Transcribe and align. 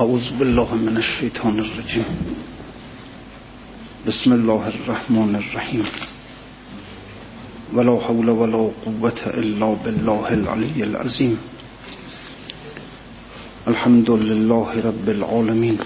أعوذ 0.00 0.38
بالله 0.38 0.74
من 0.74 0.96
الشيطان 0.96 1.58
الرجيم. 1.58 2.04
بسم 4.06 4.32
الله 4.32 4.68
الرحمن 4.68 5.36
الرحيم. 5.36 5.84
ولا 7.74 8.00
حول 8.00 8.30
ولا 8.30 8.70
قوة 8.86 9.20
إلا 9.26 9.74
بالله 9.84 10.34
العلي 10.34 10.84
العظيم. 10.84 11.38
الحمد 13.68 14.10
لله 14.10 14.68
رب 14.84 15.08
العالمين. 15.08 15.78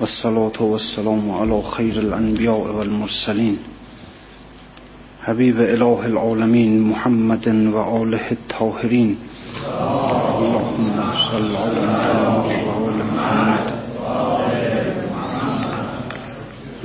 والصلاة 0.00 0.62
والسلام 0.62 1.30
على 1.30 1.62
خير 1.62 1.92
الأنبياء 1.92 2.76
والمرسلين. 2.76 3.56
حبيب 5.24 5.60
إله 5.60 6.06
العالمين 6.06 6.80
محمد 6.80 7.48
وآله 7.48 8.30
الطاهرين. 8.30 9.16
اللهم 9.16 9.37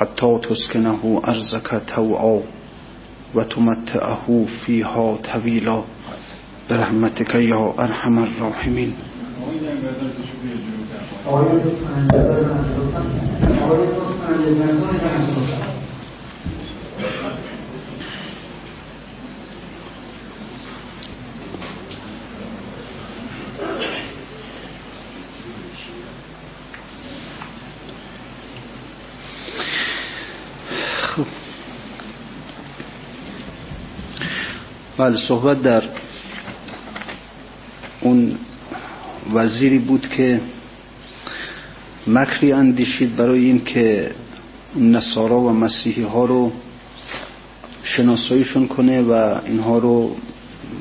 حتى 0.00 0.38
تسكنه 0.48 1.22
أرزك 1.28 1.82
توعا 1.96 2.40
وتمتعه 3.34 4.46
فيها 4.66 5.16
طويلا 5.16 5.82
برحمتك 6.70 7.34
يا 7.34 7.72
أرحم 7.78 8.18
الراحمين 8.24 8.92
بله 34.98 35.16
صحبت 35.28 35.62
در 35.62 35.82
اون 38.00 38.36
وزیری 39.34 39.78
بود 39.78 40.08
که 40.16 40.40
مکری 42.06 42.52
اندیشید 42.52 43.16
برای 43.16 43.44
این 43.44 43.64
که 43.64 44.10
نصارا 44.76 45.40
و 45.40 45.50
مسیحی 45.50 46.02
ها 46.02 46.24
رو 46.24 46.52
شناساییشون 47.82 48.68
کنه 48.68 49.02
و 49.02 49.38
اینها 49.46 49.78
رو 49.78 50.16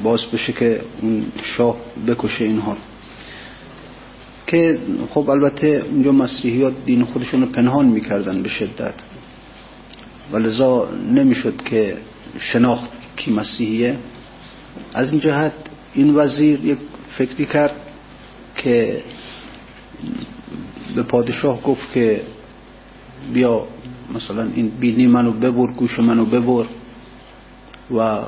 باز 0.04 0.26
بشه 0.34 0.54
که 0.54 0.82
اون 1.02 1.26
شاه 1.58 1.76
بکشه 2.08 2.46
اینها 2.46 2.78
که 4.48 4.80
خب 5.10 5.30
البته 5.30 5.86
اونجا 5.92 6.12
مسیحی 6.12 6.64
ها 6.64 6.72
دین 6.86 7.04
خودشون 7.04 7.42
رو 7.42 7.48
پنهان 7.48 7.86
می‌کردن 7.86 8.44
به 8.44 8.50
شدت. 8.50 8.94
و 10.32 10.38
لذا 10.38 10.90
نمی‌شد 11.12 11.62
که 11.66 11.98
شناخت 12.40 12.90
کی 13.18 13.32
مسیحیه. 13.32 13.98
از 14.94 15.12
این 15.12 15.22
جهت 15.22 15.54
این 15.94 16.16
وزیر 16.16 16.66
یک 16.66 16.78
فکری 17.18 17.46
کرد 17.46 17.76
که 18.58 19.04
به 20.96 21.04
پادشاه 21.04 21.62
گفت 21.62 21.94
که 21.94 22.22
بیا 23.34 23.68
مثلا 24.16 24.48
این 24.56 24.70
بینی 24.80 25.08
منو 25.08 25.32
ببر 25.32 25.74
گوش 25.74 26.00
منو 26.00 26.26
ببر 26.26 26.66
و 27.92 28.20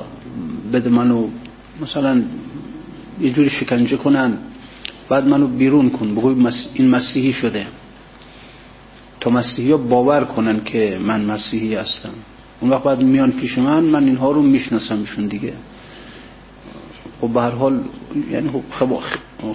بده 0.72 0.90
منو 0.90 1.28
مثلا 1.80 2.22
یه 3.20 3.32
جوری 3.32 3.50
شکنجه 3.50 3.96
کنن. 3.96 4.38
بعد 5.08 5.26
منو 5.26 5.46
بیرون 5.46 5.90
کن 5.90 6.14
بگوی 6.14 6.52
این 6.74 6.88
مسیحی 6.88 7.32
شده. 7.32 7.66
تا 9.20 9.30
مسیحی 9.30 9.76
باور 9.76 10.24
کنن 10.24 10.64
که 10.64 10.98
من 11.00 11.24
مسیحی 11.24 11.74
هستم. 11.74 12.14
اون 12.60 12.70
وقت 12.70 12.82
بعد 12.82 13.00
میان 13.00 13.32
پیش 13.32 13.58
من 13.58 13.84
من 13.84 14.04
اینها 14.04 14.30
رو 14.30 14.42
میشناسمشون 14.42 15.26
دیگه. 15.26 15.52
خب 17.20 17.28
به 17.28 17.40
هر 17.40 17.50
حال 17.50 17.80
یعنی 18.30 18.50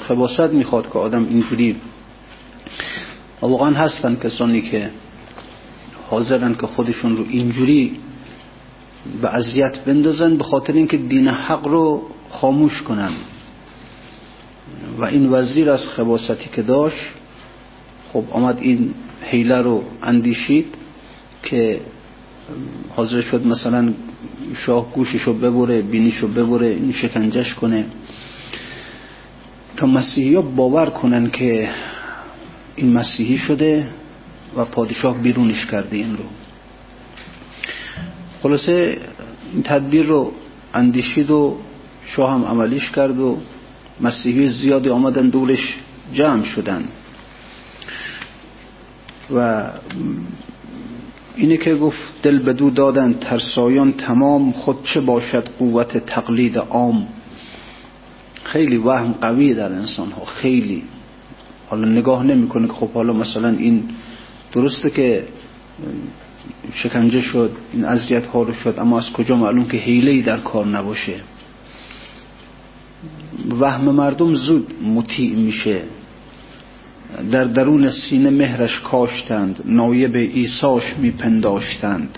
خباست 0.08 0.40
می‌خواد 0.40 0.92
که 0.92 1.00
آدم 1.00 1.26
اینجوری 1.26 1.76
واقعا 3.42 3.72
هستن 3.72 4.16
کسانی 4.16 4.62
که 4.62 4.90
حاضرن 6.10 6.56
که 6.56 6.68
خودشون 6.68 7.18
رو 7.18 7.26
اینجوری 7.30 8.00
به 9.22 9.36
اذیت 9.36 9.80
بندازن 9.86 10.38
به 10.38 10.44
خاطر 10.44 10.74
اینکه 10.74 10.98
دین 10.98 11.28
حق 11.28 11.68
رو 11.68 12.02
خاموش 12.32 12.82
کنن. 12.82 13.12
و 14.98 15.04
این 15.04 15.30
وزیر 15.34 15.70
از 15.70 15.88
خباستی 15.88 16.50
که 16.56 16.62
داشت 16.62 17.06
خب 18.14 18.24
آمد 18.32 18.58
این 18.62 18.94
حیله 19.22 19.62
رو 19.62 19.84
اندیشید 20.04 20.76
که 21.44 21.80
حاضر 22.96 23.22
شد 23.22 23.48
مثلا 23.48 23.94
شاه 24.56 24.94
گوششو 24.94 25.34
ببره 25.34 25.82
بینیشو 25.82 26.28
ببره 26.28 26.68
این 26.68 26.92
شکنجش 26.92 27.54
کنه. 27.54 27.86
تا 29.78 29.88
مسیحی 29.88 30.36
ها 30.36 30.42
باور 30.42 30.86
کنن 30.86 31.30
که 31.30 31.70
این 32.76 32.94
مسیحی 32.94 33.38
شده 33.38 33.88
و 34.58 34.66
پادشاه 34.66 35.18
بیرونش 35.18 35.66
کرده 35.66 35.98
این 35.98 36.18
رو. 36.18 36.24
خلاصه 38.44 38.98
این 39.54 39.64
تدبیر 39.64 40.06
رو 40.06 40.32
اندیشید 40.74 41.32
و 41.32 41.58
شاه 42.06 42.32
هم 42.32 42.46
عملیش 42.46 42.92
کرد 42.92 43.20
و 43.20 43.38
مسیحی 44.02 44.50
زیادی 44.50 44.90
آمدن 44.90 45.30
دورش 45.30 45.76
جمع 46.14 46.44
شدن. 46.44 46.84
و 49.36 49.70
اینه 51.36 51.58
که 51.58 51.76
گفت 51.76 52.00
دل 52.24 52.40
بدو 52.40 52.70
دادن 52.70 53.14
ترسایان 53.14 53.94
تمام 53.94 54.52
خود 54.52 54.78
چه 54.94 55.02
باشد 55.02 55.50
قوت 55.60 55.98
تقلید 55.98 56.58
عام؟ 56.58 57.08
خیلی 58.44 58.78
وهم 58.78 59.12
قوی 59.22 59.54
در 59.54 59.74
انسان 59.74 60.12
ها 60.12 60.26
خیلی. 60.26 60.84
حالا 61.70 61.88
نگاه 61.88 62.24
نمی‌کنه 62.24 62.68
که 62.68 62.74
خب 62.74 62.90
حالا 62.90 63.14
مثلا 63.14 63.50
این 63.50 63.84
درسته 64.54 64.90
که 64.90 65.28
شکنجه 66.74 67.22
شد 67.22 67.52
این 67.74 67.86
اذیت 67.86 68.26
ها 68.26 68.44
رو 68.44 68.54
شد 68.54 68.76
اما 68.78 68.98
از 68.98 69.12
کجا 69.12 69.36
معلوم 69.36 69.66
که 69.66 69.78
حیله 69.78 70.22
در 70.22 70.38
کار 70.38 70.66
نباشه؟ 70.68 71.16
وهم 73.60 73.82
مردم 73.82 74.34
زود 74.34 74.74
مطیع 74.84 75.36
میشه. 75.36 75.82
در 77.32 77.44
درون 77.44 77.90
سینه 77.90 78.30
مهرش 78.30 78.80
کاشتند 78.80 79.60
نایب 79.66 80.16
ایساش 80.16 80.84
میپنداشتند. 80.98 82.18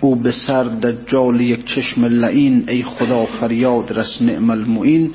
او 0.00 0.16
به 0.16 0.32
سر 0.32 0.64
دجال 0.64 1.40
یک 1.40 1.64
چشم 1.64 2.04
لعین 2.04 2.64
ای 2.68 2.82
خدا 2.82 3.26
فریاد 3.26 3.92
رس 3.92 4.22
نعم 4.22 4.50
المعین. 4.50 5.12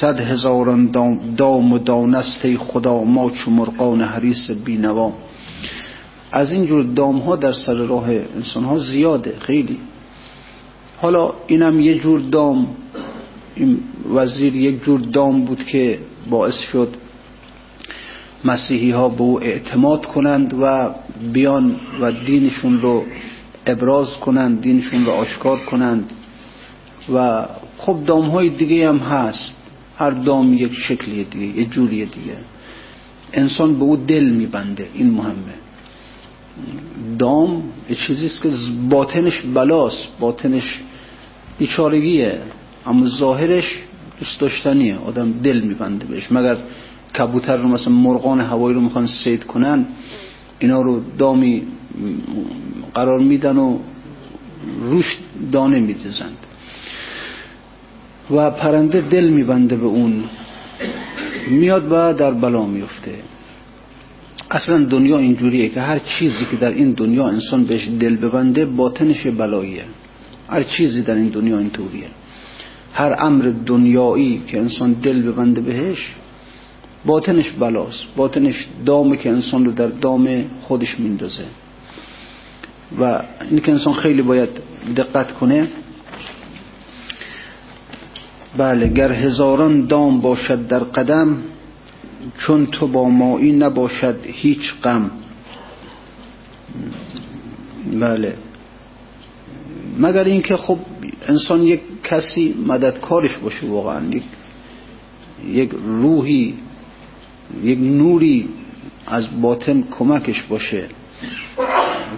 صد 0.00 0.20
هزاران 0.20 0.90
دام 1.36 1.72
و 1.72 1.78
دانست 1.78 2.44
ای 2.44 2.56
خدا 2.56 3.04
ما 3.04 3.30
چو 3.30 3.50
مرقان 3.50 4.00
حریس 4.00 4.50
بینوا. 4.64 5.12
از 6.32 6.52
اینجور 6.52 6.82
دام 6.82 7.18
ها 7.18 7.36
در 7.36 7.52
سر 7.52 7.74
راه 7.74 8.10
انسان 8.10 8.64
ها 8.64 8.78
زیاده 8.78 9.34
خیلی. 9.40 9.78
حالا 10.96 11.32
اینم 11.46 11.80
یه 11.80 11.98
جور 11.98 12.20
دام 12.20 12.68
این 13.54 13.78
وزیر 14.14 14.56
یک 14.56 14.84
جور 14.84 15.00
دام 15.00 15.44
بود 15.44 15.64
که 15.64 15.98
باعث 16.30 16.58
شد 16.72 16.94
مسیحی 18.44 18.90
ها 18.90 19.08
به 19.08 19.20
او 19.20 19.42
اعتماد 19.42 20.06
کنند 20.06 20.54
و 20.60 20.90
بیان 21.32 21.76
و 22.00 22.12
دینشون 22.12 22.80
رو 22.80 23.04
ابراز 23.66 24.16
کنند 24.16 24.60
دینشون 24.60 25.06
رو 25.06 25.12
آشکار 25.12 25.58
کنند. 25.58 26.10
و 27.14 27.44
خب 27.78 27.96
دام 28.06 28.26
های 28.28 28.48
دیگه 28.48 28.88
هم 28.88 28.98
هست. 28.98 29.56
هر 29.98 30.10
دام 30.10 30.54
یک 30.54 30.72
شکلی 30.74 31.24
دیگه 31.24 31.60
یک 31.60 31.70
جوری 31.70 32.06
دیگه. 32.06 32.36
انسان 33.32 33.78
به 33.78 33.84
او 33.84 33.96
دل 33.96 34.24
میبنده 34.24 34.88
این 34.94 35.10
مهمه. 35.10 35.54
دام 37.18 37.62
یه 37.90 37.96
چیزیست 38.06 38.42
که 38.42 38.50
باطنش 38.90 39.42
بلاست 39.54 40.08
باطنش 40.20 40.80
بیچارگیه 41.58 42.40
اما 42.86 43.08
ظاهرش 43.08 43.78
دوست 44.20 44.40
داشتنیه. 44.40 44.98
آدم 44.98 45.32
دل 45.32 45.60
میبنده 45.60 46.06
بهش. 46.06 46.32
مگر 46.32 46.56
کبوتر 47.18 47.56
رو 47.56 47.68
مثلا 47.68 47.92
مرغان 47.92 48.40
هوایی 48.40 48.74
رو 48.74 48.80
می‌خوان 48.80 49.06
سید 49.06 49.44
کنن 49.44 49.86
اینا 50.58 50.82
رو 50.82 51.00
دامی 51.18 51.62
قرار 52.94 53.18
میدن 53.18 53.56
و 53.56 53.78
روش 54.80 55.16
دانه 55.52 55.80
میدزند 55.80 56.36
و 58.30 58.50
پرنده 58.50 59.00
دل 59.00 59.28
میبنده 59.28 59.76
به 59.76 59.86
اون. 59.86 60.24
میاد 61.50 61.86
و 61.92 62.12
در 62.12 62.30
بلا 62.30 62.66
میفته 62.66 63.14
اصلا 64.50 64.84
دنیا 64.84 65.18
اینجوریه 65.18 65.68
که 65.68 65.80
هر 65.80 65.98
چیزی 65.98 66.44
که 66.50 66.56
در 66.56 66.70
این 66.70 66.92
دنیا 66.92 67.26
انسان 67.26 67.64
بهش 67.64 67.88
دل 68.00 68.16
ببنده 68.16 68.64
باطنش 68.64 69.26
بلاییه. 69.26 69.84
هر 70.48 70.62
چیزی 70.62 71.02
در 71.02 71.14
این 71.14 71.28
دنیا 71.28 71.58
اینطوریه. 71.58 72.06
هر 72.92 73.16
امر 73.18 73.52
دنیایی 73.66 74.42
که 74.46 74.58
انسان 74.58 74.92
دل 74.92 75.22
ببنده 75.22 75.60
بهش 75.60 76.14
باطنش 77.06 77.50
بلاست. 77.50 78.06
باطنش 78.16 78.66
دامه 78.86 79.16
که 79.16 79.30
انسان 79.30 79.64
رو 79.64 79.72
در 79.72 79.86
دام 79.86 80.44
خودش 80.62 81.00
میندازه. 81.00 81.44
و 83.00 83.22
این 83.50 83.60
که 83.60 83.72
انسان 83.72 83.94
خیلی 83.94 84.22
باید 84.22 84.48
دقت 84.96 85.32
کنه. 85.32 85.68
بله 88.56 88.88
گر 88.88 89.12
هزاران 89.12 89.86
دام 89.86 90.20
باشد 90.20 90.66
در 90.66 90.78
قدم 90.78 91.36
چون 92.38 92.66
تو 92.66 92.86
با 92.86 93.08
مایی 93.08 93.52
نباشد 93.52 94.16
هیچ 94.22 94.74
غم. 94.84 95.10
بله. 98.00 98.34
مگر 99.98 100.24
اینکه 100.24 100.56
خب 100.56 100.78
انسان 101.28 101.62
یک 101.62 101.80
کسی 102.04 102.54
مددکارش 102.66 103.36
باشه 103.36 103.66
واقعا 103.66 104.04
یک 104.04 104.22
یک 105.48 105.70
روحی 105.84 106.54
یک 107.62 107.78
نوری 107.78 108.48
از 109.06 109.40
باطن 109.42 109.84
کمکش 109.98 110.42
باشه 110.42 110.84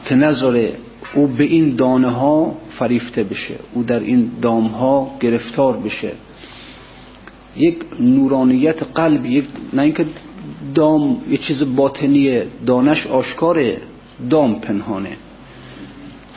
که 0.07 0.15
نذاره 0.15 0.73
او 1.15 1.27
به 1.27 1.45
این 1.45 1.77
دانه 1.77 2.11
ها 2.11 2.57
فریفته 2.79 3.23
بشه 3.23 3.55
او 3.75 3.83
در 3.83 4.01
این 4.01 4.31
دام 4.43 4.67
ها 4.67 5.17
گرفتار 5.21 5.77
بشه. 5.77 6.13
یک 7.57 7.77
نورانیت 8.01 8.83
قلب 8.83 9.27
یک 9.27 9.45
نه 9.73 9.83
اینکه 9.83 10.07
دام 10.75 11.23
یه 11.31 11.39
چیز 11.39 11.77
باطنیه 11.77 12.47
دانش 12.67 13.07
آشکاره 13.07 13.79
دام 14.31 14.61
پنهانه. 14.61 15.17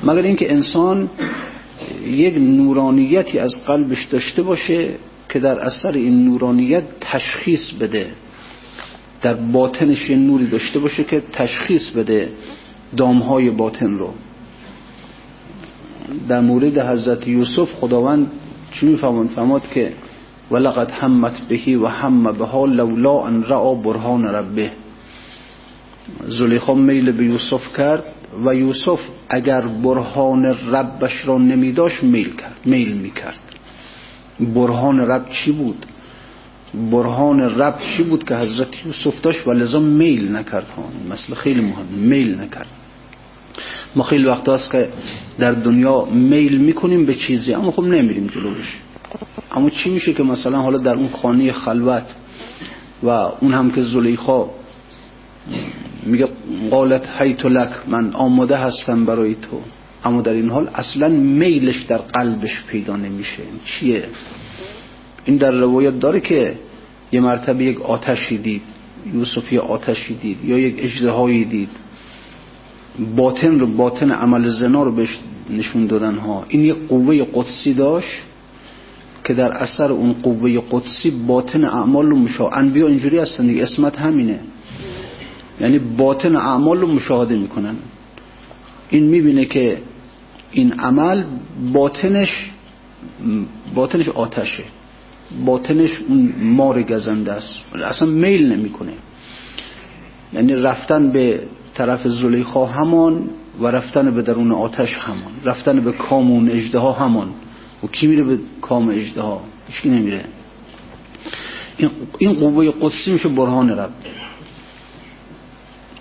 مگر 0.03 0.21
اینکه 0.21 0.51
انسان 0.51 1.09
یک 2.05 2.37
نورانیتی 2.37 3.39
از 3.39 3.63
قلبش 3.65 4.05
داشته 4.05 4.43
باشه 4.43 4.89
که 5.29 5.39
در 5.39 5.59
اثر 5.59 5.91
این 5.91 6.25
نورانیت 6.25 6.83
تشخیص 7.01 7.71
بده. 7.71 8.11
در 9.21 9.33
باطنش 9.33 10.09
یه 10.09 10.15
نوری 10.15 10.47
داشته 10.47 10.79
باشه 10.79 11.03
که 11.03 11.23
تشخیص 11.33 11.89
بده 11.89 12.29
دامهای 12.97 13.49
باطن 13.49 13.97
رو. 13.97 14.13
در 16.27 16.39
مورد 16.39 16.77
حضرت 16.79 17.27
یوسف 17.27 17.73
خداوند 17.73 18.31
چی 18.71 18.85
میفهمون 18.85 19.27
فهماد 19.27 19.69
که 19.73 19.93
ولقد 20.51 20.91
همت 20.91 21.41
بهی 21.49 21.75
و 21.75 21.87
هم 21.87 22.23
بها 22.23 22.65
لولا 22.65 23.25
ان 23.25 23.43
را 23.43 23.73
برهان 23.73 24.25
ربه. 24.25 24.71
زلیخا 26.27 26.73
میل 26.73 27.11
به 27.11 27.25
یوسف 27.25 27.77
کرد 27.77 28.03
و 28.45 28.55
یوسف 28.55 28.99
اگر 29.29 29.61
برهان 29.61 30.45
ربش 30.45 31.25
را 31.25 31.37
نمیداشت 31.37 32.03
میل 32.03 32.35
کرد 32.35 32.55
میل 32.65 32.93
می‌کرد. 32.93 33.39
برهان 34.55 34.99
رب 34.99 35.25
چی 35.29 35.51
بود؟ 35.51 35.85
برهان 36.91 37.41
رب 37.41 37.79
چی 37.79 38.03
بود 38.03 38.23
که 38.23 38.35
حضرت 38.35 38.85
یوسف 38.85 39.21
داشت؟ 39.21 39.47
و 39.47 39.51
لذا 39.51 39.79
میل 39.79 40.35
نکرد 40.35 40.67
ها 40.77 40.83
مثل 41.09 41.33
خیلی 41.33 41.61
مهم. 41.61 41.85
میل 41.85 42.41
نکرد. 42.41 42.67
ما 43.95 44.03
خیلی 44.03 44.25
وقت 44.25 44.49
هست 44.49 44.71
که 44.71 44.89
در 45.39 45.51
دنیا 45.51 46.05
میل 46.05 46.57
می‌کنیم 46.57 47.05
به 47.05 47.15
چیزی 47.15 47.53
اما 47.53 47.71
خب 47.71 47.83
نمیریم 47.83 48.27
جلوش. 48.27 48.77
اما 49.51 49.69
چی 49.69 49.89
میشه 49.89 50.13
که 50.13 50.23
مثلا 50.23 50.59
حالا 50.61 50.77
در 50.77 50.95
اون 50.95 51.09
خانه 51.09 51.51
خلوت 51.51 52.05
و 53.03 53.09
اون 53.09 53.53
هم 53.53 53.71
که 53.71 53.81
زلیخا 53.81 54.45
میگه 56.05 56.27
قالت 56.71 57.09
حیت 57.19 57.45
لک 57.45 57.69
من 57.87 58.13
آماده 58.13 58.57
هستم 58.57 59.05
برای 59.05 59.35
تو. 59.35 59.61
اما 60.05 60.21
در 60.21 60.33
این 60.33 60.49
حال 60.49 60.69
اصلا 60.75 61.09
میلش 61.09 61.81
در 61.81 61.97
قلبش 61.97 62.63
پیدا 62.67 62.95
نمیشه. 62.95 63.43
چیه؟ 63.65 64.03
این 65.25 65.37
در 65.37 65.51
روایت 65.51 65.99
داره 65.99 66.19
که 66.19 66.55
یه 67.11 67.19
مرتبه 67.19 67.63
یک 67.63 67.81
آتشی 67.81 68.37
دید 68.37 68.61
یوسف 69.13 69.53
یه 69.53 69.59
آتشی 69.59 70.13
دید 70.13 70.45
یا 70.45 70.59
یک 70.59 70.75
اجدهایی 70.77 71.45
دید. 71.45 71.69
باطن 73.15 73.59
رو 73.59 73.67
باطن 73.67 74.11
عمل 74.11 74.49
زنا 74.49 74.83
رو 74.83 74.91
بهش 74.91 75.19
نشون 75.49 75.85
دادن 75.87 76.15
ها. 76.17 76.45
این 76.47 76.61
یک 76.61 76.75
قوه 76.89 77.25
قدسی 77.33 77.73
داشت 77.73 78.21
که 79.23 79.33
در 79.33 79.51
اثر 79.51 79.91
اون 79.91 80.13
قوه 80.13 80.61
قدسی 80.71 81.11
باطن 81.27 81.65
اعمال 81.65 82.05
رو 82.05 82.15
مشاهده 82.15 82.57
انبیا 82.57 82.87
اینجوری 82.87 83.17
هستن 83.17 83.47
دیگه 83.47 83.63
اسمت 83.63 83.99
همینه. 83.99 84.39
یعنی 85.61 85.79
باطن 85.79 86.35
اعمال 86.35 86.81
رو 86.81 86.87
مشاهده 86.87 87.37
می‌کنن. 87.37 87.75
این 88.89 89.03
می‌بینه 89.03 89.45
که 89.45 89.77
این 90.51 90.73
عمل 90.73 91.23
باطنش 91.73 92.51
باطنش 93.75 94.09
آتشه. 94.09 94.63
باطنش 95.45 95.91
اون 96.09 96.33
مار 96.41 96.83
گزنده 96.83 97.31
است. 97.31 97.49
اصلا 97.83 98.07
میل 98.07 98.51
نمی‌کنه. 98.53 98.91
یعنی 100.33 100.53
رفتن 100.53 101.11
به 101.11 101.41
طرف 101.73 102.07
زلیخا 102.07 102.65
همان 102.65 103.29
و 103.59 103.67
رفتن 103.67 104.11
به 104.11 104.21
درون 104.21 104.51
آتش 104.51 104.93
همان. 104.93 105.31
رفتن 105.45 105.79
به 105.79 105.91
کامون 105.91 106.49
اجده 106.49 106.79
ها 106.79 106.91
همان. 106.91 107.29
و 107.83 107.87
کی 107.87 108.07
میره 108.07 108.23
به 108.23 108.37
کام 108.61 108.89
اجده 108.89 109.21
ها 109.21 109.41
هیچکی 109.67 109.89
نمیره. 109.89 110.25
این 112.17 112.33
قوه 112.33 112.71
قدسی 112.81 113.11
میشه 113.11 113.29
برهان 113.29 113.69
رب. 113.69 113.91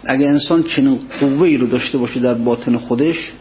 اگه 0.05 0.27
انسان 0.27 0.63
چنین 0.63 1.01
قوه 1.21 1.57
رو 1.57 1.67
داشته 1.67 1.99
باشه 1.99 2.21
در 2.21 2.35
باطن 2.35 2.77
خودش 2.77 3.33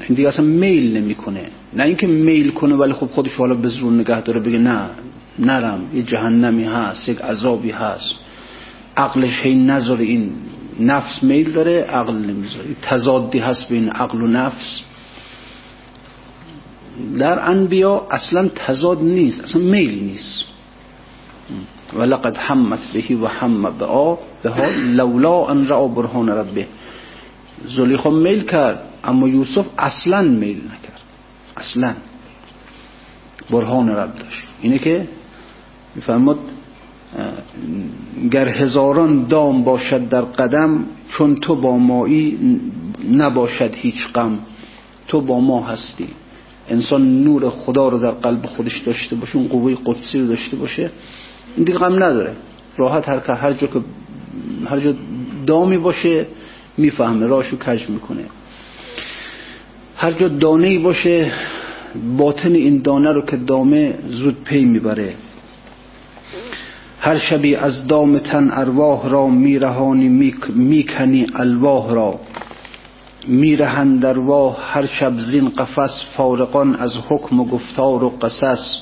این 0.00 0.16
دیگه 0.16 0.28
اصلا 0.28 0.44
میل 0.44 0.96
نمی‌کنه. 0.96 1.46
نه 1.72 1.84
اینکه 1.84 2.06
میل 2.06 2.50
کنه 2.50 2.74
ولی 2.74 2.92
خب 2.92 3.06
خودش 3.06 3.36
حالا 3.36 3.54
به 3.54 3.68
زور 3.68 3.92
نگه 3.92 4.20
داره 4.20 4.40
بگه 4.40 4.58
نه 4.58 4.80
نرم 5.38 5.80
یه 5.94 6.02
جهنمی 6.02 6.64
هست 6.64 7.08
یک 7.08 7.20
عذابی 7.20 7.70
هست. 7.70 8.14
عقلش 8.96 9.40
هی 9.42 9.54
نظر 9.54 9.96
این 9.96 10.32
نفس 10.80 11.22
میل 11.22 11.52
داره 11.52 11.80
عقل 11.82 12.14
نمی‌ذاره. 12.14 12.66
تضادی 12.82 13.38
هست 13.38 13.68
بین 13.68 13.88
عقل 13.88 14.22
و 14.22 14.26
نفس. 14.26 14.80
در 17.18 17.50
انبیا 17.50 18.06
اصلا 18.10 18.48
تضاد 18.48 19.02
نیست 19.02 19.44
اصلا 19.44 19.62
میل 19.62 20.04
نیست. 20.04 20.44
ولقد 21.96 22.36
همت 22.36 22.92
بهی 22.92 23.14
و 23.14 23.26
هم 23.26 23.62
به 23.78 23.84
آ 23.84 24.14
به 24.42 24.78
لولا 24.78 25.46
ان 25.46 25.68
را 25.68 25.88
برهان 25.88 26.28
ربه. 26.28 26.66
زلیخا 27.64 28.10
میل 28.10 28.42
کرد. 28.42 28.91
اما 29.04 29.28
یوسف 29.28 29.66
اصلا 29.78 30.22
میل 30.22 30.56
نکرد. 30.56 31.00
اصلا. 31.56 31.94
برهان 33.50 33.88
رب 33.88 34.14
داشت. 34.14 34.46
اینه 34.62 34.78
که 34.78 35.08
میفرماد 35.94 36.38
گر 38.30 38.48
هزاران 38.48 39.24
دام 39.24 39.64
باشد 39.64 40.08
در 40.08 40.20
قدم 40.20 40.84
چون 41.08 41.34
تو 41.34 41.54
با 41.56 41.78
مایی 41.78 42.38
نباشد 43.10 43.74
هیچ 43.74 44.08
غم. 44.14 44.38
تو 45.08 45.20
با 45.20 45.40
ما 45.40 45.62
هستی. 45.66 46.08
انسان 46.68 47.24
نور 47.24 47.50
خدا 47.50 47.88
رو 47.88 47.98
در 47.98 48.10
قلب 48.10 48.46
خودش 48.46 48.78
داشته 48.78 49.16
باشه 49.16 49.36
اون 49.36 49.48
قوه 49.48 49.76
قدسی 49.84 50.20
رو 50.20 50.26
داشته 50.26 50.56
باشه 50.56 50.90
این 51.56 51.64
دیگه 51.64 51.78
غم 51.78 51.94
نداره. 51.94 52.32
راحت 52.76 53.08
هر 53.08 53.34
هر 53.34 53.52
جا 53.52 53.66
که 53.66 53.80
هر 54.66 54.80
جا 54.80 54.94
دامی 55.46 55.78
باشه 55.78 56.26
می‌فهمه 56.76 57.26
راشو 57.26 57.56
کج 57.56 57.88
می‌کنه. 57.88 58.24
هر 59.96 60.12
جا 60.12 60.28
دانه 60.28 60.78
باشه 60.78 61.32
باطن 62.18 62.52
این 62.52 62.82
دانه 62.82 63.12
رو 63.12 63.26
که 63.26 63.36
دامه 63.36 63.94
زود 64.08 64.44
پی 64.44 64.64
می‌بره. 64.64 65.14
هر 67.00 67.18
شبی 67.18 67.54
از 67.54 67.86
دام 67.86 68.18
تن 68.18 68.50
ارواح 68.52 69.08
را 69.08 69.26
میرهانی 69.26 70.34
می‌کنی 70.54 71.26
الواح 71.34 71.94
را. 71.94 72.20
میرهند 73.26 74.04
ارواح 74.04 74.56
هر 74.62 74.86
شب 74.86 75.12
زین 75.18 75.48
قفس 75.48 76.04
فارقان 76.16 76.74
از 76.74 76.96
حکم 77.08 77.40
و 77.40 77.44
گفتار 77.44 78.04
و 78.04 78.08
قصص. 78.08 78.76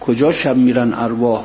کجا 0.00 0.32
شب 0.32 0.56
میرن 0.56 0.94
ارواح؟ 0.94 1.44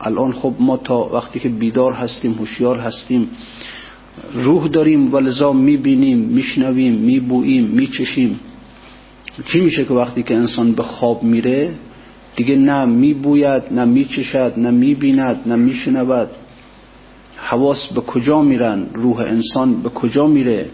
الان 0.00 0.32
خب 0.32 0.54
ما 0.60 0.76
تا 0.76 0.98
وقتی 0.98 1.40
که 1.40 1.48
بیدار 1.48 1.92
هستیم 1.92 2.32
هوشیار 2.32 2.78
هستیم. 2.78 3.30
روح 4.34 4.68
داریم 4.68 5.14
و 5.14 5.18
لذا 5.18 5.52
می‌بینیم 5.52 6.18
میشنویم 6.18 6.94
میبوییم 6.94 7.64
میچشیم. 7.64 8.40
چی 9.52 9.60
میشه 9.60 9.84
که 9.84 9.94
وقتی 9.94 10.22
که 10.22 10.36
انسان 10.36 10.72
به 10.72 10.82
خواب 10.82 11.22
میره 11.22 11.70
دیگه 12.36 12.56
نه 12.56 12.84
میبوید 12.84 13.62
نه 13.70 13.84
میچشد 13.84 14.52
نه 14.56 14.70
می‌بیند 14.70 15.40
نه 15.46 15.56
میشنود. 15.56 16.28
حواس 17.36 17.92
به 17.92 18.00
کجا 18.00 18.42
میرن؟ 18.42 18.86
روح 18.94 19.18
انسان 19.18 19.82
به 19.82 19.88
کجا 19.88 20.26
میره؟ 20.26 20.66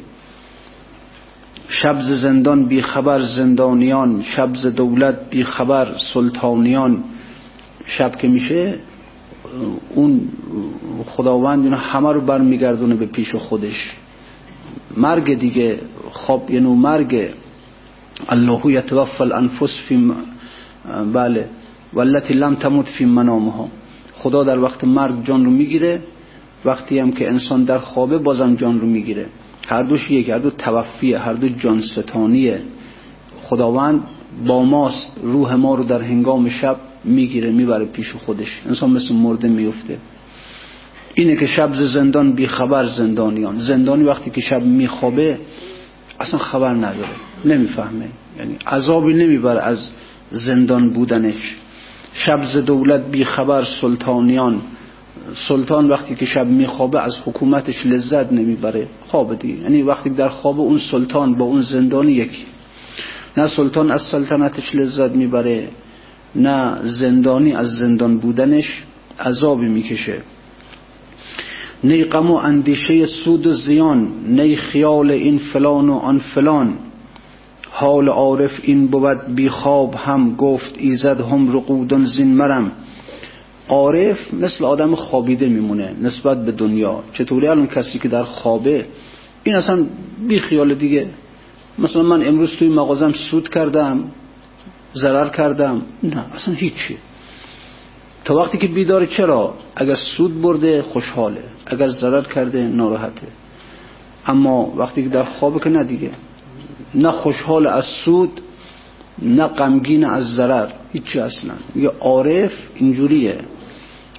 شبز 1.68 2.12
زندان 2.12 2.64
بی 2.64 2.82
خبر 2.82 3.22
زندانیان 3.22 4.22
شبز 4.22 4.66
دولت 4.66 5.30
بی 5.30 5.44
خبر 5.44 5.88
سلطانیان. 6.14 7.04
شب 7.86 8.16
که 8.16 8.28
میشه؟ 8.28 8.74
اون 9.94 10.20
خداوند 11.06 11.64
اینا 11.64 11.76
همه 11.76 12.12
رو 12.12 12.20
برمیگردونه 12.20 12.94
به 12.94 13.06
پیش 13.06 13.34
خودش. 13.34 13.92
مرگ 14.96 15.38
دیگه 15.38 15.78
خواب 16.12 16.50
یه 16.50 16.60
نوع 16.60 16.76
مرگ. 16.76 17.30
الله 18.28 18.66
یتوفى 18.66 19.22
الانفس 19.22 19.80
فی 19.88 20.12
بله. 21.12 21.48
والتي 21.92 22.34
لم 22.34 22.54
تموت 22.54 22.86
فی 22.86 23.04
منامها. 23.04 23.68
خدا 24.14 24.44
در 24.44 24.58
وقت 24.58 24.84
مرگ 24.84 25.24
جان 25.24 25.44
رو 25.44 25.50
می‌گیره. 25.50 26.02
وقتی 26.64 26.98
هم 26.98 27.12
که 27.12 27.28
انسان 27.28 27.64
در 27.64 27.78
خوابه 27.78 28.18
بازم 28.18 28.54
جان 28.54 28.80
رو 28.80 28.86
می‌گیره. 28.86 29.26
هر 29.68 29.82
دوش 29.82 30.10
یک 30.10 30.28
هر 30.28 30.38
دو 30.38 30.50
توفیه 30.50 31.18
هر 31.18 31.32
دو 31.32 31.48
جان 31.48 31.80
ستانیه 31.80 32.60
خداوند 33.42 34.00
با 34.46 34.62
ماست 34.62 35.20
روح 35.22 35.54
ما 35.54 35.74
رو 35.74 35.84
در 35.84 36.02
هنگام 36.02 36.48
شب 36.48 36.76
می‌گیره 37.04 37.50
می‌بره 37.50 37.84
پیش 37.84 38.12
خودش. 38.12 38.62
انسان 38.66 38.90
مثل 38.90 39.14
مرده 39.14 39.48
میفته. 39.48 39.98
اینه 41.14 41.36
که 41.36 41.46
شب 41.46 41.74
زندان 41.74 42.32
بی 42.32 42.46
خبر 42.46 42.86
زندانیان. 42.86 43.58
زندانی 43.58 44.02
وقتی 44.02 44.30
که 44.30 44.40
شب 44.40 44.62
میخوابه 44.62 45.38
اصلا 46.20 46.38
خبر 46.38 46.74
نداره. 46.74 47.14
نمی‌فهمه. 47.44 48.08
یعنی 48.38 48.56
عذابی 48.66 49.14
نمی‌بره 49.14 49.60
از 49.60 49.90
زندان 50.30 50.90
بودنش. 50.90 51.54
شب 52.14 52.60
دولت 52.66 53.10
بی 53.10 53.24
خبر 53.24 53.64
سلطانیان. 53.80 54.60
سلطان 55.48 55.88
وقتی 55.88 56.14
که 56.14 56.26
شب 56.26 56.46
میخوابه 56.46 57.00
از 57.00 57.16
حکومتش 57.24 57.86
لذت 57.86 58.32
نمی‌بره. 58.32 58.86
خواب 59.06 59.38
دیگه. 59.38 59.60
یعنی 59.60 59.82
وقتی 59.82 60.10
در 60.10 60.28
خواب 60.28 60.60
اون 60.60 60.78
سلطان 60.78 61.38
با 61.38 61.44
اون 61.44 61.62
زندانی 61.62 62.12
یکی. 62.12 62.44
نه 63.36 63.46
سلطان 63.46 63.90
از 63.90 64.02
سلطنتش 64.02 64.74
لذت 64.74 65.10
می‌بره. 65.10 65.68
نه 66.36 66.76
زندانی 66.84 67.52
از 67.52 67.68
زندان 67.68 68.18
بودنش 68.18 68.82
عذابی 69.20 69.68
می‌کشه. 69.68 70.18
نی 71.84 72.04
غم 72.04 72.30
و 72.30 72.34
اندیشه 72.34 73.06
سود 73.06 73.46
و 73.46 73.54
زیان 73.54 74.08
نی 74.26 74.56
خیال 74.56 75.10
این 75.10 75.38
فلان 75.38 75.88
و 75.88 75.94
آن 75.94 76.18
فلان. 76.18 76.74
حال 77.70 78.08
عارف 78.08 78.60
این 78.62 78.86
بود 78.86 79.34
بی 79.34 79.48
خواب 79.48 79.94
هم 79.94 80.36
گفت 80.36 80.74
ایزد 80.78 81.20
هم 81.20 81.56
رقودن 81.56 82.04
زین 82.04 82.34
مرم. 82.34 82.72
عارف 83.68 84.34
مثل 84.34 84.64
آدم 84.64 84.94
خوابیده 84.94 85.48
میمونه 85.48 85.94
نسبت 86.02 86.44
به 86.44 86.52
دنیا. 86.52 87.04
چطوری 87.12 87.46
الان 87.48 87.66
کسی 87.66 87.98
که 87.98 88.08
در 88.08 88.22
خوابه؟ 88.22 88.86
این 89.44 89.54
اصلا 89.54 89.86
بی 90.28 90.40
خیال 90.40 90.74
دیگه. 90.74 91.06
مثلا 91.78 92.02
من 92.02 92.26
امروز 92.26 92.56
توی 92.56 92.68
مغازم 92.68 93.12
سود 93.12 93.48
کردم. 93.48 94.04
ضرر 94.96 95.28
کردم 95.28 95.82
نه 96.02 96.24
اصلا 96.34 96.54
هیچی 96.54 96.96
تا 98.24 98.34
وقتی 98.34 98.58
که 98.58 98.66
بیداره 98.66 99.06
چرا 99.06 99.54
اگر 99.76 99.94
سود 99.94 100.42
برده 100.42 100.82
خوشحاله 100.82 101.42
اگر 101.66 101.88
ضرر 101.88 102.22
کرده 102.22 102.62
ناراحته 102.62 103.26
اما 104.26 104.72
وقتی 104.76 105.02
که 105.02 105.08
در 105.08 105.24
خوابه 105.24 105.60
که 105.60 105.70
نه 105.70 105.84
دیگه 105.84 106.10
نه 106.94 107.10
خوشحال 107.10 107.66
از 107.66 107.84
سود 108.04 108.40
نه 109.22 109.46
غمگین 109.46 110.04
از 110.04 110.24
ضرر 110.24 110.68
هیچی 110.92 111.20
اصلا 111.20 111.54
یه 111.76 111.90
عارف 112.00 112.52
اینجوریه 112.74 113.38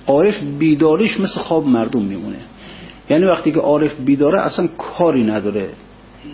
عارف 0.08 0.40
بیداریش 0.60 1.20
مثل 1.20 1.40
خواب 1.40 1.68
مردم 1.68 2.02
میمونه 2.02 2.40
یعنی 3.10 3.26
وقتی 3.26 3.52
که 3.52 3.60
عارف 3.60 3.96
بیداره 3.96 4.42
اصلا 4.42 4.68
کاری 4.68 5.24
نداره 5.24 5.70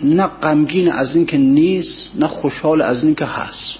نه 0.04 0.26
غمگین 0.26 0.92
از 0.92 1.16
این 1.16 1.26
که 1.26 1.38
نیست 1.38 2.12
نه 2.18 2.26
خوشحال 2.26 2.82
از 2.82 3.04
این 3.04 3.14
که 3.14 3.24
هست 3.24 3.78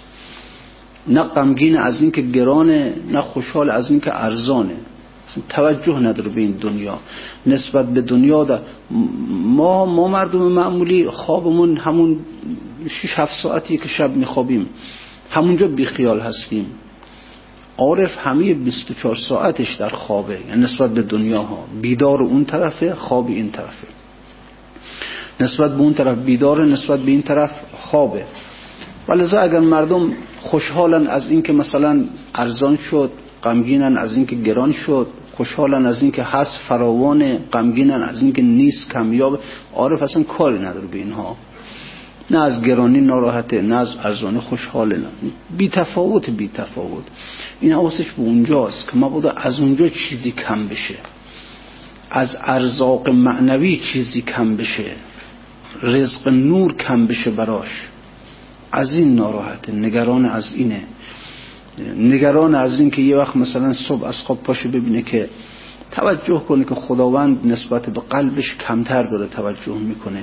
نه 1.07 1.23
غمگین 1.23 1.77
از 1.77 2.01
این 2.01 2.11
که 2.11 2.23
گرانه 2.23 2.95
نه 3.11 3.21
خوشحال 3.21 3.71
از 3.71 3.91
این 3.91 4.01
که 4.01 4.25
ارزانه 4.25 4.77
توجه 5.49 5.99
نداره 5.99 6.29
به 6.29 6.41
این 6.41 6.51
دنیا. 6.51 6.99
نسبت 7.47 7.87
به 7.87 8.01
دنیا 8.01 8.45
در 8.45 8.59
ما 9.31 9.87
ما 9.87 10.09
مردم 10.09 10.43
معمولی 10.43 11.11
خوابمون 11.11 11.77
همون 11.77 12.19
6 12.89 13.19
7 13.19 13.33
ساعتی 13.43 13.77
که 13.77 13.89
شب 13.89 14.17
میخوابیم 14.17 14.69
همونجا 15.31 15.69
بیخیال 15.69 16.21
هستیم. 16.21 16.67
عارف 17.79 18.19
همه 18.19 18.55
24 18.55 19.17
ساعتش 19.17 19.75
در 19.75 19.89
خوابه 19.89 20.39
یعنی 20.49 20.63
نسبت 20.63 20.95
به 20.95 21.03
دنیا 21.03 21.43
ها 21.43 21.65
بیدار 21.83 22.23
اون 22.23 22.45
طرفه 22.45 22.95
خواب 22.95 23.29
این 23.29 23.51
طرفه. 23.51 23.87
نسبت 25.41 25.75
به 25.75 25.81
اون 25.81 25.95
طرف 25.95 26.19
بیدار 26.19 26.65
نسبت 26.65 27.01
به 27.01 27.11
این 27.11 27.23
طرف 27.23 27.51
خوابه. 27.73 28.25
ولذا 29.09 29.41
اگر 29.41 29.61
مردم 29.61 30.13
خوشحالن 30.41 31.07
از 31.07 31.31
اینکه 31.31 31.53
مثلا 31.53 32.05
ارزان 32.35 32.77
شد 32.77 33.11
غمگینن 33.43 33.97
از 33.97 34.13
اینکه 34.13 34.37
گران 34.37 34.73
شد 34.73 35.07
خوشحالن 35.37 35.87
از 35.87 36.03
اینکه 36.03 36.23
هست 36.23 36.61
فراوان 36.69 37.37
غمگینن 37.37 38.03
از 38.03 38.23
اینکه 38.23 38.43
نیست 38.43 38.93
کمیاب 38.93 39.41
عارف 39.75 40.03
اصلا 40.03 40.23
کاری 40.23 40.59
نداره 40.59 40.87
به 40.87 40.99
اینها. 40.99 41.37
نه 42.31 42.39
از 42.39 42.63
گرانی 42.63 43.01
ناراحته 43.01 43.63
نه 43.63 43.77
از 43.77 43.89
ارزانه 44.05 44.41
خوشحاله 44.41 44.97
نه. 44.97 45.09
بی 45.57 45.69
تفاوت 45.69 46.31
بی 46.31 46.49
تفاوت 46.49 47.05
این 47.61 47.73
حواسش 47.73 48.11
به 48.11 48.23
اونجاست 48.23 48.91
که 48.91 48.97
ما 48.97 49.09
بوده 49.09 49.47
از 49.47 49.61
اونجا 49.61 49.89
چیزی 49.89 50.31
کم 50.31 50.69
بشه. 50.69 50.95
از 52.11 52.37
ارزاق 52.45 53.11
معنوی 53.11 53.77
چیزی 53.77 54.23
کم 54.23 54.57
بشه. 54.57 54.91
رزق 55.83 56.29
نور 56.29 56.77
کم 56.77 57.07
بشه 57.07 57.31
براش. 57.31 57.89
از 58.73 58.95
این 58.95 59.15
ناراحته 59.15 59.73
نگران 59.73 60.27
از 60.27 60.55
اینه. 60.55 60.83
نگران 61.97 62.55
از 62.55 62.81
این 62.81 62.91
که 62.91 63.03
یه 63.03 63.17
وقت 63.17 63.37
مثلا 63.37 63.73
صبح 63.73 64.05
از 64.05 64.17
خواب 64.17 64.43
پاشه 64.43 64.69
ببینه 64.69 65.03
که 65.03 65.29
توجه 65.91 66.43
کنه 66.49 66.65
که 66.65 66.75
خداوند 66.75 67.47
نسبت 67.47 67.87
به 67.87 68.01
قلبش 68.11 68.57
کمتر 68.69 69.03
داره 69.03 69.27
توجه 69.27 69.79
می‌کنه. 69.79 70.23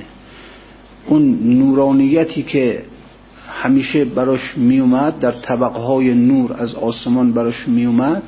اون 1.08 1.40
نورانیتی 1.44 2.44
که 2.44 2.84
همیشه 3.62 4.06
براش 4.06 4.58
میومد 4.58 5.20
در 5.20 5.32
طبقهای 5.32 6.14
نور 6.14 6.54
از 6.54 6.76
آسمان 6.76 7.34
براش 7.34 7.68
میومد 7.68 8.24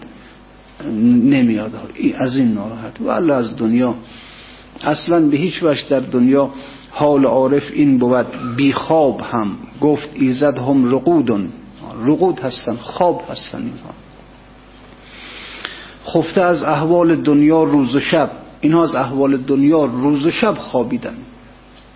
نمیاد. 1.24 1.72
از 2.20 2.38
این 2.38 2.54
ناراحت. 2.54 3.01
و 3.01 3.32
از 3.32 3.58
دنیا 3.58 3.96
اصلا 4.84 5.20
به 5.20 5.38
هیچ 5.38 5.63
وجه 5.63 5.84
در 5.90 6.00
دنیا 6.00 6.51
حال 6.91 7.25
عارف 7.25 7.63
این 7.74 7.98
بود 7.98 8.27
بی 8.55 8.74
خواب 8.74 9.21
هم. 9.21 9.57
گفت 9.81 10.10
ایزد 10.13 10.57
هم 10.57 10.95
رقودن. 10.95 11.50
رقود 12.05 12.39
هستن 12.39 12.75
خواب 12.75 13.21
هستن 13.29 13.57
اینها. 13.57 13.93
خفته 16.05 16.41
از 16.41 16.63
احوال 16.63 17.15
دنیا 17.15 17.63
روز 17.63 17.95
و 17.95 18.00
شب. 18.00 18.29
اینها 18.62 18.83
از 18.83 18.95
احوال 18.95 19.38
دنیا 19.38 19.86
روز 19.86 20.25
و 20.25 20.31
شب 20.31 20.53
خوابیدن. 20.53 21.17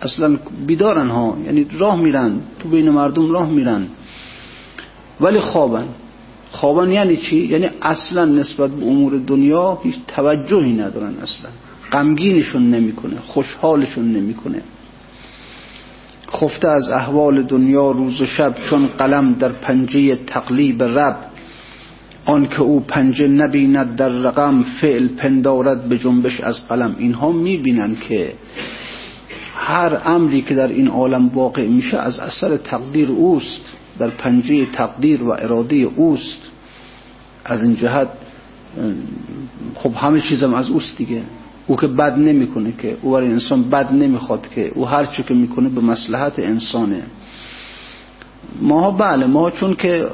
اصلا 0.02 0.38
بیدارن 0.66 1.08
ها. 1.08 1.36
یعنی 1.46 1.66
راه 1.78 2.00
میرن 2.00 2.40
تو 2.58 2.68
بین 2.68 2.90
مردم 2.90 3.32
راه 3.32 3.50
میرن. 3.50 3.86
ولی 5.20 5.40
خوابن. 5.40 5.88
خوابن 6.50 6.92
یعنی 6.92 7.16
چی؟ 7.16 7.36
یعنی 7.36 7.68
اصلا 7.82 8.24
نسبت 8.24 8.70
به 8.70 8.86
امور 8.86 9.16
دنیا 9.26 9.78
هیچ 9.82 9.94
توجهی 10.08 10.72
ندارن 10.72 11.14
اصلا. 11.22 11.50
غمگینشون 11.92 12.70
نمی‌کنه 12.70 13.16
خوشحالشون 13.18 14.12
نمی‌کنه. 14.12 14.62
خفته 16.32 16.68
از 16.68 16.90
احوال 16.90 17.42
دنیا 17.42 17.90
روز 17.90 18.20
و 18.20 18.26
شب 18.26 18.54
چون 18.70 18.86
قلم 18.86 19.32
در 19.32 19.48
پنجه 19.48 20.16
تقلیب 20.16 20.82
رب. 20.82 21.16
آن 22.24 22.46
که 22.48 22.60
او 22.60 22.80
پنجه 22.80 23.28
نبیند 23.28 23.96
در 23.96 24.08
رقم 24.08 24.64
فعل 24.80 25.08
پندارد 25.08 25.88
به 25.88 25.98
جنبش 25.98 26.40
از 26.40 26.68
قلم. 26.68 26.96
اینها 26.98 27.32
می‌بینن 27.32 27.96
که 28.08 28.32
هر 29.54 30.00
امری 30.04 30.42
که 30.42 30.54
در 30.54 30.68
این 30.68 30.88
عالم 30.88 31.28
واقع 31.28 31.66
میشه 31.66 31.98
از 31.98 32.18
اثر 32.18 32.56
تقدیر 32.56 33.08
اوست 33.08 33.64
در 33.98 34.10
پنجه 34.10 34.66
تقدیر 34.66 35.22
و 35.22 35.30
اراده 35.30 35.76
اوست. 35.76 36.42
از 37.44 37.62
این 37.62 37.76
جهت 37.76 38.08
خب 39.74 39.92
همه 39.94 40.20
چیزم 40.20 40.54
از 40.54 40.70
اوست 40.70 40.98
دیگه. 40.98 41.22
او 41.66 41.76
که 41.76 41.86
بد 41.86 42.18
نمی‌کنه 42.18 42.72
که 42.82 42.96
او 43.02 43.12
برای 43.12 43.26
انسان 43.26 43.62
بد 43.62 43.92
نمی‌خواد 43.92 44.48
که 44.54 44.72
او 44.74 44.86
هر 44.86 45.06
چی 45.06 45.22
که 45.22 45.34
می‌کنه 45.34 45.68
به 45.68 45.80
مصلحت 45.80 46.38
انسانه. 46.38 47.02
ما 48.60 48.90
بله 48.90 49.26
ما 49.26 49.50
چون 49.50 49.74
که 49.74 50.06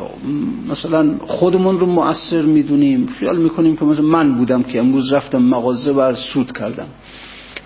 مثلا 0.71 1.15
خودمون 1.27 1.81
رو 1.81 1.87
مؤثر 1.87 2.43
می‌دونیم. 2.43 3.07
خیال 3.07 3.39
می‌کنیم 3.39 3.77
که 3.77 3.85
مثلا 3.85 4.05
من 4.05 4.35
بودم 4.35 4.63
که 4.63 4.79
امروز 4.79 5.13
رفتم 5.13 5.43
مغازه 5.43 5.93
و 5.93 6.15
سود 6.15 6.53
کردم. 6.53 6.87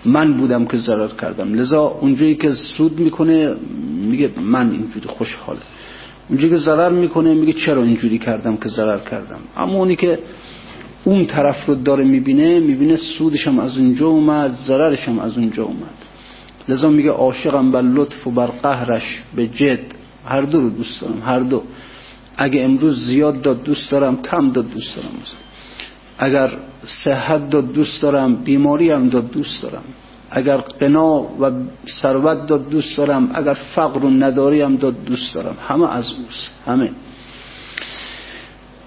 من 0.05 0.33
بودم 0.33 0.65
که 0.65 0.77
ضرر 0.77 1.07
کردم. 1.07 1.53
لذا 1.53 1.81
اونجایی 2.01 2.35
که 2.35 2.51
سود 2.51 2.99
می‌کنه 2.99 3.55
میگه 4.01 4.31
من 4.41 4.71
اینجوری 4.71 5.07
خوشحاله 5.07 5.59
اونجا 6.29 6.47
که 6.47 6.57
ضرر 6.57 6.89
می‌کنه 6.89 7.33
میگه 7.33 7.53
چرا 7.53 7.83
اینجوری 7.83 8.17
کردم 8.17 8.57
که 8.57 8.69
ضرر 8.69 8.97
کردم. 8.97 9.39
اما 9.57 9.73
اونی 9.73 9.95
که 9.95 10.19
اون 11.07 11.25
طرف 11.25 11.65
رو 11.65 11.75
داره 11.75 12.03
می‌بینه 12.03 12.59
می‌بینه 12.59 12.95
سودش 12.95 13.47
هم 13.47 13.59
از 13.59 13.77
اونجا 13.77 14.07
اومد 14.07 14.55
ضررش 14.67 15.07
هم 15.07 15.19
از 15.19 15.37
اونجا 15.37 15.63
اومد. 15.63 15.97
لذا 16.69 16.89
میگه 16.89 17.11
عاشقم 17.11 17.71
بر 17.71 17.81
لطف 17.81 18.27
و 18.27 18.31
بر 18.31 18.47
قهرش 18.47 19.23
به 19.35 19.47
جد. 19.47 19.79
هر 20.25 20.41
دو 20.41 20.61
رو 20.61 20.69
دوست 20.69 21.01
دارم 21.01 21.21
هر 21.25 21.39
دو. 21.39 21.63
اگه 22.37 22.63
امروز 22.63 23.05
زیاد 23.05 23.41
داد 23.41 23.63
دوست 23.63 23.91
دارم 23.91 24.21
کم 24.21 24.51
داد 24.51 24.69
دوست 24.71 24.95
دارم. 24.95 25.09
اگر 26.17 26.51
صحت 27.03 27.49
داد 27.49 27.71
دوست 27.71 28.01
دارم 28.01 28.35
بیماری 28.35 28.91
هم 28.91 29.09
داد 29.09 29.31
دوست 29.31 29.61
دارم. 29.63 29.83
اگر 30.29 30.57
قنا 30.57 31.21
و 31.41 31.51
ثروت 32.01 32.47
داد 32.47 32.69
دوست 32.69 32.97
دارم 32.97 33.31
اگر 33.33 33.53
فقر 33.53 34.05
و 34.05 34.09
نداری 34.09 34.61
هم 34.61 34.75
داد 34.75 35.03
دوست 35.05 35.33
دارم. 35.35 35.57
همه 35.67 35.95
از 35.95 36.05
اوست 36.05 36.51
همه. 36.65 36.89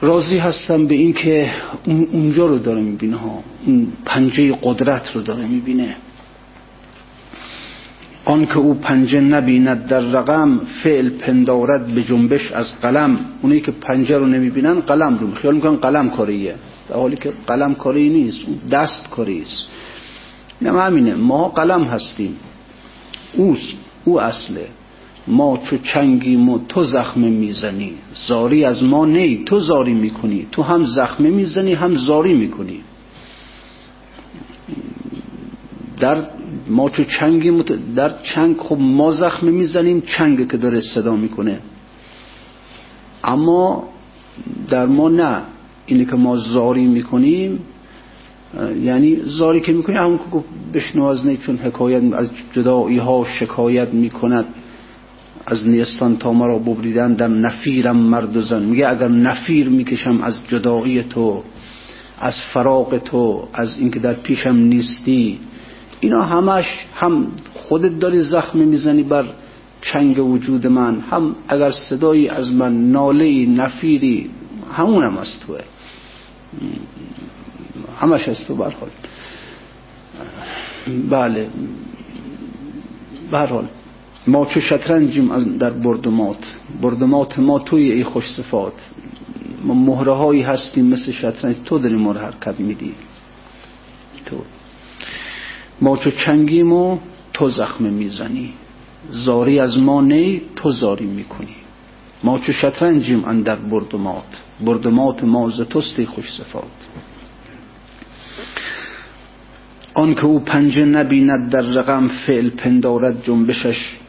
راضی 0.02 0.38
هستم 0.38 0.86
به 0.86 0.94
این 0.94 1.12
که 1.12 1.50
اونجا 2.12 2.46
رو 2.46 2.58
داره 2.58 2.80
می‌بینه 2.80 3.16
ها. 3.16 3.44
اون 3.66 3.86
پنجه 4.04 4.58
قدرت 4.62 5.10
رو 5.14 5.22
داره 5.22 5.46
می‌بینه. 5.46 5.96
آن 8.24 8.46
که 8.46 8.58
او 8.58 8.74
پنجه 8.74 9.20
نبیند 9.20 9.86
در 9.86 10.00
رقم 10.00 10.60
فعل 10.82 11.08
پندارد 11.08 11.86
به 11.86 12.02
جنبش 12.02 12.52
از 12.52 12.80
قلم. 12.80 13.18
اونی 13.42 13.60
که 13.60 13.70
پنجه 13.70 14.18
رو 14.18 14.26
نمی‌بینن 14.26 14.80
قلم 14.80 15.18
رو. 15.18 15.34
خیال 15.34 15.54
می‌کنن 15.54 15.76
قلم 15.76 16.10
کاریه. 16.10 16.54
در 16.88 16.96
حالی 16.96 17.16
که 17.16 17.32
قلم 17.46 17.74
کاری 17.74 18.08
نیست 18.08 18.38
اون 18.46 18.58
دست 18.70 19.10
کاری 19.10 19.42
است. 19.42 19.66
نه 20.62 20.82
همینه. 20.82 21.14
ما 21.14 21.48
قلم 21.48 21.84
هستیم. 21.84 22.36
اوست. 23.36 23.76
او 24.04 24.20
اصله. 24.20 24.66
ما 25.26 25.58
چو 25.58 25.78
چنگیم 25.78 26.48
و 26.48 26.58
تو 26.68 26.84
زخم 26.84 27.20
می‌زنی. 27.20 27.92
زاری 28.28 28.64
از 28.64 28.84
ما 28.84 29.06
نی 29.06 29.42
تو 29.46 29.60
زاری 29.60 29.94
می‌کنی. 29.94 30.46
تو 30.52 30.62
هم 30.62 30.84
زخم 30.84 31.24
می‌زنی 31.24 31.74
هم 31.74 31.96
زاری 31.96 32.34
می‌کنی. 32.34 32.80
در 35.98 36.22
ما 36.68 36.90
چو 36.90 37.04
چنگیم 37.04 37.62
در 37.96 38.12
چنگ 38.22 38.56
خب 38.58 38.76
ما 38.80 39.12
زخم 39.12 39.46
می‌زنیم 39.46 40.00
چنگ 40.00 40.50
که 40.50 40.56
داره 40.56 40.80
صدا 40.80 41.16
می‌کنه. 41.16 41.58
اما 43.24 43.88
در 44.68 44.86
ما 44.86 45.08
نه. 45.08 45.42
اینه 45.86 46.04
که 46.04 46.16
ما 46.16 46.36
زاری 46.36 46.86
می‌کنیم 46.86 47.60
یعنی 48.82 49.16
زاری 49.24 49.60
که 49.60 49.72
می‌کنیم 49.72 49.98
همون 49.98 50.18
که 50.18 50.44
بشنو 50.74 51.04
از 51.04 51.28
چون 51.46 51.56
حکایت 51.56 52.02
از 52.12 52.30
جدایی 52.52 52.98
ها 52.98 53.26
شکایت 53.40 53.88
می‌کند. 53.88 54.44
از 55.46 55.68
نیستان 55.68 56.16
تا 56.16 56.32
مرا 56.32 56.58
ببریدندم 56.58 57.46
نفیرم 57.46 57.96
مرد 57.96 58.36
و 58.36 58.42
زن. 58.42 58.62
میگه 58.62 58.88
اگر 58.88 59.08
نفیر 59.08 59.68
می‌کشم 59.68 60.20
از 60.22 60.38
جدایی 60.48 61.02
تو 61.02 61.42
از 62.20 62.34
فراق 62.52 62.98
تو 62.98 63.48
از 63.52 63.78
اینکه 63.78 63.98
در 63.98 64.14
پیشم 64.14 64.56
نیستی. 64.56 65.38
اینا 66.00 66.22
همش 66.22 66.66
هم 66.94 67.26
خودت 67.54 67.98
داری 67.98 68.22
زخم 68.22 68.58
می‌زنی 68.58 69.02
بر 69.02 69.24
چنگ 69.82 70.18
وجود 70.18 70.66
من 70.66 71.00
هم 71.00 71.36
اگر 71.48 71.72
صدایی 71.72 72.28
از 72.28 72.52
من 72.52 72.90
ناله 72.90 73.46
نفیری 73.46 74.30
همونم 74.72 75.18
از 75.18 75.40
توه. 75.46 75.60
همش 78.00 78.28
از 78.28 78.44
تو 78.46 78.70
بله. 81.10 81.48
برحال 83.30 83.66
ما 84.30 84.46
چه 84.46 84.60
شطرنجیم 84.60 85.58
در 85.58 85.70
بردمات. 85.70 86.44
بردمات 86.82 87.38
ما 87.38 87.58
توی 87.58 87.92
ای 87.92 88.04
خوش 88.04 88.24
صفات 88.36 88.72
ما 89.64 89.74
مهره 89.74 90.12
هایی 90.12 90.42
هستیم 90.42 90.86
مثل 90.86 91.12
شطرنج. 91.12 91.56
تو 91.64 91.78
داری 91.78 91.94
ما 91.94 92.12
حرکت 92.12 92.60
میدی. 92.60 92.94
تو. 94.26 94.36
ما 95.80 95.96
چو 95.96 96.10
چنگیم 96.10 96.72
و 96.72 96.98
تو 97.32 97.48
زخم 97.48 97.84
می‌زنی. 97.84 98.52
زاری 99.10 99.58
از 99.58 99.78
ما 99.78 100.00
نی 100.00 100.42
تو 100.56 100.72
زاری 100.72 101.06
می‌کنی. 101.06 101.56
ما 102.24 102.38
چو 102.38 102.52
شطرنجیم 102.52 103.24
اندر 103.24 103.56
بردمات. 103.56 104.30
بردمات 104.60 105.24
ما 105.24 105.50
ز 105.50 105.60
توستی 105.60 106.06
خوش 106.06 106.32
صفات 106.32 106.64
آن 109.94 110.14
که 110.14 110.24
او 110.24 110.40
پنجه 110.40 110.84
نبیند 110.84 111.50
در 111.50 111.60
رقم 111.60 112.08
فعل 112.08 112.50
پندارد 112.50 113.24
جنبشش 113.24 113.99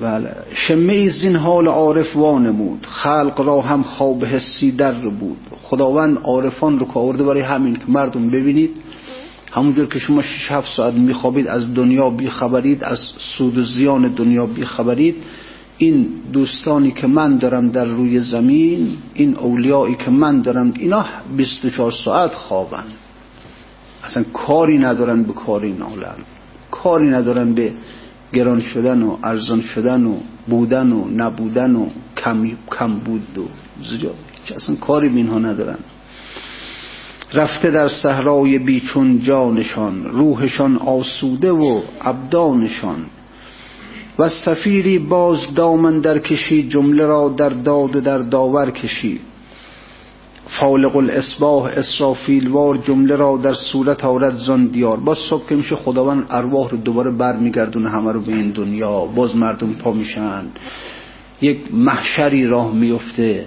بله. 0.00 0.36
شمه 0.54 0.94
از 0.94 1.24
این 1.24 1.36
حال 1.36 1.68
عارف 1.68 2.16
وانمود. 2.16 2.86
خلق 2.90 3.40
را 3.40 3.60
هم 3.60 3.82
خواب 3.82 4.24
حسی 4.24 4.72
در 4.72 4.92
بود. 4.92 5.36
خداوند 5.62 6.18
عارفان 6.24 6.78
رو 6.78 6.86
که 6.86 6.92
آورده 6.98 7.24
برای 7.24 7.40
همین 7.40 7.76
که 7.76 7.84
مردم 7.88 8.30
ببینید. 8.30 8.70
همونجور 9.52 9.86
که 9.86 9.98
شما 9.98 10.22
6 10.22 10.52
7 10.52 10.76
ساعت 10.76 10.94
میخوابید 10.94 11.48
از 11.48 11.74
دنیا 11.74 12.10
بیخبرید 12.10 12.84
از 12.84 12.98
سود 13.18 13.58
و 13.58 13.62
زیان 13.62 14.08
دنیا 14.08 14.46
بیخبرید. 14.46 15.16
این 15.78 16.08
دوستانی 16.32 16.90
که 16.90 17.06
من 17.06 17.38
دارم 17.38 17.68
در 17.68 17.84
روی 17.84 18.20
زمین 18.20 18.96
این 19.14 19.36
اولیایی 19.36 19.94
که 19.94 20.10
من 20.10 20.42
دارم 20.42 20.74
اینا 20.78 21.06
24 21.36 21.92
ساعت 21.92 22.34
خوابن. 22.34 22.84
اصلا 24.04 24.24
کاری 24.32 24.78
ندارن 24.78 25.22
به 25.22 25.32
کاری 25.32 25.72
نالن 25.72 26.16
کاری 26.70 27.08
ندارن 27.08 27.52
به 27.52 27.72
گران 28.34 28.60
شدن 28.60 29.02
و 29.02 29.16
ارزان 29.22 29.60
شدن 29.60 30.04
و 30.04 30.14
بودن 30.46 30.92
و 30.92 31.08
نبودن 31.16 31.76
و 31.76 31.86
کم, 32.16 32.50
کم 32.70 32.94
بود 32.94 33.38
و 33.38 33.42
زیاد. 33.82 34.14
اصلا 34.56 34.76
کاری 34.76 35.08
به 35.08 35.16
اینها 35.16 35.38
ندارن. 35.38 35.78
رفته 37.34 37.70
در 37.70 37.88
صحرای 37.88 38.58
بیچون 38.58 39.22
جانشان 39.22 40.04
روحشان 40.04 40.76
آسوده 40.76 41.50
و 41.50 41.82
ابدانشان. 42.00 42.96
و 44.18 44.28
سفیری 44.28 44.98
باز 44.98 45.54
دامن 45.54 46.00
در 46.00 46.18
کشی 46.18 46.68
جمله 46.68 47.06
را 47.06 47.28
در 47.28 47.48
داد 47.48 47.96
و 47.96 48.00
در 48.00 48.18
داور 48.18 48.70
کشی. 48.70 49.20
فالق 50.60 50.96
الاسباح 50.96 51.64
اسرافیلوار 51.64 52.76
جمله 52.76 53.16
را 53.16 53.40
در 53.42 53.54
صورت 53.54 54.04
آورد 54.04 54.34
زان 54.34 54.66
دیار. 54.66 54.96
باز 54.96 55.18
صبح 55.30 55.48
که 55.48 55.54
میشه 55.54 55.76
خداوند 55.76 56.26
ارواح 56.30 56.70
رو 56.70 56.76
دوباره 56.76 57.10
بر 57.10 57.36
میگردونه 57.36 57.90
همه 57.90 58.12
رو 58.12 58.20
به 58.20 58.32
این 58.32 58.50
دنیا. 58.50 59.00
باز 59.00 59.36
مردم 59.36 59.72
پا 59.72 59.92
میشن. 59.92 60.44
یک 61.40 61.58
محشری 61.74 62.46
راه 62.46 62.74
میفته. 62.74 63.46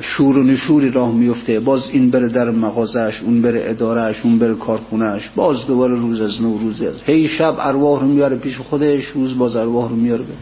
شور 0.00 0.38
و 0.38 0.42
نشوری 0.42 0.90
راه 0.90 1.12
میفته. 1.12 1.60
باز 1.60 1.90
این 1.92 2.10
بره 2.10 2.28
در 2.28 2.50
مغازش 2.50 3.20
اون 3.24 3.42
بره 3.42 3.62
ادارهش 3.66 4.16
اون 4.24 4.38
بره 4.38 4.54
کارخونهش 4.54 5.30
باز 5.36 5.66
دوباره 5.66 5.94
روز 5.94 6.20
از 6.20 6.42
نو 6.42 6.58
روز 6.58 6.82
از. 6.82 6.94
هی 7.06 7.28
شب 7.28 7.56
ارواح 7.58 8.00
رو 8.00 8.06
میاره 8.06 8.36
پیش 8.36 8.58
خودش 8.58 9.04
روز 9.04 9.38
باز 9.38 9.56
ارواح 9.56 9.90
رو 9.90 9.96
میاره 9.96 10.22
به 10.22 10.32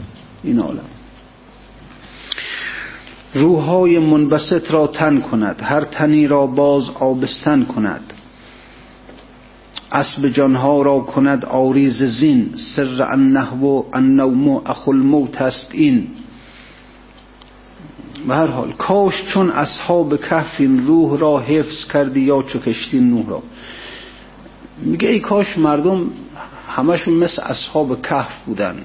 این 0.44 0.58
عالم. 0.58 1.01
روحای 3.34 3.98
منبسط 3.98 4.70
را 4.70 4.86
تن 4.86 5.20
کند 5.20 5.60
هر 5.62 5.84
تنی 5.84 6.26
را 6.26 6.46
باز 6.46 6.90
آبستن 6.90 7.64
کند. 7.64 8.12
اسب 9.92 10.28
جانها 10.28 10.82
را 10.82 10.98
کند 10.98 11.44
آریز 11.44 12.02
زین 12.02 12.50
سر 12.76 13.02
النحو 13.02 13.82
النوم 13.92 14.48
اخو 14.48 14.90
الموت 14.90 15.42
است 15.42 15.68
این. 15.72 16.06
به 18.28 18.34
هر 18.34 18.46
حال 18.46 18.72
کاش 18.72 19.14
چون 19.34 19.50
اصحاب 19.50 20.20
کهف 20.20 20.54
این 20.58 20.86
روح 20.86 21.18
را 21.18 21.38
حفظ 21.38 21.92
کردی 21.92 22.20
یا 22.20 22.42
چو 22.42 22.58
کشتی 22.58 23.00
نوح 23.00 23.28
را. 23.28 23.42
میگه 24.82 25.08
ای 25.08 25.20
کاش 25.20 25.58
مردم 25.58 26.06
همشون 26.68 27.14
مثل 27.14 27.42
اصحاب 27.42 28.02
کهف 28.02 28.44
بودن. 28.46 28.76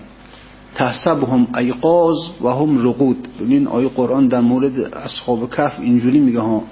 هم 0.75 1.47
ایقاز 1.57 2.15
و 2.41 2.49
هم 2.49 2.89
رقود. 2.89 3.27
ببین 3.41 3.67
آیه 3.67 3.89
قرآن 3.89 4.27
در 4.27 4.41
مورد 4.41 4.79
اصحاب 4.79 5.51
کهف 5.51 5.79
اینجوری 5.79 6.19
میگه 6.19 6.39
ها. 6.39 6.63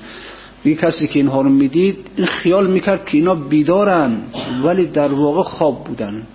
میگه 0.63 0.81
کسی 0.81 1.07
که 1.07 1.19
اینها 1.19 1.41
رو 1.41 1.49
می‌دید 1.49 1.97
این 2.15 2.27
خیال 2.27 2.67
می‌کرد 2.67 3.05
که 3.05 3.17
اینا 3.17 3.35
بیدارن 3.35 4.17
ولی 4.63 4.85
در 4.85 5.13
واقع 5.13 5.41
خواب 5.41 5.83
بودن. 5.83 6.27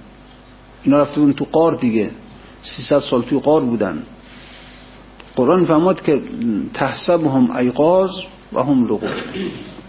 اینا 0.84 0.98
رفته 1.00 1.32
تو 1.32 1.46
قار 1.52 1.74
دیگه. 1.74 2.10
300 2.62 2.98
سال 2.98 3.22
توی 3.22 3.38
قار 3.38 3.60
بودن. 3.60 4.02
قرآن 5.36 5.64
فهماد 5.64 6.02
که 6.02 6.20
هم 7.10 7.50
ایقاز 7.56 8.10
و 8.52 8.62
هم 8.62 8.84
رقود. 8.84 9.10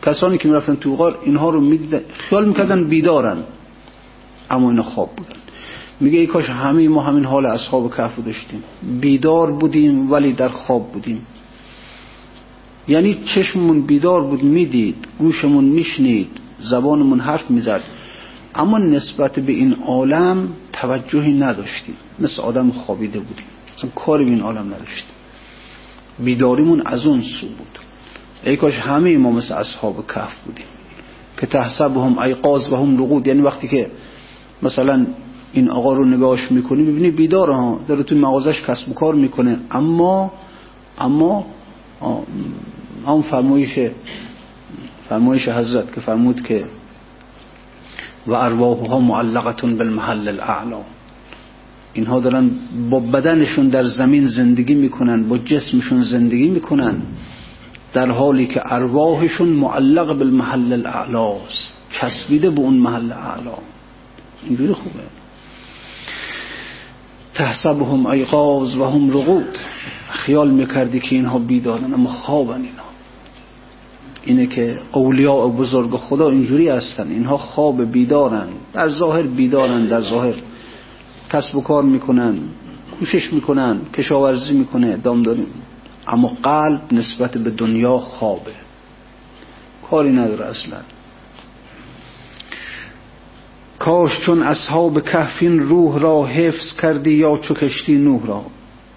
کسانی 0.06 0.38
که 0.38 0.48
می‌رفتن 0.48 0.76
تو 0.76 0.96
قار 0.96 1.20
اینها 1.26 1.50
رو 1.50 1.62
می‌دیدن 1.62 2.02
خیال 2.18 2.46
می‌کردن 2.46 2.84
بیدارن. 2.84 3.38
اما 4.50 4.70
اینا 4.70 4.84
خواب 4.84 5.10
بودن. 5.16 5.36
میگه 6.02 6.20
ای 6.20 6.28
کاش 6.28 6.50
همه 6.50 6.88
ما 6.88 7.02
همین 7.02 7.26
حال 7.26 7.46
اصحاب 7.46 7.96
کهف 7.96 8.20
داشتیم. 8.26 8.64
بیدار 9.02 9.52
بودیم 9.52 10.12
ولی 10.12 10.34
در 10.34 10.50
خواب 10.50 10.92
بودیم. 10.92 11.22
یعنی 12.88 13.20
چشممون 13.36 13.82
بیدار 13.82 14.24
بود 14.24 14.44
می‌دید 14.44 15.08
گوشمون 15.20 15.64
میشنید 15.64 16.30
زبانمون 16.60 17.20
حرف 17.20 17.52
می‌زد. 17.52 17.82
اما 18.56 18.78
نسبت 18.78 19.40
به 19.40 19.52
این 19.52 19.74
عالم 19.74 20.50
توجهی 20.74 21.34
نداشتیم. 21.34 21.96
مثل 22.20 22.42
آدم 22.42 22.72
خوابیده 22.72 23.20
بودیم. 23.20 23.46
اصلا 23.78 23.90
کاری 23.96 24.26
به 24.26 24.32
این 24.32 24.42
عالم 24.42 24.66
نداشتیم. 24.66 25.16
بیداریمون 26.20 26.82
از 26.86 27.06
اون 27.06 27.22
سو 27.22 27.48
بود. 27.48 27.80
ای 28.44 28.58
کاش 28.58 28.76
همه 28.76 29.18
ما 29.18 29.32
مثل 29.32 29.54
اصحاب 29.54 30.08
کف 30.16 30.34
بودیم. 30.46 30.66
که 31.38 31.48
تحسب 31.48 31.98
هم 31.98 32.20
ایقاز 32.20 32.72
و 32.72 32.76
هم 32.76 33.04
رقود. 33.04 33.28
یعنی 33.28 33.42
وقتی 33.42 33.68
که 33.68 33.92
مثلا 34.64 35.06
این 35.54 35.70
آقا 35.70 35.94
رو 35.94 36.06
نگاهش 36.06 36.52
می‌کنی 36.52 36.84
ببینی 36.84 37.12
بیدار 37.12 37.50
ها 37.50 37.80
داره 37.88 38.04
توی 38.04 38.18
مغازش 38.18 38.62
کسب 38.62 38.90
و 38.90 38.94
کار 38.94 39.16
می‌کنه. 39.16 39.60
اما 39.72 40.32
اما 41.00 41.46
هم 43.08 43.22
فرمایش 43.22 43.80
فرمایش 45.10 45.48
حضرت 45.48 45.94
که 45.94 46.02
فرمود 46.02 46.42
که 46.42 46.66
و 48.28 48.34
ارواحها 48.34 49.00
معلقتون 49.00 49.78
بالمحل 49.78 50.28
الاعلا. 50.28 50.78
اینها 51.94 52.20
دارن 52.20 52.50
با 52.90 53.00
بدنشون 53.00 53.68
در 53.68 53.84
زمین 53.84 54.28
زندگی 54.28 54.74
می‌کنن 54.74 55.24
با 55.30 55.38
جسمشون 55.38 56.04
زندگی 56.04 56.50
می‌کنن 56.50 56.96
در 57.94 58.12
حالی 58.12 58.48
که 58.48 58.74
ارواحشون 58.74 59.48
معلق 59.48 60.18
بالمحل 60.18 60.74
الاعلاست 60.74 61.74
چسبیده 61.90 62.50
به 62.50 62.62
اون 62.62 62.78
محل 62.78 63.12
اعلا. 63.12 63.58
اینجوری 64.48 64.74
خوبه. 64.74 65.00
تحسبهم 67.34 68.06
ایقاز 68.06 68.78
و 68.78 68.86
هم 68.86 69.10
رقود. 69.10 69.58
خیال 70.10 70.52
می‌کردی 70.52 71.00
که 71.00 71.16
اینها 71.16 71.40
بیدارن 71.40 71.94
اما 71.94 72.10
خوابن 72.10 72.62
اینها. 72.62 72.92
اینه 74.24 74.46
که 74.46 74.80
اولیاء 74.92 75.48
بزرگ 75.48 75.96
خدا 75.96 76.30
اینجوری 76.30 76.70
هستن. 76.70 77.12
اینها 77.12 77.38
خواب 77.38 77.92
بیدارن. 77.92 78.48
در 78.74 78.90
ظاهر 78.90 79.22
بیدارن 79.22 79.86
در 79.86 80.02
ظاهر 80.02 80.34
کسب 81.32 81.56
و 81.56 81.62
کار 81.62 81.84
می‌کنن 81.84 82.38
کوشش 83.00 83.34
می‌کنن 83.34 83.82
کشاورزی 83.94 84.54
می‌کنه 84.54 84.98
دام 84.98 85.22
داریم. 85.22 85.48
اما 86.08 86.38
قلب 86.44 86.82
نسبت 86.92 87.38
به 87.38 87.50
دنیا 87.50 87.98
خوابه. 87.98 88.52
کاری 89.90 90.12
نداره 90.12 90.46
اصلا. 90.46 90.78
کاش 93.82 94.20
چون 94.20 94.44
اصحاب 94.44 95.06
کهفین 95.06 95.60
روح 95.60 96.00
را 96.00 96.26
حفظ 96.26 96.74
کردی 96.82 97.12
یا 97.12 97.38
چو 97.38 97.54
کشتی 97.54 97.96
نوح 97.96 98.28
را. 98.28 98.44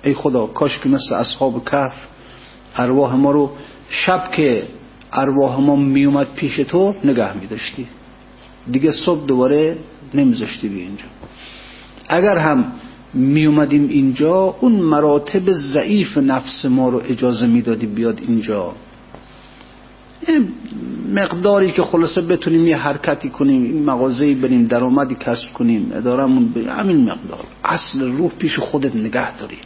ای 0.04 0.14
خدا 0.14 0.46
کاش 0.46 0.78
که 0.78 0.88
مثل 0.88 1.14
اصحاب 1.14 1.64
کهف 1.64 1.92
ارواح 2.76 3.14
ما 3.14 3.30
رو 3.30 3.50
شب 3.88 4.30
که 4.32 4.62
ارواح 5.12 5.60
ما 5.60 5.76
میومد 5.76 6.26
پیش 6.36 6.56
تو 6.56 6.94
نگه 7.04 7.36
میداشتی. 7.36 7.86
دیگه 8.70 8.92
صبح 8.92 9.26
دوباره 9.26 9.76
نمیذاشتی 10.14 10.68
بی 10.68 10.80
اینجا. 10.80 11.04
اگر 12.08 12.38
هم 12.38 12.72
می 13.14 13.46
اومدیم 13.46 13.88
اینجا 13.88 14.56
اون 14.60 14.72
مراتب 14.72 15.52
ضعیف 15.52 16.18
نفس 16.18 16.64
ما 16.64 16.88
رو 16.88 17.02
اجازه 17.08 17.46
می‌دادی 17.46 17.86
بیاد 17.86 18.20
اینجا. 18.28 18.72
مقداری 21.14 21.72
که 21.72 21.82
خلاصه 21.82 22.20
بتونیم 22.20 22.66
یه 22.66 22.76
حرکتی 22.76 23.28
کنیم 23.28 23.82
مغازه‌ای 23.82 24.34
بریم 24.34 24.64
درآمدی 24.64 25.14
کسب 25.14 25.52
کنیم 25.52 25.92
ادارمون 25.94 26.48
بریم 26.48 26.68
همین 26.68 26.96
مقدار. 26.96 27.44
اصل 27.64 28.12
روح 28.12 28.30
پیش 28.38 28.58
خودت 28.58 28.96
نگه 28.96 29.36
داری. 29.36 29.56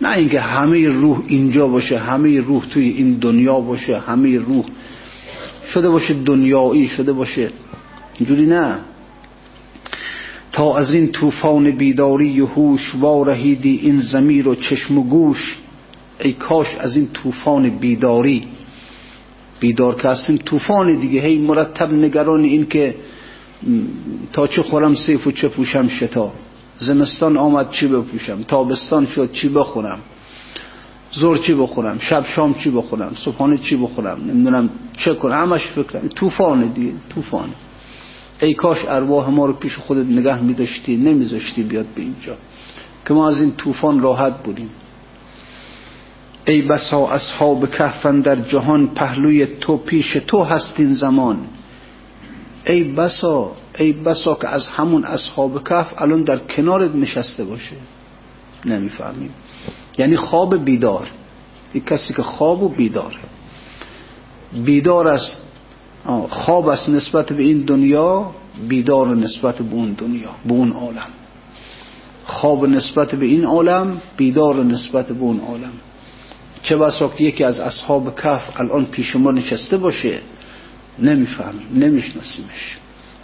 نه 0.00 0.12
اینکه 0.12 0.40
همه 0.40 0.88
روح 0.88 1.22
اینجا 1.26 1.66
باشه 1.68 1.98
همه 1.98 2.40
روح 2.40 2.64
توی 2.66 2.88
این 2.88 3.12
دنیا 3.12 3.60
باشه 3.60 3.98
همه 3.98 4.38
روح 4.38 4.64
شده 5.72 5.90
باشه 5.90 6.14
دنیایی 6.14 6.88
شده 6.88 7.12
باشه. 7.12 7.50
اینجوری 8.18 8.46
نه. 8.46 8.78
تا 10.52 10.76
از 10.76 10.94
این 10.94 11.12
طوفان 11.12 11.70
بیداری 11.70 12.40
و 12.40 12.46
هوش 12.46 12.94
وارهیدی 13.00 13.80
این 13.82 14.00
زمیر 14.00 14.48
و 14.48 14.54
چشم 14.54 14.98
و 14.98 15.02
گوش. 15.02 15.56
ای 16.20 16.32
کاش 16.32 16.66
از 16.80 16.96
این 16.96 17.08
طوفان 17.12 17.68
بیداری. 17.70 18.48
بیدار 19.60 19.94
که 19.94 20.08
هستیم 20.08 20.36
طوفان 20.36 20.94
دیگه. 20.94 21.20
هی 21.20 21.38
مرتب 21.38 21.92
نگران 21.92 22.44
این 22.44 22.66
که 22.66 22.94
تا 24.32 24.46
چه 24.46 24.62
خورم 24.62 24.94
سیف 24.94 25.26
و 25.26 25.32
چه 25.32 25.48
پوشم 25.48 25.88
شتا. 25.88 26.32
زمستان 26.78 27.36
آمد 27.36 27.70
چی 27.70 27.86
بپوشم؟ 27.86 28.42
تابستان 28.42 29.06
شد 29.06 29.32
چی 29.32 29.48
بخورم؟ 29.48 29.98
زور 31.12 31.38
چی 31.38 31.54
بخورم؟ 31.54 31.98
شب 31.98 32.26
شام 32.26 32.54
چی 32.54 32.70
بخورم؟ 32.70 33.12
صبحانه 33.24 33.58
چی 33.58 33.76
بخورم؟ 33.76 34.20
نمی‌دونم 34.26 34.70
چه 34.96 35.14
کنم. 35.14 35.32
همش 35.32 35.66
فکرم 35.66 36.08
طوفان 36.08 36.66
دیگه 36.66 36.92
طوفان. 37.14 37.48
ای 38.40 38.54
کاش 38.54 38.78
ارواح 38.88 39.30
ما 39.30 39.46
رو 39.46 39.52
پیش 39.52 39.76
خودت 39.76 40.06
نگه 40.06 40.42
میداشتی 40.42 40.96
نمیذاشتی 40.96 41.62
بیاد 41.62 41.86
به 41.94 42.02
اینجا. 42.02 42.36
که 43.06 43.14
ما 43.14 43.28
از 43.28 43.40
این 43.40 43.52
طوفان 43.56 44.00
راحت 44.00 44.42
بودیم. 44.42 44.70
ای 46.46 46.62
بسا 46.62 47.06
اصحاب 47.06 47.70
کهفن 47.70 48.20
در 48.20 48.36
جهان 48.36 48.86
پهلوی 48.86 49.46
تو 49.46 49.76
پیش 49.76 50.12
تو 50.12 50.44
هستین 50.44 50.94
زمان. 50.94 51.38
ای 52.66 52.84
بسا 52.84 53.52
ای 53.78 53.92
بسا 53.92 54.34
که 54.34 54.48
از 54.48 54.66
همون 54.66 55.04
اصحاب 55.04 55.64
کهف 55.68 55.94
الان 55.98 56.22
در 56.22 56.38
کنارت 56.38 56.94
نشسته 56.94 57.44
باشه. 57.44 57.76
نمی‌فهمیم. 58.64 59.30
یعنی 59.98 60.16
خواب 60.16 60.64
بیدار. 60.64 61.06
یک 61.74 61.86
کسی 61.86 62.14
که 62.14 62.22
خواب 62.22 62.62
و 62.62 62.68
بیداره 62.68 63.18
بیدار 64.64 65.08
است 65.08 65.42
خواب 66.28 66.68
است 66.68 66.88
نسبت 66.88 67.32
به 67.32 67.42
این 67.42 67.60
دنیا 67.60 68.30
بیدار 68.68 69.16
نسبت 69.16 69.58
به 69.58 69.74
اون 69.74 69.92
دنیا 69.92 70.30
به 70.46 70.52
اون 70.52 70.72
عالم. 70.72 71.08
خواب 72.24 72.66
نسبت 72.66 73.14
به 73.14 73.26
این 73.26 73.44
عالم 73.44 74.00
بیدار 74.16 74.64
نسبت 74.64 75.06
به 75.06 75.20
اون 75.20 75.40
عالم. 75.40 75.72
چه 76.62 76.76
بسا 76.76 77.08
که 77.08 77.24
یکی 77.24 77.44
از 77.44 77.60
اصحاب 77.60 78.20
کف 78.20 78.60
الان 78.60 78.84
پیش 78.84 79.16
ما 79.16 79.30
نشسته 79.30 79.76
باشه 79.76 80.20
نمی‌فهمیم 80.98 81.66
نمیشناسیمش. 81.74 82.76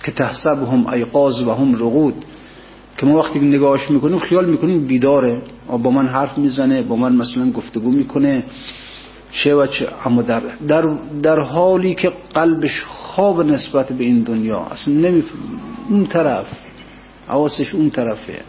که 0.04 0.12
تحسب 0.12 0.62
هم 0.72 0.86
ایقاز 0.86 1.42
و 1.42 1.54
هم 1.54 1.74
رقود 1.74 2.24
که 2.98 3.06
ما 3.06 3.18
وقتی 3.18 3.38
نگاهش 3.38 3.90
می‌کنیم 3.90 4.18
خیال 4.18 4.44
می‌کنیم 4.44 4.86
بیداره. 4.86 5.42
با 5.68 5.90
من 5.90 6.06
حرف 6.08 6.38
می‌زنه 6.38 6.82
با 6.82 6.96
من 6.96 7.16
مثلا 7.16 7.50
گفتگو 7.50 7.90
می‌کنه. 7.90 8.42
چه 9.32 9.54
و 9.54 9.66
چه. 9.66 9.88
اما 10.04 10.22
در, 10.22 10.42
در, 10.68 10.96
در 11.22 11.40
حالی 11.40 11.94
که 11.94 12.12
قلبش 12.34 12.82
خواب 12.82 13.42
نسبت 13.42 13.92
به 13.92 14.04
این 14.04 14.22
دنیا 14.22 14.58
اصلا 14.58 14.94
نمیفهم 14.94 15.38
اون 15.88 16.06
طرف 16.06 16.46
حواسش 17.28 17.74
اون 17.74 17.90
طرفه. 17.90 18.40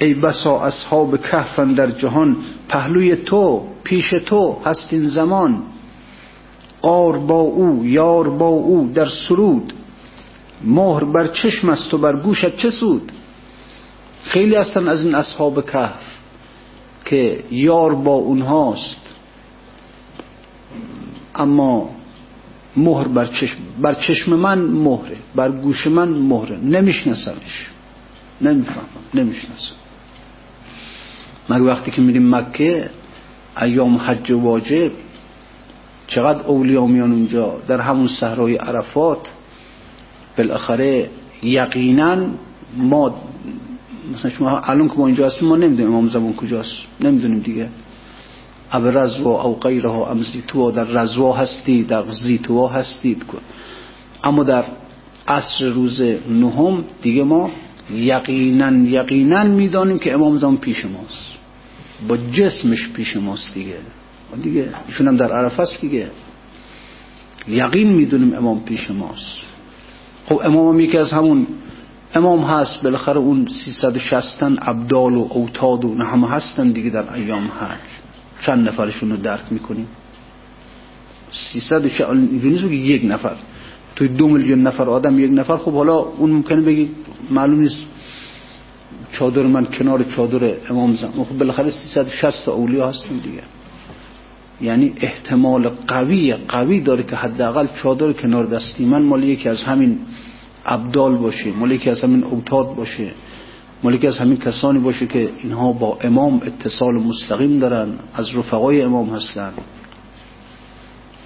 ای 0.00 0.14
بسا 0.14 0.60
اصحاب 0.60 1.22
کهفن 1.22 1.72
در 1.72 1.90
جهان 1.90 2.36
پهلوی 2.68 3.16
تو 3.16 3.66
پیش 3.84 4.10
تو 4.10 4.56
هست 4.64 4.92
این 4.92 5.08
زمان. 5.08 5.62
قار 6.82 7.18
با 7.18 7.40
او 7.40 7.86
یار 7.86 8.30
با 8.30 8.46
او 8.46 8.90
در 8.94 9.08
سرود. 9.28 9.72
مهر 10.64 11.04
بر 11.04 11.26
چشم 11.26 11.68
است 11.68 11.94
و 11.94 11.98
بر 11.98 12.16
گوشت 12.16 12.56
چه 12.56 12.70
سود؟ 12.70 13.12
خیلی 14.22 14.54
هستن 14.54 14.88
از 14.88 15.04
این 15.04 15.14
اصحاب 15.14 15.66
کهف 15.66 16.02
که 17.04 17.44
یار 17.50 17.94
با 17.94 18.14
اونهاست 18.14 19.06
اما 21.34 21.90
مهر 22.76 23.08
بر 23.08 23.26
چشم 23.26 23.56
بر 23.80 23.94
چشم 23.94 24.32
من 24.36 24.58
مهره 24.58 25.16
بر 25.34 25.50
گوش 25.50 25.86
من 25.86 26.08
مهره. 26.08 26.56
نمیشناسمش. 26.56 27.66
نمی‌فهمم 28.40 28.86
نمی‌شناسم. 29.14 29.74
مگه 31.50 31.62
وقتی 31.62 31.90
که 31.90 32.02
میریم 32.02 32.34
مکه 32.34 32.90
ایام 33.62 33.96
حج 33.96 34.32
واجب 34.32 34.92
چقدر 36.06 36.42
اولیا 36.46 36.86
میان 36.86 37.12
اونجا؟ 37.12 37.56
در 37.68 37.80
همون 37.80 38.08
صحرای 38.08 38.56
عرفات 38.56 39.18
بالاخره 40.38 41.10
یقینا 41.42 42.16
ما 42.76 43.14
مثلا 44.14 44.30
شما 44.30 44.58
الان 44.58 44.88
که 44.88 44.94
ما 44.98 45.06
اینجا 45.06 45.26
هستیم 45.26 45.48
ما 45.48 45.56
نمی‌دونیم 45.56 45.92
امام 45.92 46.08
زمان 46.08 46.32
کجاست 46.34 46.72
نمی‌دونیم 47.00 47.38
دیگه. 47.38 47.68
او 48.74 48.86
رزوا 48.86 49.42
او 49.42 49.54
غیره 49.54 49.90
ام 49.90 50.22
زیتوا 50.22 50.70
در 50.70 50.84
رزوا 50.84 51.32
هستی 51.32 51.82
در 51.82 52.04
زیتوا 52.10 52.68
هستید. 52.68 53.22
اما 54.24 54.44
در 54.44 54.64
عصر 55.28 55.64
روز 55.64 56.00
نهم 56.30 56.84
دیگه 57.02 57.24
ما 57.24 57.50
یقینا 57.90 58.88
یقینا 58.88 59.44
می‌دانیم 59.44 59.98
که 59.98 60.14
امام 60.14 60.38
زمان 60.38 60.56
پیش 60.56 60.84
ماست. 60.84 61.39
با 62.08 62.16
جسمش 62.16 62.88
پیش 62.88 63.16
ماست 63.16 63.54
دیگه. 63.54 63.76
دیگه 64.42 64.68
ایشون 64.88 65.08
هم 65.08 65.16
در 65.16 65.32
عرفه 65.32 65.62
است 65.62 65.80
دیگه. 65.80 66.10
یقین 67.48 67.92
می‌دونیم 67.92 68.34
امام 68.34 68.60
پیش 68.64 68.90
ماست. 68.90 69.38
خب 70.26 70.40
امام 70.44 70.74
هم 70.74 70.80
یکی 70.80 70.98
از 70.98 71.12
همون 71.12 71.46
امام 72.14 72.42
هست. 72.42 72.82
بالاخره 72.82 73.18
اون 73.18 73.48
360 73.64 74.42
ابدال 74.42 75.14
و 75.14 75.28
اوتاد 75.30 75.84
و 75.84 75.94
همه 76.04 76.30
هستن 76.30 76.70
دیگه 76.70 76.90
در 76.90 77.14
ایام 77.14 77.46
حج. 77.46 77.78
چند 78.46 78.68
نفرشون 78.68 79.10
رو 79.10 79.16
درک 79.16 79.44
می‌کنیم؟ 79.50 79.86
300 81.52 81.84
نیست 81.84 82.68
که 82.68 82.74
یک 82.74 83.02
نفر. 83.04 83.36
توی 83.96 84.08
دو 84.08 84.28
میلیون 84.28 84.62
نفر 84.62 84.84
آدم 84.84 85.18
یک 85.18 85.30
نفر. 85.32 85.56
خب 85.56 85.72
حالا 85.72 85.96
اون 85.96 86.30
ممکنه 86.30 86.60
بگی 86.60 86.90
معلوم 87.30 87.60
نیست 87.60 87.86
چادر 89.12 89.42
من 89.42 89.64
کنار 89.64 90.04
چادر 90.16 90.52
امام 90.70 90.94
زمان. 90.94 91.24
خب 91.24 91.38
بالاخره 91.38 91.70
360 91.70 92.44
تا 92.44 92.52
اولیا 92.52 92.88
هستیم 92.88 93.18
دیگه. 93.18 93.42
یعنی 94.60 94.92
احتمال 95.00 95.68
قوی 95.68 96.34
قوی 96.34 96.80
داره 96.80 97.02
که 97.02 97.16
حداقل 97.16 97.66
چادر 97.82 98.12
کنار 98.12 98.46
دستی. 98.46 98.84
من 98.84 99.02
مال 99.02 99.24
یکی 99.24 99.48
از 99.48 99.62
همین 99.62 99.98
ابدال 100.66 101.16
باشه 101.16 101.52
مال 101.52 101.70
یکی 101.70 101.90
از 101.90 102.00
همین 102.00 102.24
اوتاد 102.24 102.74
باشه 102.74 103.10
مال 103.82 103.94
یکی 103.94 104.06
از 104.06 104.18
همین 104.18 104.36
کسانی 104.36 104.78
باشه 104.78 105.06
که 105.06 105.30
اینها 105.42 105.72
با 105.72 105.98
امام 106.00 106.42
اتصال 106.46 106.94
مستقیم 106.94 107.58
دارن 107.58 107.88
از 108.14 108.36
رفقای 108.36 108.82
امام 108.82 109.10
هستن. 109.10 109.52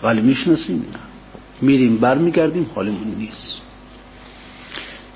ولی 0.03 0.21
می‌شناسیم 0.21 0.77
اینا. 0.77 0.99
میریم 1.63 1.97
برمیگردیم 1.97 2.71
حالمون 2.75 3.15
نیست. 3.19 3.64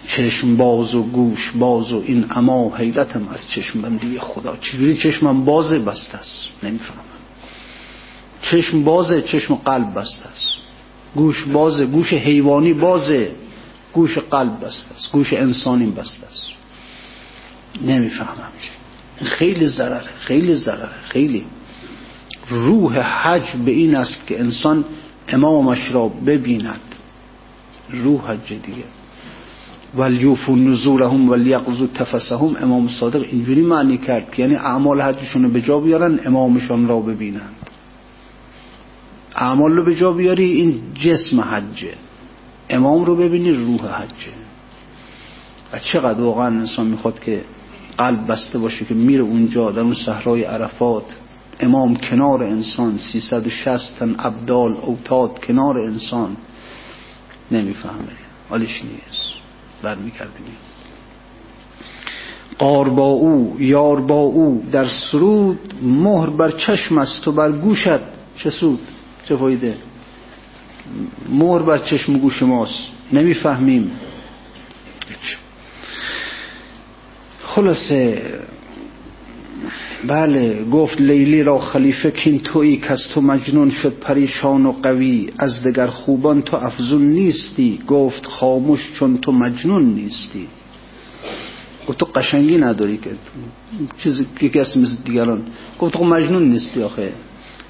چشم 0.08 0.56
باز 0.56 0.94
و 0.94 1.02
گوش 1.02 1.52
باز 1.54 1.92
و 1.92 2.02
این 2.06 2.26
اما 2.30 2.76
حیرتم 2.76 3.28
از 3.28 3.48
چشم 3.48 3.82
بندی 3.82 4.18
خدا 4.18 4.56
چجوری 4.56 4.96
چشمم 4.96 5.44
بازه 5.44 5.78
بسته 5.78 6.18
است؟ 6.18 6.48
نمی‌فهمم. 6.62 6.98
چشم 8.42 8.84
بازه 8.84 9.22
چشم 9.22 9.54
قلب 9.54 9.94
بسته 9.94 10.28
است. 10.28 10.48
گوش 11.14 11.44
بازه 11.44 11.86
گوش 11.86 12.12
حیوانی 12.12 12.72
بازه 12.72 13.30
گوش 13.92 14.18
قلب 14.18 14.64
بسته 14.64 14.94
است. 14.94 15.12
گوش 15.12 15.32
انسانی 15.32 15.86
بسته 15.86 16.26
است. 16.26 16.48
نمی‌فهمم 17.84 18.52
خیلی 19.22 19.66
ضرره 19.66 20.10
خیلی 20.18 20.54
ضرره 20.54 21.02
خیلی. 21.08 21.44
روح 22.48 22.98
حج 22.98 23.56
به 23.64 23.70
این 23.70 23.96
است 23.96 24.26
که 24.26 24.40
انسان 24.40 24.84
امامش 25.28 25.90
را 25.92 26.08
ببیند. 26.08 26.80
روح 27.90 28.30
حج 28.30 28.48
دیگه 28.48 28.84
ولیوفو 29.96 30.57
نزورهم 30.57 31.29
ولیقضو 31.29 31.87
تفسهم 31.87 32.57
امام 32.61 32.88
صادق 32.88 33.22
اینجوری 33.33 33.62
معنی 33.62 33.98
کرد 33.98 34.38
یعنی 34.38 34.55
اعمال 34.55 35.01
حجشون 35.01 35.42
رو 35.42 35.51
به 35.51 35.61
جا 35.61 35.81
بیارن 35.81 36.20
امامشان 36.24 36.88
را 36.88 37.01
ببینند 37.01 37.70
اعمال 39.37 39.77
رو 39.77 39.85
به 39.85 39.94
جا 39.94 40.12
بیاری 40.12 40.53
این 40.53 40.81
جسم 40.94 41.40
حجه. 41.40 41.94
امام 42.70 43.05
رو 43.05 43.16
ببینی 43.16 43.51
روح 43.51 43.81
حجه. 43.81 44.33
و 45.72 45.79
چقدر 45.79 46.20
واقعا 46.20 46.46
انسان 46.46 46.87
می‌خواد 46.87 47.20
که 47.20 47.44
قلب 47.98 48.27
بسته 48.27 48.59
باشه 48.59 48.85
که 48.85 48.94
میره 48.94 49.22
اونجا 49.22 49.70
در 49.70 49.81
اون 49.81 49.94
صحرای 49.94 50.44
عرفات. 50.44 51.05
امام 51.61 51.96
کنار 51.96 52.42
انسان 52.42 52.98
360 53.12 53.98
تن 53.98 54.14
ابدال 54.18 54.77
اوتاد 54.83 55.44
کنار 55.44 55.79
انسان. 55.79 56.37
نمی‌فهمه. 57.51 58.12
حالش 58.51 58.83
نیست. 58.85 59.38
برمیکردیم 59.82 60.56
قار 62.58 62.88
با 62.88 63.06
او 63.06 63.56
یار 63.58 64.00
با 64.00 64.20
او 64.20 64.64
در 64.72 64.88
سرود 64.88 65.74
مهر 65.82 66.30
بر 66.30 66.50
چشم 66.50 66.98
است 66.98 67.28
و 67.28 67.32
بر 67.32 67.52
گوشت 67.52 68.00
چه 68.36 68.50
سود؟ 68.50 68.80
چه 69.28 69.36
فایده؟ 69.36 69.76
مهر 71.28 71.58
بر 71.58 71.78
چشم 71.78 72.16
و 72.16 72.18
گوش 72.18 72.42
ماست. 72.42 72.90
نمی‌فهمیم. 73.12 73.90
خلاصه 77.42 78.22
بله 80.06 80.64
گفت 80.64 81.00
لیلی 81.00 81.42
را 81.42 81.58
خلیفه 81.58 82.11
کین 82.11 82.38
تویی 82.38 82.76
که 82.76 82.92
از 82.92 83.02
تو 83.14 83.20
مجنون 83.20 83.70
شد 83.70 83.98
پریشان 84.00 84.66
و 84.66 84.72
قوی. 84.72 85.30
از 85.38 85.62
دگر 85.62 85.87
خوبان 85.87 86.42
تو 86.42 86.56
افزون 86.56 87.02
نیستی 87.02 87.78
گفت 87.87 88.26
خاموش 88.26 88.80
چون 88.98 89.18
تو 89.18 89.32
مجنون 89.32 89.94
نیستی. 89.94 90.46
گفت 91.88 91.98
تو 91.98 92.04
قشنگی 92.04 92.58
نداری 92.58 92.96
که 92.96 93.11
چیزی 93.98 94.26
که 94.52 94.61
اسم 94.61 94.80
مثل 94.80 94.96
دیگران. 95.04 95.42
گفت 95.78 95.92
تو 95.92 96.04
مجنون 96.04 96.48
نیستی 96.48 96.82
آخه. 96.82 97.12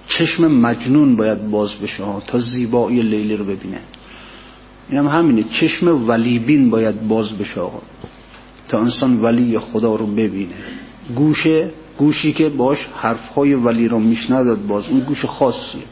چشم 0.08 0.46
مجنون 0.46 1.16
باید 1.16 1.50
باز 1.50 1.74
بشه 1.82 2.04
تا 2.26 2.38
زیبایی 2.38 3.02
لیلی 3.02 3.36
رو 3.36 3.44
ببینه. 3.44 3.80
این 4.90 4.98
هم 4.98 5.06
همینه 5.06 5.42
چشم 5.42 6.08
ولیبین 6.08 6.70
باید 6.70 7.08
باز 7.08 7.38
بشه 7.38 7.60
تا 8.68 8.80
انسان 8.80 9.20
ولی 9.20 9.58
خدا 9.58 9.96
رو 9.96 10.06
ببینه. 10.06 10.54
گوشه 11.16 11.70
گوشی 11.98 12.32
که 12.32 12.48
باش 12.48 12.78
حرفهای 12.96 13.54
ولی 13.54 13.88
رو 13.88 13.98
میشندد 13.98 14.66
باز 14.66 14.88
اون 14.88 15.00
گوش 15.00 15.24
خاصی 15.24 15.82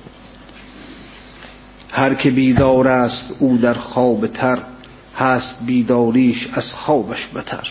هر 1.91 2.15
که 2.15 2.31
بیدار 2.31 2.89
است 2.89 3.35
او 3.39 3.57
در 3.57 3.75
خواب 3.75 4.27
تر 4.27 4.63
هست 5.17 5.57
بیداریش 5.67 6.49
از 6.53 6.73
خوابش 6.73 7.29
بتر 7.35 7.69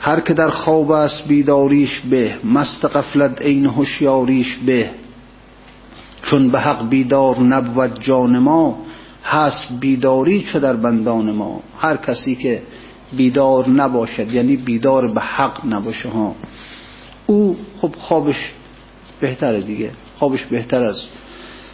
هر 0.00 0.20
که 0.20 0.34
در 0.34 0.50
خواب 0.50 0.90
است 0.90 1.28
بیداریش 1.28 2.00
به 2.00 2.34
مست 2.44 2.84
قفلت 2.84 3.42
عین 3.42 3.66
هوشیاریش 3.66 4.56
به. 4.66 4.90
چون 6.22 6.50
به 6.50 6.60
حق 6.60 6.88
بیدار 6.88 7.38
نبود 7.38 8.00
جان 8.00 8.38
ما 8.38 8.78
هست 9.24 9.68
بیداری 9.80 10.46
چه 10.52 10.60
در 10.60 10.76
بندان 10.76 11.30
ما؟ 11.30 11.60
هر 11.78 11.96
کسی 11.96 12.34
که 12.34 12.62
بیدار 13.16 13.68
نباشد 13.68 14.32
یعنی 14.32 14.56
بیدار 14.56 15.12
به 15.12 15.20
حق 15.20 15.66
نباشه 15.66 16.08
ها. 16.08 16.34
او 17.32 17.56
خب 17.80 17.94
خوابش 17.98 18.52
بهتره 19.20 19.60
دیگه. 19.60 19.90
خوابش 20.18 20.44
بهتر 20.44 20.84
از 20.84 21.02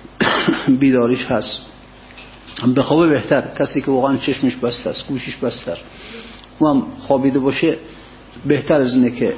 بیداریش 0.80 1.24
هست. 1.24 1.60
به 2.74 2.82
خواب 2.82 3.08
بهتر. 3.08 3.42
کسی 3.58 3.80
که 3.80 3.90
واقعا 3.90 4.16
چشمش 4.16 4.56
بسته 4.56 4.90
است 4.90 5.08
گوشش 5.08 5.36
بسته 5.36 5.76
او 6.58 6.68
هم 6.68 6.82
خوابیده 7.06 7.38
باشه 7.38 7.76
بهتر 8.46 8.80
از 8.80 8.94
اینه 8.94 9.10
که 9.10 9.34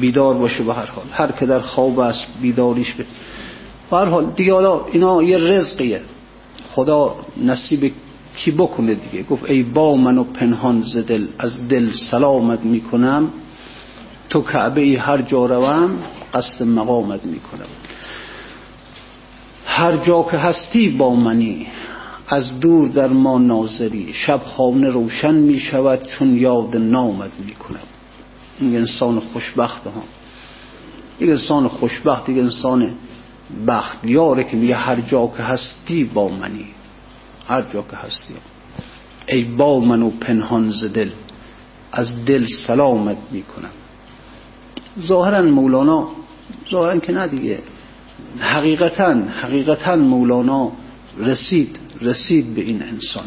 بیدار 0.00 0.34
باشه 0.34 0.62
به 0.62 0.74
هر 0.74 0.86
حال. 0.86 1.04
هر 1.12 1.32
که 1.32 1.46
در 1.46 1.60
خواب 1.60 1.98
است 1.98 2.26
بیداریش 2.42 2.92
به 2.92 3.04
هر 3.96 4.04
حال. 4.04 4.26
دیگه 4.36 4.52
حالا 4.52 4.84
اینا 4.92 5.22
یه 5.22 5.38
رزقیه. 5.38 6.00
خدا 6.72 7.16
نصیب 7.44 7.92
کی 8.36 8.50
بکنه 8.50 8.94
دیگه؟ 8.94 9.24
گفت 9.24 9.44
ای 9.44 9.62
با 9.62 9.96
منو 9.96 10.24
پنهان 10.24 10.82
ز 10.82 10.96
دل 10.96 11.26
از 11.38 11.68
دل 11.68 11.92
سلامت 12.10 12.60
می‌کنم. 12.60 13.30
تو 14.34 14.42
کعبه 14.42 14.80
ای 14.80 14.96
هر 14.96 15.22
جا 15.22 15.46
روم 15.46 15.98
قصد 16.34 16.62
مقامت 16.62 17.24
می‌کنم. 17.24 17.66
هر 19.66 19.96
جا 19.96 20.22
که 20.30 20.36
هستی 20.36 20.88
با 20.88 21.14
منی 21.14 21.66
از 22.28 22.60
دور 22.60 22.88
در 22.88 23.08
ما 23.08 23.38
ناظری. 23.38 24.12
شب 24.14 24.40
خانه 24.56 24.88
روشن 24.88 25.34
می 25.34 25.58
شود 25.58 26.02
چون 26.02 26.36
یاد 26.36 26.76
نامت 26.76 27.30
می 27.46 27.54
کنم 27.54 27.86
این 28.60 28.76
انسان 28.76 29.20
خوشبخت 29.20 29.86
ها. 29.86 30.02
یک 31.20 31.30
انسان 31.30 31.68
خوشبخت 31.68 32.28
یک 32.28 32.38
انسان 32.38 32.90
بخت. 33.66 34.04
یاره 34.04 34.44
که 34.44 34.56
میگه 34.56 34.76
هر 34.76 35.00
جا 35.00 35.26
که 35.36 35.42
هستی 35.42 36.04
با 36.04 36.28
منی. 36.28 36.66
هر 37.48 37.62
جا 37.62 37.82
که 37.90 37.96
هستی. 37.96 38.34
ای 39.28 39.44
با 39.44 39.80
منو 39.80 40.10
پنهان 40.10 40.70
ز 40.70 40.84
دل. 40.84 41.10
از 41.92 42.24
دل 42.24 42.46
سلامت 42.66 43.18
می 43.32 43.42
کنم 43.42 43.83
ظاهرا 45.00 45.42
مولانا 45.42 46.08
ظاهرا 46.70 46.98
که 46.98 47.12
نه 47.12 47.28
دیگه 47.28 47.58
حقیقتا 48.38 49.14
حقیقتا 49.42 49.96
مولانا 49.96 50.72
رسید 51.18 51.78
رسید 52.00 52.54
به 52.54 52.60
این 52.60 52.82
انسان. 52.82 53.24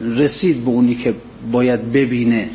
رسید 0.00 0.64
به 0.64 0.70
اونی 0.70 0.94
که 0.94 1.14
باید 1.52 1.92
ببینه 1.92 2.50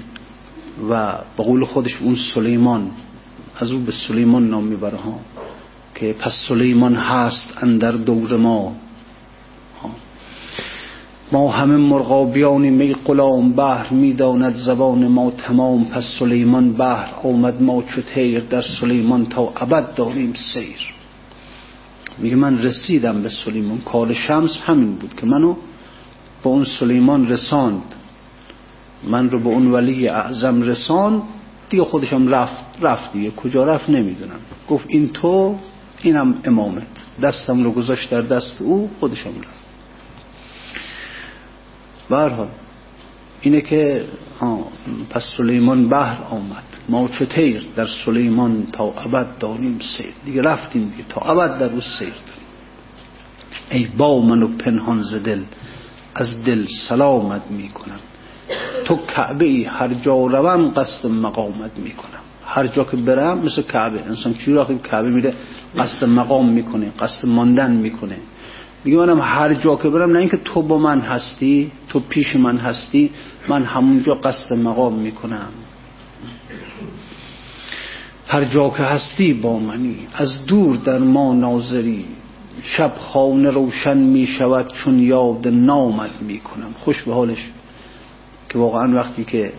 و 0.89 1.13
به 1.37 1.43
قول 1.43 1.65
خودش 1.65 1.97
اون 2.01 2.17
سلیمان 2.33 2.91
از 3.59 3.71
او 3.71 3.79
به 3.79 3.91
سلیمان 3.91 4.49
نام 4.49 4.63
می‌بره 4.63 4.97
ها 4.97 5.19
که 5.95 6.15
پس 6.19 6.31
سلیمان 6.47 6.95
هست 6.95 7.57
اندر 7.61 7.91
دور 7.91 8.37
ما. 8.37 8.75
ما 11.33 11.51
همه 11.51 11.77
مرغابیانی 11.77 12.69
می 12.69 12.93
غلام 12.93 13.53
بحر 13.53 13.93
می‌داند 13.93 14.55
زبان 14.55 15.07
ما 15.07 15.31
تمام 15.31 15.85
پس 15.85 16.03
سلیمان 16.19 16.73
بحر 16.73 17.09
آمد 17.23 17.61
ما 17.61 17.81
چو 17.81 18.01
تیر 18.01 18.39
در 18.39 18.61
سلیمان 18.61 19.25
تا 19.25 19.53
ابد 19.55 19.95
داریم 19.95 20.33
سیر. 20.33 20.93
میگه 22.17 22.35
من 22.35 22.63
رسیدم 22.63 23.21
به 23.21 23.29
سلیمان 23.29 23.81
کار 23.85 24.13
شمس 24.13 24.59
همین 24.65 24.95
بود 24.95 25.15
که 25.15 25.25
منو 25.25 25.53
به 26.43 26.49
اون 26.49 26.63
سلیمان 26.79 27.27
رساند. 27.27 27.95
من 29.03 29.29
رو 29.29 29.39
به 29.39 29.49
اون 29.49 29.71
ولی 29.71 30.07
اعظم 30.07 30.61
رساند 30.61 31.21
دیگه 31.69 31.83
خودشم 31.83 32.27
رفت 32.27 32.63
رفت 32.81 33.13
دیگه. 33.13 33.31
کجا 33.31 33.63
رفت 33.63 33.89
نمی‌دونم. 33.89 34.39
گفت 34.69 34.85
این 34.87 35.09
تو 35.09 35.55
اینم 36.03 36.35
امامت. 36.43 36.87
دستم 37.23 37.63
رو 37.63 37.71
گذاشت 37.71 38.09
در 38.09 38.21
دست 38.21 38.61
او 38.61 38.89
خودشم 38.99 39.29
رفت. 39.29 39.62
برحال 42.09 42.47
اینه 43.41 43.61
که 43.61 44.05
پس 45.09 45.23
سلیمان 45.37 45.89
بحر 45.89 46.17
آمد. 46.29 46.63
ما 46.89 47.07
چه 47.07 47.25
تیر 47.25 47.65
در 47.75 47.87
سلیمان 48.05 48.67
تا 48.71 48.83
ابد 48.83 49.37
داریم 49.39 49.79
سیر. 49.79 50.13
دیگه 50.25 50.41
رفتیم 50.41 50.89
دیگه 50.89 51.09
تا 51.09 51.21
ابد 51.21 51.59
در 51.59 51.67
روز 51.67 51.83
سیر 51.99 52.13
ای 53.71 53.87
با 53.97 54.21
من 54.21 54.43
و 54.43 54.47
پنهان 54.47 55.01
ز 55.01 55.15
دل 55.15 55.41
از 56.15 56.43
دل 56.43 56.65
سلامت 56.89 57.41
می‌کنم 57.49 57.99
تو 58.85 58.95
کعبه 58.95 59.65
هر 59.67 59.87
جا 59.87 60.25
روم 60.25 60.69
قصد 60.69 61.07
مقامت 61.07 61.71
می‌کنم 61.77 62.19
هر 62.45 62.67
جا 62.67 62.83
که 62.83 62.97
برم 62.97 63.37
مثل 63.37 63.61
کعبه. 63.61 64.03
انسان 64.05 64.33
چی 64.33 64.53
را 64.53 64.65
کعبه 64.65 65.09
میره 65.09 65.33
قصد 65.77 66.05
مقام 66.05 66.49
می‌کنه 66.49 66.91
قصد 66.99 67.27
ماندن 67.27 67.71
می‌کنه. 67.71 68.17
میگه 68.83 68.97
منم 68.97 69.21
هر 69.21 69.53
جا 69.53 69.75
که 69.75 69.89
برم 69.89 70.11
نه 70.11 70.19
اینکه 70.19 70.37
تو 70.37 70.61
با 70.61 70.77
من 70.77 70.99
هستی 70.99 71.71
تو 71.89 71.99
پیش 71.99 72.35
من 72.35 72.57
هستی 72.57 73.11
من 73.47 73.63
همونجا 73.63 74.13
قصد 74.13 74.53
مقام 74.53 74.93
می‌کنم. 74.93 75.49
هر 78.27 78.43
جا 78.43 78.69
که 78.69 78.83
هستی 78.83 79.33
با 79.33 79.59
منی 79.59 80.07
از 80.13 80.45
دور 80.45 80.75
در 80.75 80.99
ما 80.99 81.33
ناظری. 81.33 82.05
شب 82.63 82.91
خانه 82.97 83.49
روشن 83.49 83.97
می 83.97 84.27
شود 84.27 84.73
چون 84.73 84.99
یاد 84.99 85.47
نامت 85.47 86.21
می 86.21 86.39
کنم 86.39 86.73
خوش 86.79 87.03
به 87.03 87.13
حالش 87.13 87.49
که 88.49 88.57
واقعا 88.57 88.95
وقتی 88.95 89.23
که 89.23 89.53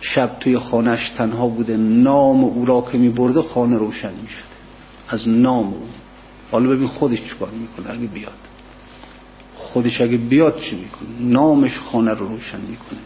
شب 0.00 0.30
توی 0.40 0.58
خانهش 0.58 1.08
تنها 1.08 1.48
بوده 1.48 1.76
نام 1.76 2.44
او 2.44 2.64
را 2.64 2.86
که 2.92 2.98
می 2.98 3.08
برده 3.08 3.42
خانه 3.42 3.78
روشن 3.78 4.10
می 4.10 4.28
شده 4.28 4.54
از 5.08 5.28
نام 5.28 5.66
او. 5.66 5.88
حالا 6.52 6.68
ببین 6.70 6.86
خودش 6.86 7.18
چکار 7.22 7.50
می‌کنه 7.50 7.94
اگه 7.94 8.06
بیاد. 8.06 8.32
خودش 9.64 10.00
اگه 10.00 10.16
بیاد 10.16 10.60
چی 10.60 10.76
می‌کنه؟ 10.76 11.08
نامش 11.20 11.78
خانه 11.78 12.10
رو 12.10 12.28
روشن 12.28 12.60
می‌کنه. 12.60 12.98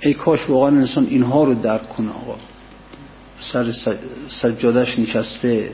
ای 0.00 0.14
کاش 0.14 0.40
واقعا 0.48 0.68
انسان 0.68 1.06
اینها 1.10 1.44
رو 1.44 1.54
درک 1.54 1.88
کنه 1.88 2.10
آقا. 2.10 2.36
سر 3.40 3.72
سجادش 4.28 4.98
نشسته 4.98 5.70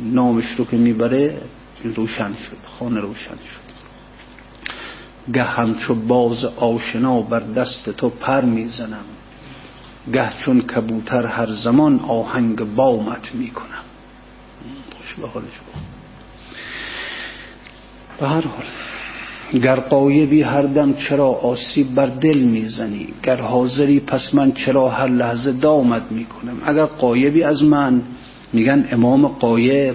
نامش 0.00 0.44
رو 0.58 0.64
که 0.64 0.76
می‌بره 0.76 1.38
روشن 1.84 2.34
شد 2.34 2.56
خانه 2.78 3.00
روشن 3.00 3.34
شد. 3.34 3.72
گه 5.32 5.42
همچو 5.42 5.94
باز 5.94 6.44
آشنا 6.44 7.22
بر 7.22 7.40
دست 7.40 7.90
تو 7.90 8.08
پر 8.08 8.40
می‌زنم 8.40 9.04
گه 10.12 10.32
چون 10.44 10.60
کبوتر 10.60 11.26
هر 11.26 11.52
زمان 11.52 12.00
آهنگ 12.00 12.74
بامت 12.74 13.34
می‌کنم. 13.34 13.84
خوش 14.98 15.14
به 15.14 15.28
حالش 15.28 15.46
به 18.20 18.28
هر 18.28 18.40
حال 18.40 18.64
گر 19.62 19.76
قایبی 19.76 20.42
هر 20.42 20.62
دم 20.62 20.92
چرا 20.92 21.26
آسیب 21.26 21.94
بر 21.94 22.06
دل 22.06 22.38
می‌زنی 22.38 23.08
گر 23.22 23.40
حاضری 23.40 24.00
پس 24.00 24.34
من 24.34 24.52
چرا 24.52 24.88
هر 24.88 25.08
لحظه 25.08 25.52
دامت 25.52 26.02
می‌کنم؟ 26.10 26.56
اگر 26.64 26.84
قایبی 26.84 27.42
از 27.42 27.62
من 27.62 28.02
میگن 28.52 28.88
امام 28.92 29.26
قایب 29.26 29.94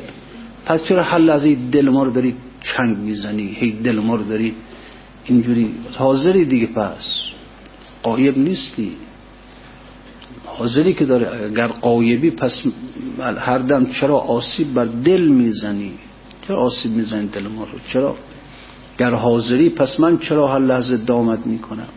پس 0.66 0.84
چرا 0.84 1.04
هر 1.04 1.18
لحظه 1.18 1.56
دل 1.72 1.90
ما 1.90 2.06
داری 2.06 2.36
چنگ 2.64 2.98
می‌زنی؟ 2.98 3.58
هی 3.60 3.72
دل 3.72 4.00
ما 4.00 4.18
داری 4.18 4.54
اینجوری 5.26 5.74
حاضری 5.94 6.46
دیگه 6.46 6.68
پس 6.68 7.14
قایب 8.04 8.38
نیستی. 8.38 8.92
حاضری 10.46 10.94
که 10.94 11.06
داره 11.06 11.46
اگر 11.46 11.68
قایبی 11.68 12.30
پس 12.30 12.64
هر 13.40 13.58
دم 13.58 13.86
چرا 13.86 14.18
آسیب 14.18 14.74
بر 14.74 14.86
دل 14.86 15.28
می‌زنی؟ 15.28 15.92
چرا 16.48 16.58
آسیب 16.58 16.92
می‌زنی 16.92 17.28
دل 17.28 17.48
ما 17.48 17.64
رو. 17.64 17.80
چرا؟ 17.88 18.16
گر 18.98 19.12
حاضری 19.12 19.70
پس 19.70 20.00
من 20.00 20.18
چرا 20.18 20.48
هر 20.48 20.60
لحظه 20.60 20.98
دامت 20.98 21.40
می‌کنم؟ 21.46 21.88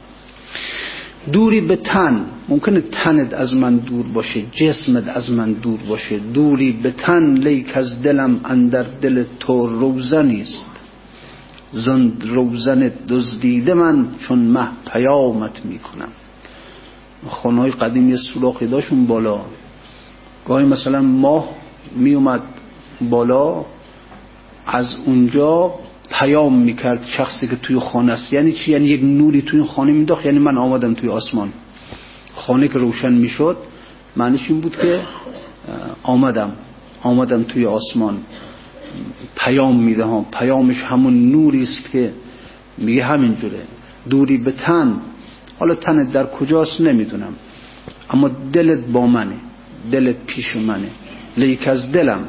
دوری 1.32 1.60
به 1.60 1.76
تن. 1.76 2.24
ممکنه 2.48 2.80
تنت 2.80 3.34
از 3.34 3.54
من 3.54 3.76
دور 3.76 4.06
باشه 4.06 4.42
جسمت 4.52 5.08
از 5.08 5.30
من 5.30 5.52
دور 5.52 5.78
باشه. 5.88 6.18
دوری 6.18 6.72
به 6.72 6.90
تن 6.90 7.36
لیک 7.36 7.76
از 7.76 8.02
دلم 8.02 8.40
اندر 8.44 8.82
دل 8.82 9.24
تو 9.40 9.66
روزنیست 9.66 10.70
زن 11.72 12.12
روزن 12.20 12.92
دزدیده 13.08 13.74
من 13.74 14.06
چون 14.18 14.38
مه 14.38 14.68
پیامت 14.92 15.64
می‌کنم. 15.64 16.08
خانه 17.28 17.70
قدیم 17.70 18.08
یه 18.08 18.16
سوراخی 18.16 18.66
داشون 18.66 19.06
بالا. 19.06 19.40
گاهی 20.46 20.66
مثلا 20.66 21.02
ماه 21.02 21.48
میومد 21.96 22.42
بالا 23.10 23.64
از 24.66 24.96
اونجا 25.06 25.74
پیام 26.10 26.58
می‌کرد 26.58 27.04
شخصی 27.06 27.48
که 27.48 27.56
توی 27.56 27.78
خانه 27.78 28.12
است. 28.12 28.32
یعنی 28.32 28.52
چی؟ 28.52 28.72
یعنی 28.72 28.86
یک 28.86 29.00
نوری 29.04 29.42
توی 29.42 29.62
خانه 29.62 29.92
میداخت. 29.92 30.26
یعنی 30.26 30.38
من 30.38 30.58
آمدم 30.58 30.94
توی 30.94 31.08
آسمان. 31.08 31.52
خانه 32.34 32.68
که 32.68 32.78
روشن 32.78 33.12
می‌شد 33.12 33.56
معنیش 34.16 34.40
این 34.48 34.60
بود 34.60 34.76
که 34.76 35.00
آمدم 36.02 36.52
آمدم 37.02 37.42
توی 37.42 37.66
آسمان. 37.66 38.18
پیام 39.36 39.76
میده 39.76 40.04
ها 40.04 40.26
پیامش 40.32 40.82
همون 40.82 41.30
نوری 41.32 41.62
است 41.62 41.90
که 41.92 42.12
میگه 42.78 43.04
همینجوره. 43.04 43.60
دوری 44.10 44.38
به 44.38 44.50
تن. 44.50 45.00
حالا 45.58 45.74
تنت 45.74 46.12
در 46.12 46.26
کجاست 46.26 46.80
نمی‌دونم. 46.80 47.32
اما 48.10 48.30
دلت 48.52 48.86
با 48.86 49.06
منه. 49.06 49.36
دلت 49.92 50.16
پیش 50.26 50.56
منه. 50.56 50.88
لیک 51.36 51.68
از 51.68 51.92
دلم. 51.92 52.20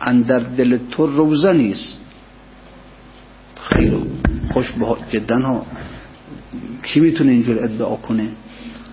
اندر 0.00 0.38
دل 0.38 0.78
تو 0.90 1.06
روزه 1.06 1.52
نیست. 1.52 2.00
خیر 3.56 3.94
خوش 4.52 4.70
به 4.70 5.18
جدا 5.18 5.38
ها. 5.38 5.66
کی 6.82 7.00
می‌تونه 7.00 7.30
اینجور 7.32 7.64
ادعا 7.64 7.96
کنه 7.96 8.28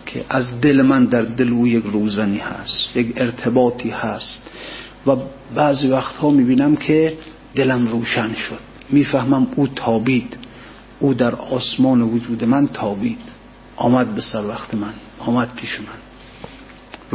که 0.05 0.25
از 0.29 0.61
دل 0.61 0.81
من 0.81 1.05
در 1.05 1.21
دل 1.21 1.49
او 1.49 1.67
یک 1.67 1.83
روزنی 1.83 2.37
هست 2.37 2.95
یک 2.95 3.13
ارتباطی 3.15 3.89
هست. 3.89 4.49
و 5.07 5.15
بعضی 5.55 5.87
وقتها 5.87 6.29
می‌بینم 6.29 6.75
که 6.75 7.17
دلم 7.55 7.87
روشن 7.87 8.33
شد. 8.33 8.59
می‌فهمم 8.89 9.47
او 9.55 9.67
تابید. 9.67 10.37
او 10.99 11.13
در 11.13 11.35
آسمان 11.35 12.01
وجود 12.01 12.43
من 12.43 12.67
تابید. 12.67 13.19
آمد 13.75 14.15
به 14.15 14.21
سر 14.21 14.45
وقت 14.47 14.73
من. 14.73 14.93
آمد 15.19 15.49
پیش 15.55 15.79
من. 15.79 16.04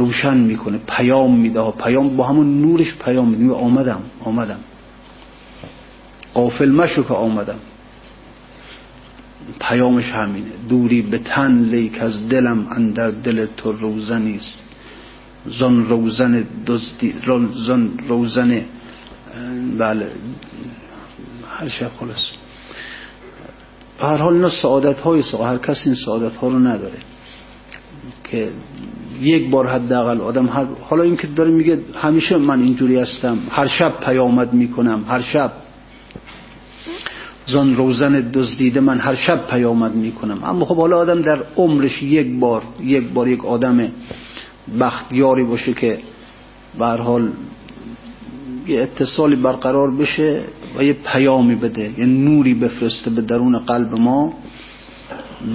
روشن 0.01 0.37
می‌کنه 0.37 0.79
پیام 0.87 1.39
میده. 1.39 1.71
پیام 1.71 2.17
با 2.17 2.27
همون 2.27 2.61
نورش 2.61 2.95
پیام 3.05 3.29
میده. 3.29 3.53
آمدم 3.53 4.01
آمدم. 4.23 4.59
قافل 6.33 6.69
مشو 6.69 7.03
که 7.03 7.13
آمدم. 7.13 7.59
پیامش 9.59 10.05
همینه. 10.05 10.51
دوری 10.69 11.01
به 11.01 11.17
تن 11.17 11.61
لیک 11.63 12.01
از 12.01 12.29
دلم 12.29 12.67
اندر 12.71 13.09
دل 13.09 13.45
تو 13.57 13.71
روزنیست 13.71 14.63
زن 15.59 15.85
روزن 15.89 16.45
دزدی 16.65 17.13
زن 17.67 17.89
روزن 18.07 18.65
بله. 19.77 20.07
هر 21.49 21.69
شب 21.69 21.91
خلاص. 21.99 22.31
به 23.99 24.07
هر 24.07 24.17
حال 24.17 24.33
اینا 24.33 24.49
سعادت 24.49 24.99
های 24.99 25.23
هر 25.43 25.57
کسی 25.57 25.81
این 25.85 25.95
سعادت 26.05 26.35
ها 26.35 26.47
رو 26.47 26.59
نداره. 26.59 26.97
که 28.23 28.51
یک 29.21 29.49
بار 29.49 29.67
حداقل 29.67 30.21
آدم 30.21 30.47
هر 30.47 30.65
حالا 30.89 31.03
این 31.03 31.17
که 31.17 31.27
داره 31.27 31.51
میگه 31.51 31.79
همیشه 31.95 32.37
من 32.37 32.61
اینجوری 32.61 32.97
هستم. 32.97 33.37
هر 33.51 33.67
شب 33.67 33.99
پیامد 33.99 34.53
می‌کنم 34.53 35.05
هر 35.07 35.21
شب. 35.21 35.51
زن 37.45 37.75
روزن 37.75 38.31
دزدیده 38.33 38.79
من 38.79 38.99
هر 38.99 39.15
شب 39.15 39.47
پیامد 39.47 39.95
می‌کنم. 39.95 40.43
اما 40.43 40.65
خب 40.65 40.77
حالا 40.77 40.97
آدم 40.97 41.21
در 41.21 41.39
عمرش 41.57 42.03
یک 42.03 42.39
بار 42.39 42.61
یک 42.83 43.03
بار 43.03 43.27
یک 43.27 43.45
آدم 43.45 43.91
بختیاری 44.79 45.43
باشه 45.43 45.73
که 45.73 45.99
به 46.79 46.85
حال 46.85 47.29
یه 48.67 48.81
اتصالی 48.81 49.35
برقرار 49.35 49.91
بشه 49.91 50.41
و 50.77 50.83
یه 50.83 50.93
پیامی 50.93 51.55
بده 51.55 51.93
یه 51.97 52.05
نوری 52.05 52.53
بفرسته 52.53 53.09
به 53.09 53.21
درون 53.21 53.57
قلب 53.57 53.99
ما. 53.99 54.33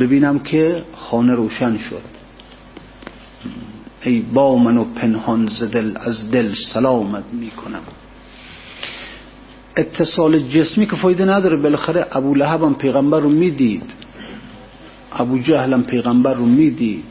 ببینم 0.01 0.39
که 0.39 0.83
خانه 0.97 1.35
روشن 1.35 1.79
شد. 1.79 2.16
ای 4.07 4.21
با 4.21 4.57
من 4.57 4.77
و 4.77 4.85
پنهان 4.85 5.49
ز 5.49 5.62
دل 5.62 5.97
از 6.01 6.31
دل 6.31 6.55
سلامت 6.73 7.25
می‌کنم. 7.33 7.83
اتصال 9.77 10.38
جسمی 10.38 10.87
که 10.87 10.97
فایده 10.97 11.25
نداره 11.25 11.57
بالاخره 11.57 12.07
ابو 12.12 12.35
لهب 12.35 12.62
هم 12.62 12.75
پیغمبر 12.75 13.21
رو 13.21 13.29
می‌دید. 13.29 13.83
ابو 15.12 15.38
جهل 15.38 15.73
هم 15.73 15.83
پیغمبر 15.83 16.35
رو 16.35 16.47
می‌دید. 16.47 17.05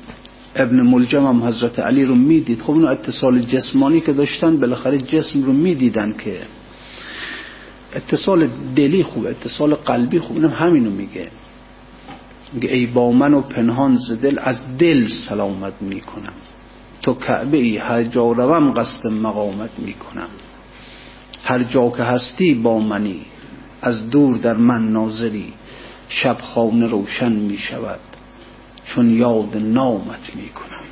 ابن 0.55 0.81
ملجم 0.81 1.25
هم 1.25 1.43
حضرت 1.43 1.79
علی 1.79 2.05
رو 2.05 2.15
می‌دید. 2.15 2.61
خب 2.61 2.71
اونو 2.71 2.87
اتصال 2.87 3.39
جسمانی 3.39 4.01
که 4.01 4.13
داشتن 4.13 4.57
بالاخره 4.57 4.97
جسم 4.97 5.43
رو 5.43 5.53
می‌دیدن 5.53 6.15
که 6.23 6.41
اتصال 7.93 8.47
دلی 8.75 9.03
خوب 9.03 9.25
اتصال 9.25 9.75
قلبی 9.75 10.19
خوب 10.19 10.37
اینم 10.37 10.49
همینو 10.49 10.89
میگه. 10.89 11.27
میگه 12.53 12.69
ای 12.69 12.85
با 12.85 13.11
من 13.11 13.33
و 13.33 13.41
پنهان 13.41 13.97
ز 13.97 14.21
دل 14.21 14.39
از 14.41 14.77
دل 14.77 15.07
سلامت 15.07 15.73
می‌کنم. 15.81 16.33
تو 17.05 17.13
کعبه 17.13 17.57
ای 17.57 17.77
هر 17.77 18.03
جا 18.03 18.31
روم 18.31 18.73
قصد 18.73 19.07
مقامت 19.07 19.69
می‌کنم. 19.77 20.29
هر 21.43 21.63
جا 21.63 21.89
که 21.89 22.03
هستی 22.03 22.53
با 22.53 22.79
منی 22.79 23.25
از 23.81 24.09
دور 24.09 24.37
در 24.37 24.53
من 24.53 24.91
ناظری 24.91 25.53
شب 26.09 26.37
خانه 26.41 26.87
روشن 26.87 27.31
می 27.31 27.57
شود 27.57 27.99
چون 28.85 29.13
یاد 29.13 29.57
نامت 29.57 30.35
می 30.35 30.49
کنم 30.49 30.85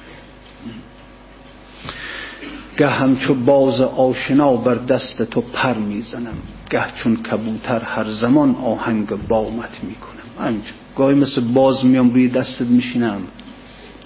گه 2.78 2.88
همچو 2.88 3.34
باز 3.34 3.82
آشنا 3.82 4.55
بر 4.55 4.76
دست 4.76 5.24
تو 5.24 5.41
پر 5.41 5.74
می‌زنم 5.74 6.38
گه 6.70 6.86
چون 6.95 7.16
کبوتر 7.16 7.84
هر 7.84 8.09
زمان 8.09 8.55
آهنگ 8.55 9.07
بامت 9.28 9.84
می 9.84 9.95
کنم 9.95 10.61
گاهی 10.95 11.16
مثل 11.16 11.41
باز 11.41 11.86
میام 11.86 12.09
روی 12.09 12.28
دستت 12.28 12.68
میشینم. 12.68 13.22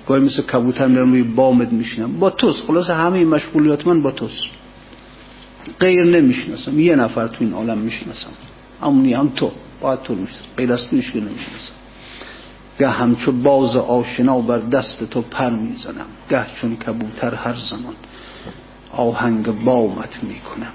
گاهی 0.08 0.22
مثل 0.22 0.42
کبوتر 0.42 0.88
میرم 0.88 1.12
روی 1.12 1.24
بامت 1.24 1.72
میشینم. 1.72 2.20
با 2.20 2.30
توست. 2.30 2.64
خلاص 2.64 2.90
همه 2.90 3.26
مشغولیات 3.26 3.88
من 3.88 4.02
با 4.02 4.12
توست. 4.12 4.44
غیر 5.80 6.04
نمی‌شناسم. 6.04 6.80
یه 6.80 6.96
نفر 6.96 7.28
تو 7.28 7.36
این 7.40 7.54
عالم 7.54 7.78
می‌شناسم. 7.78 8.32
همونی 8.82 9.14
هم 9.14 9.32
تو. 9.36 9.52
باید 9.82 10.02
تو 10.02 10.16
می‌شناسم 10.16 10.46
غیر 10.58 10.74
از 10.74 10.90
تو 10.90 10.96
نمی‌شناسم. 10.96 11.74
گه 12.80 12.90
همچو 12.90 13.32
باز 13.32 13.76
آشنا 13.76 14.42
بر 14.42 14.58
دست 14.58 15.04
تو 15.04 15.22
پر 15.22 15.50
می‌زنم. 15.50 16.06
گه 16.30 16.46
چون 16.62 16.76
کبوتر 16.76 17.36
هر 17.36 17.56
زمان 17.70 17.96
آهنگ 18.92 19.64
بامت 19.66 20.24
می‌کنم. 20.24 20.72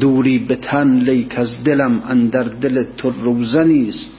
دوری 0.00 0.38
به 0.38 0.56
تن 0.56 0.98
لیک 0.98 1.38
از 1.38 1.64
دلم 1.64 2.02
اندر 2.08 2.42
دل 2.42 2.84
تو 2.96 3.10
روزنی 3.10 3.88
است. 3.88 4.17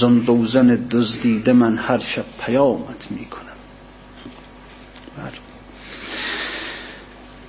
زن 0.00 0.26
روزن 0.26 0.86
دزدیده 0.90 1.52
من 1.52 1.78
هر 1.78 1.98
شب 1.98 2.24
پیامت 2.46 3.10
می‌کنم. 3.10 3.42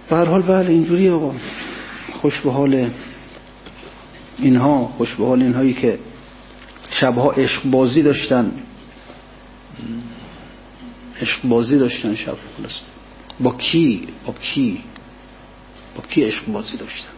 به 0.10 0.16
هر 0.16 0.26
حال 0.26 0.42
بله 0.42 0.70
اینجوری 0.70 1.10
آقا. 1.10 1.36
خوش 2.22 2.40
به 2.40 2.52
حال 2.52 2.90
اینها 4.38 4.86
خوش 4.86 5.16
به 5.16 5.26
حال 5.26 5.42
اینهایی 5.42 5.74
که 5.74 6.00
شبها 7.00 7.32
عشق 7.32 7.64
بازی 7.64 8.02
داشتن. 8.02 8.52
عشق 11.22 11.40
بازی 11.44 11.80
داشتن 11.80 12.16
شب. 12.16 12.38
خلاص. 12.58 12.82
با 13.40 13.58
کی؟ 13.58 14.08
با 14.26 14.34
کی؟ 14.34 14.84
با 15.96 16.04
کی 16.10 16.24
عشق 16.24 16.46
بازی 16.46 16.78
داشتن؟ 16.78 17.13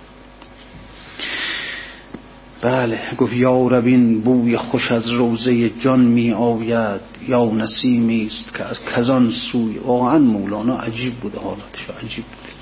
بله 2.61 2.99
گفت 3.17 3.33
یا 3.33 3.67
ربین 3.67 4.21
بوی 4.21 4.57
خوش 4.57 4.91
از 4.91 5.09
روزه 5.09 5.69
جان 5.69 5.99
می 5.99 6.31
آید 6.31 7.01
یا 7.27 7.45
نسیمی 7.45 8.25
است 8.25 8.53
که 8.57 8.63
از 8.63 8.77
کزان 8.95 9.31
سوی 9.31 9.77
واقعا 9.77 10.17
مولانا 10.19 10.77
عجیب 10.77 11.13
بوده 11.13 11.39
حالاتش 11.39 11.89
عجیب 12.03 12.25
بوده. 12.25 12.53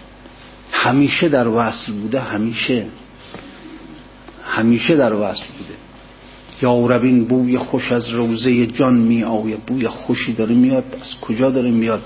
همیشه 0.71 1.29
در 1.29 1.47
وصل 1.47 1.93
بوده 1.93 2.19
همیشه 2.19 2.85
همیشه 4.45 4.95
در 4.95 5.13
وصل 5.13 5.45
بوده. 5.57 5.73
یا 6.61 6.85
ربین 6.85 7.25
بوی 7.25 7.57
خوش 7.57 7.91
از 7.91 8.09
روزه 8.09 8.65
جان 8.65 8.93
می 8.93 9.23
آید 9.23 9.59
بوی 9.59 9.87
خوشی 9.87 10.33
داره 10.33 10.55
میاد 10.55 10.83
از 11.01 11.19
کجا 11.21 11.49
داره 11.49 11.71
میاد؟ 11.71 12.01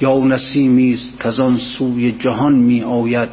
یا 0.00 0.18
نسیمی 0.18 0.94
است 0.94 1.20
که 1.20 1.42
آن 1.42 1.58
سوی 1.58 2.12
جهان 2.12 2.54
می 2.54 2.82
آید. 2.82 3.28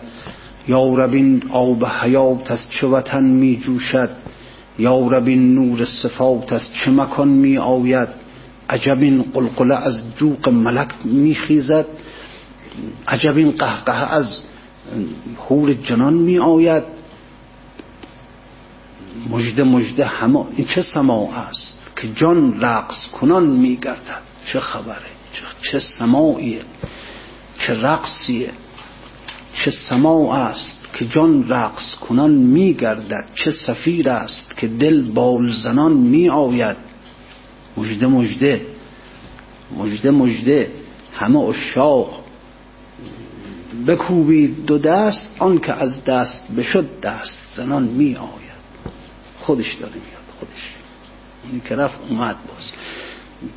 یا 0.68 0.94
ربین 0.94 1.44
آب 1.50 1.86
حیات 1.86 2.52
از 2.52 2.70
چه 2.70 2.88
وطن 2.88 3.24
می 3.24 3.58
جوشد؟ 3.58 4.10
یا 4.80 5.08
ربین 5.08 5.56
نور 5.56 5.86
صفات 5.86 6.54
از 6.54 6.62
چه 6.74 6.92
مکان 6.92 7.28
می 7.28 7.58
آید؟ 7.58 8.08
عجبین 8.70 9.22
قلقله 9.22 9.76
از 9.76 10.02
جوق 10.18 10.50
ملک 10.50 10.90
می 11.04 11.36
خیزد؟ 11.36 11.86
عجبین 13.08 13.52
قهقه 13.52 14.14
از 14.14 14.40
حور 15.38 15.74
جنان 15.74 16.14
می 16.14 16.40
آید؟ 16.40 16.84
مجده 19.30 19.64
مجده 19.64 20.06
همه 20.06 20.46
این 20.56 20.68
چه 20.68 20.82
سماع 20.82 21.30
است 21.50 21.80
که 21.96 22.08
جان 22.16 22.62
رقص 22.62 23.08
کنان 23.08 23.46
می 23.48 23.76
گردد؟ 23.76 24.22
چه 24.46 24.60
خبره؟ 24.60 25.12
چه, 25.34 25.72
چه 25.72 25.80
سماعیه؟ 25.80 26.62
چه 27.60 27.82
رقصیه؟ 27.82 28.52
چه 29.54 29.72
سماع 29.72 30.36
است 30.36 30.82
که 30.94 31.06
جان 31.06 31.50
رقص 31.50 31.96
کنان 31.96 32.32
می 32.32 32.74
گردد 32.74 33.26
چه 33.36 33.52
سفیر 33.52 34.10
است 34.10 34.58
که 34.58 34.68
دل 34.68 35.02
بال 35.02 35.52
زنان 35.52 35.94
می 35.94 36.30
آید. 36.30 36.78
مجده 37.78 38.08
مجده 38.08 38.66
مجده 39.78 40.12
مجده 40.12 40.72
همه 41.14 41.40
اشاق 41.40 42.24
بکوبید 43.88 44.66
دو 44.66 44.78
دست 44.78 45.36
آن 45.40 45.60
که 45.60 45.74
از 45.74 46.06
دست 46.06 46.52
بشد 46.58 47.00
دست 47.00 47.54
زنان 47.56 47.84
می 47.84 48.16
آید. 48.16 48.62
خودش 49.40 49.74
داره 49.74 49.94
میاد 49.94 50.24
خودش. 50.40 50.74
اونی 51.44 51.62
که 51.70 51.76
رفت 51.76 51.96
اومد 52.10 52.36
باز. 52.48 52.72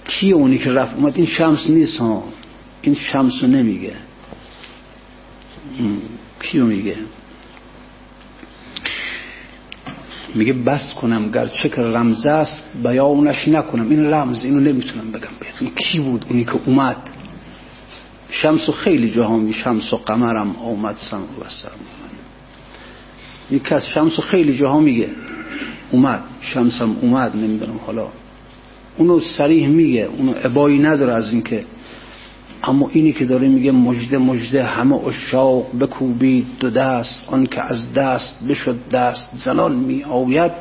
کی 0.05 0.33
اونی 0.33 0.59
که 0.59 0.73
رفت 0.73 0.95
اومد؟ 0.95 1.17
این 1.17 1.27
شمس 1.27 1.71
نیست 1.71 1.97
ها. 1.97 2.25
این 2.83 2.95
شمس 2.95 3.45
نمیگه. 3.45 3.93
کیو 6.43 6.67
میگه؟ 6.67 6.97
میگه 10.35 10.53
بس 10.53 10.95
کنم 10.95 11.31
گرچه 11.31 11.69
که 11.69 11.83
رمز 11.83 12.27
است 12.27 12.63
بیانش 12.83 13.49
نکنم. 13.49 13.91
این 13.91 14.13
رمز 14.13 14.45
اینو 14.45 14.61
نمی‌تونم 14.61 15.13
بگم 15.13 15.39
بهتون. 15.41 15.71
کی 15.77 16.01
بود 16.01 16.27
اونی 16.29 16.45
که 16.45 16.55
اومد؟ 16.67 16.97
شمس 18.31 18.69
و 18.69 18.73
خیلی 18.73 19.11
جاها 19.11 19.37
می 19.37 19.53
شمس 19.53 19.93
و 19.93 19.97
قمرم 19.97 20.57
آمد 20.57 20.97
سم 21.11 21.23
و 21.23 21.49
سم 21.49 21.71
یکی 23.51 23.75
از 23.75 23.89
شمس 23.89 24.19
و 24.19 24.23
خیلی 24.23 24.57
جاها 24.57 24.81
میگه 24.81 25.09
اومد 25.91 26.23
شمسم 26.41 26.97
اومد 27.01 27.37
نمی‌دونم 27.37 27.81
حالا. 27.87 28.09
اونو 28.97 29.21
سریح 29.21 29.69
میگه 29.69 30.09
اونو 30.19 30.35
ابایی 30.45 30.79
نداره 30.79 31.13
از 31.13 31.33
اینکه 31.33 31.65
اما 32.67 32.89
اینی 32.89 33.13
که 33.13 33.25
داره 33.25 33.49
میگه 33.49 33.73
مجده 33.73 34.19
مجده 34.19 34.65
همه 34.65 35.07
اشاق 35.07 35.79
بکوبید 35.79 36.47
دو 36.61 36.71
دست 36.71 37.29
آن 37.29 37.47
که 37.47 37.63
از 37.63 37.93
دست 37.93 38.47
بشد 38.49 38.89
دست 38.89 39.31
زنان 39.45 39.75
می 39.75 40.05
آید 40.05 40.53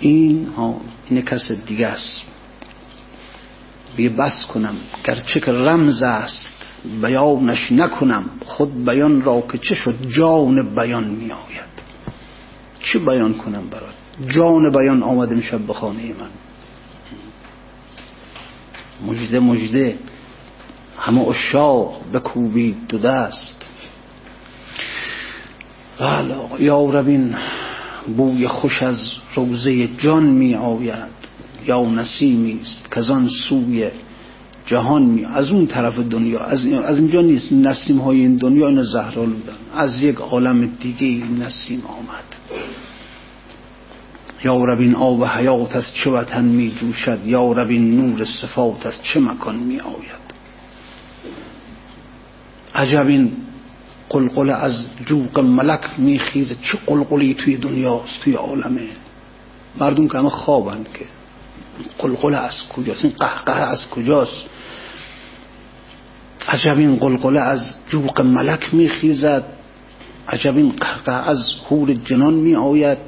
این 0.00 0.46
ها 0.56 0.80
این 1.10 1.22
کس 1.22 1.52
دیگه 1.52 1.86
است. 1.86 2.22
بی 3.96 4.08
بس 4.08 4.46
کنم. 4.46 4.74
گرچه 5.04 5.40
که 5.40 5.52
رمز 5.52 6.02
است 6.02 6.52
بیانش 7.02 7.72
نکنم. 7.72 8.24
خود 8.44 8.84
بیان 8.84 9.22
را 9.22 9.40
که 9.52 9.58
چه 9.58 9.74
شد؟ 9.74 9.94
جان 10.08 10.74
بیان 10.74 11.04
می 11.04 11.24
آید 11.24 11.76
چه 12.80 12.98
بیان 12.98 13.34
کنم 13.34 13.62
برات؟ 13.70 14.30
جان 14.34 14.72
بیان 14.72 15.02
آمد 15.02 15.40
شب 15.40 15.58
به 15.58 15.72
خانه 15.72 16.02
من. 16.02 16.45
مجده 19.06 19.40
مجده. 19.40 19.98
همه 20.98 21.28
اشاق 21.28 22.00
بکوبید 22.12 22.76
دو 22.88 22.98
دست. 22.98 23.62
بله 26.00 26.34
یا 26.58 26.84
ربین 26.84 27.34
بوی 28.16 28.48
خوش 28.48 28.82
از 28.82 29.12
روزه 29.34 29.88
جان 29.98 30.22
می 30.22 30.54
آید. 30.54 31.16
یا 31.66 31.84
نسیمی 31.84 32.60
است 32.62 32.92
که 32.92 33.12
آن 33.12 33.28
سوی 33.48 33.90
جهان 34.66 35.02
می 35.02 35.24
از 35.24 35.50
اون 35.50 35.66
طرف 35.66 35.98
دنیا 35.98 36.40
از, 36.40 36.66
از 36.66 36.98
اینجا 36.98 37.20
نیست. 37.20 37.52
نسیم 37.52 37.98
های 37.98 38.20
این 38.20 38.36
دنیا 38.36 38.68
این 38.68 38.82
زهرالودن 38.82 39.56
از 39.76 40.02
یک 40.02 40.16
عالم 40.16 40.66
دیگه 40.66 41.06
این 41.06 41.42
نسیم 41.42 41.82
آمد. 41.86 42.24
یا 44.44 44.64
ربین 44.64 44.94
آب 44.94 45.24
حیات 45.24 45.76
از 45.76 45.84
چه 45.94 46.10
وطن 46.10 46.44
می 46.44 46.70
جوشد؟ 46.80 47.26
یا 47.26 47.52
ربین 47.52 47.96
نور 47.96 48.24
صفات 48.24 48.86
از 48.86 49.02
چه 49.02 49.20
مکان 49.20 49.56
می 49.56 49.80
آید؟ 49.80 50.26
عجب 52.74 53.06
این 53.06 53.32
قلقل 54.08 54.50
از 54.50 54.86
جوق 55.06 55.40
ملک 55.40 55.80
می 55.98 56.18
خیزه. 56.18 56.54
چه 56.54 56.78
قلقلی 56.86 57.34
توی 57.34 57.56
دنیاست 57.56 58.20
توی 58.20 58.34
عالمه؟ 58.34 58.88
مردم 59.80 60.08
که 60.08 60.18
همه 60.18 60.30
خوابند 60.30 60.88
که. 60.94 61.04
قلقل 61.98 62.34
از 62.34 62.68
کجاست؟ 62.68 63.04
این 63.04 63.14
قهقه 63.18 63.52
از 63.52 63.90
کجاست؟ 63.90 64.44
عجب 66.48 66.78
این 66.78 66.96
قلقله 66.96 67.40
از 67.40 67.74
جوق 67.88 68.20
ملک 68.20 68.74
می 68.74 68.88
خیزد. 68.88 69.44
عجب 70.28 70.56
این 70.56 70.70
قهقه 70.80 71.12
از 71.12 71.38
حور 71.68 71.94
جنان 71.94 72.34
می 72.34 72.54
آید. 72.54 72.98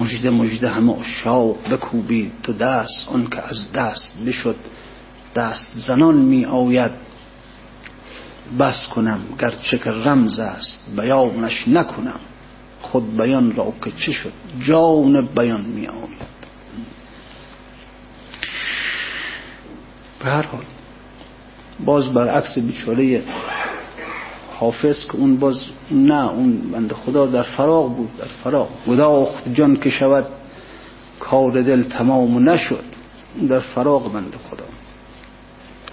مجده 0.00 0.30
مجده 0.30 0.70
همه 0.70 1.00
اشاق 1.00 1.68
بکوبید 1.72 2.32
تو 2.42 2.52
دست 2.52 3.08
آن 3.08 3.26
که 3.26 3.42
از 3.48 3.72
دست 3.72 4.18
بشد 4.26 4.56
دست. 5.34 5.72
زنان 5.74 6.14
می 6.14 6.44
آید 6.44 6.90
بس 8.58 8.88
کنم 8.94 9.20
گرچه 9.38 9.78
که 9.78 9.90
رمز 9.90 10.38
است 10.38 10.88
بیانش 10.96 11.68
نکنم. 11.68 12.20
خود 12.80 13.16
بیان 13.16 13.54
را 13.54 13.72
که 13.84 13.90
چه 13.90 14.12
شد؟ 14.12 14.32
جان 14.60 15.26
بیان 15.26 15.60
می 15.60 15.86
آید. 15.86 16.32
به 20.24 20.30
هر 20.30 20.42
حال 20.42 20.64
باز 21.84 22.12
برعکس 22.12 22.58
بیچاره 22.58 23.22
حافظ 24.62 25.06
که 25.06 25.16
اون 25.16 25.36
باز 25.36 25.60
نه 25.90 26.30
اون 26.30 26.56
بند 26.72 26.92
خدا 26.92 27.26
در 27.26 27.42
فراغ 27.42 27.96
بود 27.96 28.16
در 28.16 28.28
فراغ. 28.44 28.68
گداخت 28.88 29.54
جان 29.54 29.76
که 29.76 29.90
شود 29.90 30.26
کار 31.20 31.62
دل 31.62 31.82
تمام 31.82 32.48
نشد. 32.48 32.84
در 33.48 33.60
فراغ 33.60 34.12
بند 34.12 34.34
خدا. 34.50 34.64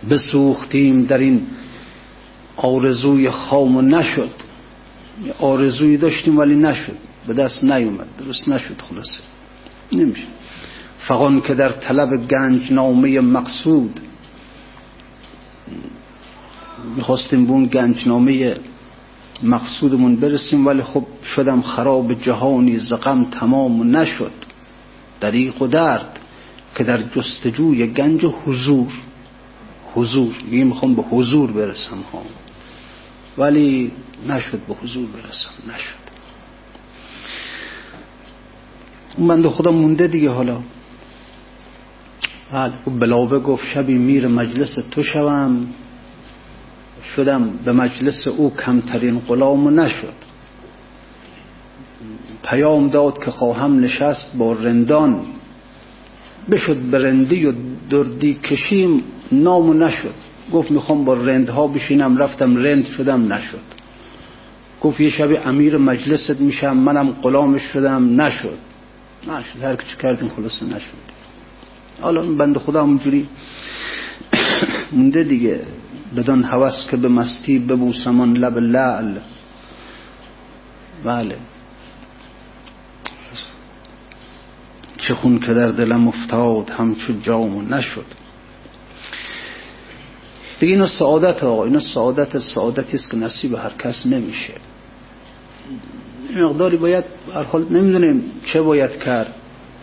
بسوختیم 0.10 1.06
در 1.06 1.18
این 1.18 1.48
آرزوی 2.58 3.30
خام 3.30 3.96
نشد. 3.96 4.30
آرزوی 5.40 5.98
داشتیم 5.98 6.38
ولی 6.38 6.56
نشد. 6.56 6.98
به 7.28 7.34
دست 7.34 7.64
نیومد. 7.64 8.08
درست 8.20 8.50
نشد 8.50 8.82
خلاصه. 8.90 9.22
نمیشه. 9.92 10.28
فقان 11.00 11.42
که 11.42 11.54
در 11.54 11.70
طلب 11.70 12.28
گنج 12.28 12.72
نامه 12.72 13.20
مقصود. 13.20 14.00
می‌خواستیم 16.96 17.46
به 17.46 17.52
اون 17.52 17.66
گنجنامه 17.66 18.58
مقصودمون 19.44 20.16
برسیم 20.16 20.68
ولی 20.68 20.84
خب 20.84 21.06
شدم 21.36 21.62
خراب 21.62 22.14
جهانی 22.14 22.80
زقم 22.80 23.24
تمام 23.24 23.96
نشد. 23.96 24.32
دریق 25.22 25.62
و 25.62 25.68
درد 25.68 26.20
که 26.76 26.84
در 26.84 27.02
جستجوی 27.02 27.88
گنج 27.88 28.26
حضور 28.26 28.88
حضور 29.96 30.36
میگه 30.52 30.64
می‌خوام 30.64 30.96
به 30.96 31.02
حضور 31.02 31.52
برسم 31.52 31.98
ها. 32.14 32.22
ولی 33.38 33.92
نشد 34.28 34.60
به 34.68 34.74
حضور 34.74 35.06
برسم 35.06 35.74
نشد. 35.76 36.10
اون 39.18 39.28
بند 39.28 39.48
خدا 39.48 39.72
مونده 39.72 40.08
دیگه 40.08 40.30
حالا. 40.30 40.60
بله 42.52 42.74
خب 42.86 43.00
بلابه 43.00 43.40
گفت 43.40 43.66
شبی 43.74 43.94
میر 43.94 44.28
مجلس 44.28 44.80
تو 44.92 45.04
شوم. 45.04 45.68
شدم 47.16 47.50
به 47.66 47.72
مجلس 47.72 48.28
او 48.28 48.56
کمترین 48.56 49.20
غلام 49.20 49.80
نشد. 49.80 50.14
پیام 52.44 52.90
داد 52.90 53.24
که 53.26 53.32
خواهم 53.32 53.80
نشست 53.80 54.38
با 54.38 54.54
رندان. 54.54 55.26
بشد 56.52 56.78
به 56.78 56.98
رندی 56.98 57.46
و 57.46 57.54
دردی 57.90 58.34
کشیم 58.34 59.04
نام 59.32 59.84
نشد. 59.84 60.14
گفت 60.52 60.72
می‌خوام 60.72 61.06
با 61.06 61.14
رندها 61.14 61.68
بشینم. 61.68 62.18
رفتم 62.18 62.58
رند 62.58 62.86
شدم 62.86 63.34
نشد. 63.34 63.80
گفت 64.82 65.00
یه 65.00 65.10
شب 65.10 65.48
امیر 65.48 65.78
مجلست 65.78 66.42
میشم. 66.42 66.78
منم 66.78 67.12
غلامش 67.12 67.62
شدم 67.62 68.22
نشد. 68.22 68.58
نشد. 69.28 69.64
هر 69.64 69.76
چی 69.76 69.98
کردیم 70.02 70.30
خلاصه 70.30 70.66
نشد. 70.66 71.10
حالا 72.02 72.22
بند 72.22 72.58
خدا 72.58 72.84
همونجوری 72.84 73.28
مونده 74.92 75.24
دیگه. 75.24 75.62
بدان 76.18 76.44
هوس 76.44 76.88
که 76.92 76.98
به 76.98 77.08
مستی 77.08 77.60
ببوسمان 77.60 78.34
لب 78.34 78.58
لعل. 78.58 79.18
بله. 81.04 81.38
چه 84.98 85.16
خون 85.16 85.40
که 85.40 85.54
در 85.54 85.72
دلم 85.72 86.08
افتاد 86.08 86.70
همچو 86.70 87.14
جام 87.24 87.74
نشد. 87.74 88.06
دیگه 90.60 90.74
اینا 90.74 90.88
سعادت 90.88 91.44
آقا 91.44 91.64
اینا 91.64 91.80
سعادت 91.80 92.40
سعادتی 92.40 92.98
است 92.98 93.12
که 93.12 93.18
نصیب 93.18 93.54
هر 93.54 93.72
کس 93.80 94.06
نمیشه. 94.06 94.54
مقداری 96.36 96.78
باید 96.78 97.04
هر 97.34 97.44
حال 97.44 97.66
نمی‌دونیم 97.70 98.24
چه 98.46 98.62
باید 98.62 99.00
کرد 99.00 99.36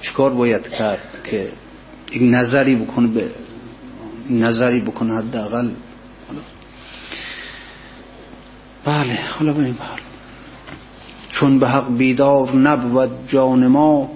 چیکار 0.02 0.30
باید 0.30 0.68
کرد 0.68 1.20
که 1.24 1.48
یک 2.12 2.22
نظری 2.22 2.74
بکنه 2.74 3.06
به 3.06 3.30
نظری 4.30 4.80
بکنه 4.80 5.18
حداقل. 5.18 5.68
بله 8.86 9.18
حالا 9.38 9.52
ببین 9.52 9.72
بله 9.72 10.02
چون 11.30 11.58
به 11.58 11.68
حق 11.68 11.96
بیدار 11.96 12.56
نبود 12.56 13.10
جان 13.28 13.66
ما 13.66 14.10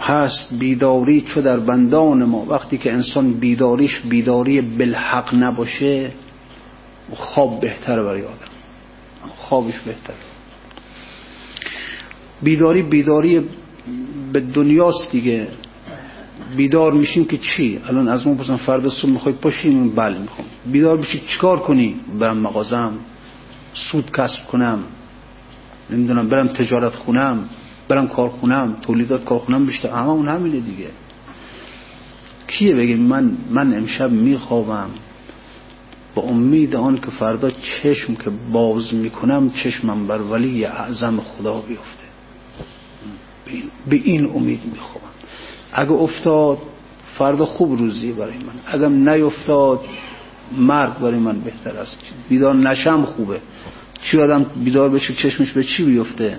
هست 0.00 0.58
بیداری 0.58 1.20
چو 1.20 1.40
در 1.40 1.60
بندان 1.60 2.24
ما. 2.24 2.46
وقتی 2.48 2.78
که 2.78 2.92
انسان 2.92 3.32
بیداریش 3.32 4.00
بیداری 4.00 4.60
بالحق 4.60 5.34
نباشه 5.34 6.10
خواب 7.14 7.60
بهتره 7.60 8.02
برای 8.02 8.22
آدم. 8.22 8.50
خوابش 9.36 9.78
بهتر 9.86 10.14
بیداری 12.42 12.82
بیداری 12.82 13.40
به 14.32 14.40
دنیاست 14.40 15.12
دیگه. 15.12 15.48
بیدار 16.56 16.92
میشیم 16.92 17.24
که 17.24 17.38
چی؟ 17.38 17.80
الان 17.88 18.08
از 18.08 18.26
ما 18.26 18.34
پسن 18.34 18.56
فردا 18.56 18.90
صبح 18.90 19.10
می‌خوای 19.10 19.34
پاشیم 19.34 19.90
بله 19.90 20.18
می‌خوام. 20.18 20.48
بیدار 20.66 20.96
بشی 20.96 21.22
چیکار 21.28 21.58
کنی؟ 21.58 21.94
برم 22.18 22.38
مغازم. 22.38 22.92
سود 23.74 24.10
کسب 24.12 24.46
کنم 24.46 24.78
نمی‌دونم 25.90 26.28
برم 26.28 26.46
تجارت 26.48 26.94
خونم 26.94 27.48
برم 27.88 28.08
کارخونم 28.08 28.76
تولیدات 28.82 29.24
کارخونم 29.24 29.66
بیشتر 29.66 29.88
همه 29.88 30.08
اون 30.08 30.28
همینه 30.28 30.60
دیگه. 30.60 30.90
کیه 32.48 32.74
بگه 32.74 32.96
من 32.96 33.36
من 33.50 33.74
امشب 33.74 34.10
میخوابم؟ 34.10 34.90
با 36.14 36.22
امید 36.22 36.76
آن 36.76 36.98
که 37.00 37.10
فردا 37.10 37.50
چشم 37.50 38.14
که 38.14 38.30
باز 38.52 38.94
می‌کنم 38.94 39.50
چشمم 39.50 40.06
بر 40.06 40.22
ولی 40.22 40.64
اعظم 40.64 41.20
خدا 41.20 41.60
بیفته. 41.60 42.08
به 43.88 43.96
این 43.96 44.30
امید 44.34 44.60
میخوابم. 44.72 45.08
اگه 45.72 45.92
افتاد 45.92 46.58
فردا 47.18 47.44
خوب 47.44 47.78
روزی 47.78 48.12
برای 48.12 48.38
من. 48.38 48.52
اگه 48.66 48.88
نیفتاد 48.88 49.80
مرگ 50.56 50.98
برای 50.98 51.18
من 51.18 51.40
بهتر 51.40 51.78
است. 51.78 51.98
بیدار 52.28 52.54
نشم 52.54 53.04
خوبه. 53.04 53.40
چی 54.02 54.18
آدم 54.18 54.46
بیدار 54.64 54.88
بشه 54.88 55.14
چشمش 55.14 55.52
به 55.52 55.64
چی 55.64 55.84
بیفته؟ 55.84 56.38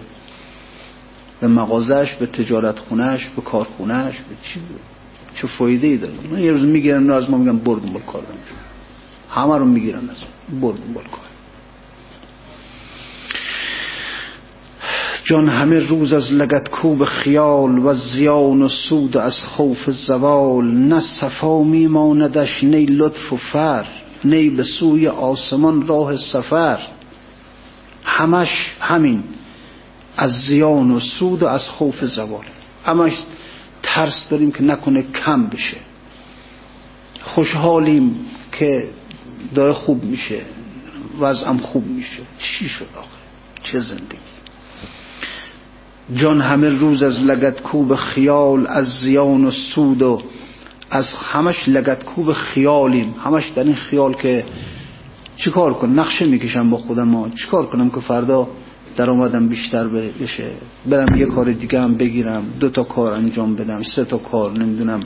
به 1.42 1.48
مغازش 1.48 2.14
به 2.14 2.26
تجارت 2.26 2.80
خونش 2.80 3.26
به 3.36 3.42
کارخونش 3.42 4.16
به 4.16 4.36
چی؟ 4.44 4.60
چه 5.36 5.48
فایده 5.48 5.88
ای 5.88 5.98
داره؟ 5.98 6.14
من 6.32 6.40
یه 6.40 6.52
روز 6.52 6.64
می‌گیرن 6.64 7.04
نه 7.04 7.14
از 7.14 7.30
ما 7.30 7.38
میگم 7.38 7.58
برد 7.58 7.82
دنبال 7.82 8.02
کار 8.02 8.24
همه 9.32 9.58
رو 9.58 9.66
می‌گیرن 9.66 10.10
از 10.10 10.18
برد 10.62 10.78
دنبال 10.78 11.04
کار. 11.04 11.30
جان 15.24 15.50
همه 15.50 15.80
روز 15.80 16.14
از 16.14 16.32
لگت 16.32 16.70
کوب 16.70 17.06
خیال 17.06 17.80
و 17.80 17.94
زیان 17.94 18.62
و 18.62 18.68
سود 18.68 19.18
از 19.18 19.44
خوف 19.44 19.90
زوال. 19.90 20.66
نه 20.66 21.00
صفا 21.00 21.64
میماندش 21.64 22.64
نی 22.64 22.86
لطف 22.86 23.34
و 23.34 23.38
فر. 23.38 23.86
نی 24.26 24.50
به 24.50 24.64
سوی 24.64 25.08
آسمان 25.08 25.88
راه 25.88 26.18
سفر. 26.18 26.80
همش 28.04 28.72
همین 28.80 29.24
از 30.18 30.32
زیان 30.32 30.92
و 30.92 31.00
سود 31.00 31.44
و 31.44 31.48
از 31.48 31.70
خوف 31.70 32.06
زوال. 32.06 32.46
همش 32.86 33.14
ترس 33.84 34.30
داریم 34.30 34.52
که 34.52 34.64
نکنه 34.64 35.02
کم 35.02 35.48
بشه. 35.48 35.78
خوشحالیم 37.22 38.16
که 38.52 38.90
داره 39.56 39.74
خوب 39.74 40.04
میشه 40.04 40.42
وضعم 41.20 41.58
خوب 41.58 41.88
میشه. 41.88 42.22
چی 42.40 42.70
شد 42.70 42.88
آخه؟ 42.98 43.10
چه 43.64 43.80
زندگی؟ 43.80 44.30
جان 46.16 46.42
همه 46.42 46.70
روز 46.70 47.04
از 47.04 47.20
لگت 47.20 47.62
کوب 47.62 47.96
خیال 47.96 48.68
از 48.68 48.86
زیان 48.86 49.46
و 49.46 49.52
سود 49.52 50.02
و 50.02 50.22
از 50.92 51.06
همش 51.14 51.68
لگت 51.68 52.04
کوب 52.04 52.34
خیالیم. 52.34 53.16
همش 53.24 53.44
در 53.56 53.64
این 53.64 53.76
خیال 53.76 54.14
که 54.14 54.46
چیکار 55.36 55.74
کنم؟ 55.74 56.00
نقشه 56.00 56.26
می‌کشم 56.26 56.70
با 56.70 56.78
خودم. 56.78 57.08
ما 57.08 57.30
چیکار 57.30 57.66
کنم 57.66 57.90
که 57.90 58.00
فردا 58.00 58.48
درآمدم 58.96 59.48
بیشتر 59.48 59.88
بشه؟ 59.88 60.52
برم 60.90 61.16
یه 61.18 61.26
کار 61.26 61.52
دیگه 61.52 61.82
هم 61.82 61.98
بگیرم. 61.98 62.44
دو 62.60 62.70
تا 62.70 62.84
کار 62.84 63.14
انجام 63.14 63.56
بدم. 63.56 63.84
سه 63.84 64.06
تا 64.06 64.18
کار 64.18 64.52
نمی‌دونم. 64.52 65.00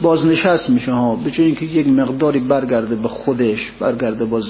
بازنشست 0.00 0.70
میشه. 0.70 0.92
ها 0.92 1.16
به 1.16 1.32
اینکه 1.42 1.64
یک 1.64 1.86
مقداری 1.86 2.40
برگرده 2.40 2.96
به 2.96 3.08
خودش 3.08 3.72
برگرده 3.80 4.24
باز 4.24 4.44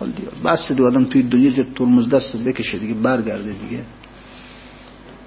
حال 0.00 0.08
دیگه. 0.08 0.28
بس 0.44 0.72
دو 0.72 0.86
آدم 0.86 1.04
توی 1.04 1.22
دنیا 1.22 1.50
جد 1.50 1.74
ترمز 1.74 2.08
دست 2.08 2.36
بکشه 2.36 2.78
دیگه 2.78 2.94
برگرده 2.94 3.52
دیگه. 3.52 3.82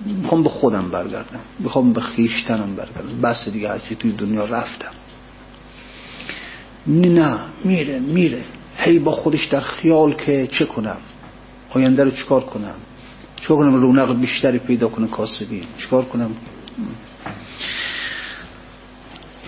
می‌خوام 0.06 0.44
به 0.44 0.50
خودم 0.50 0.90
برگردم. 0.90 1.40
می‌خوام 1.60 1.94
به 1.94 2.02
خیشتنم 2.02 2.76
برگردم. 2.76 3.22
بس 3.24 3.50
دیگه 3.50 3.70
هرچی 3.70 3.96
توی 3.96 4.12
دنیا 4.12 4.46
رفتم. 4.46 4.92
نه 6.88 7.38
میره 7.64 8.00
میره. 8.00 8.42
هی 8.78 9.00
با 9.00 9.12
خودش 9.12 9.46
در 9.46 9.60
خیال 9.60 10.14
که 10.14 10.48
چه 10.48 10.66
کنم؟ 10.66 10.98
آینده 11.70 12.04
رو 12.04 12.12
چکار 12.12 12.42
کنم؟ 12.42 12.76
چکار 13.36 13.58
کنم؟ 13.58 13.76
رونق 13.76 14.20
بیشتری 14.20 14.60
پیدا 14.60 14.88
کنه 14.88 15.08
کاسبی. 15.08 15.64
چکار 15.78 16.06
کنم؟ 16.06 16.32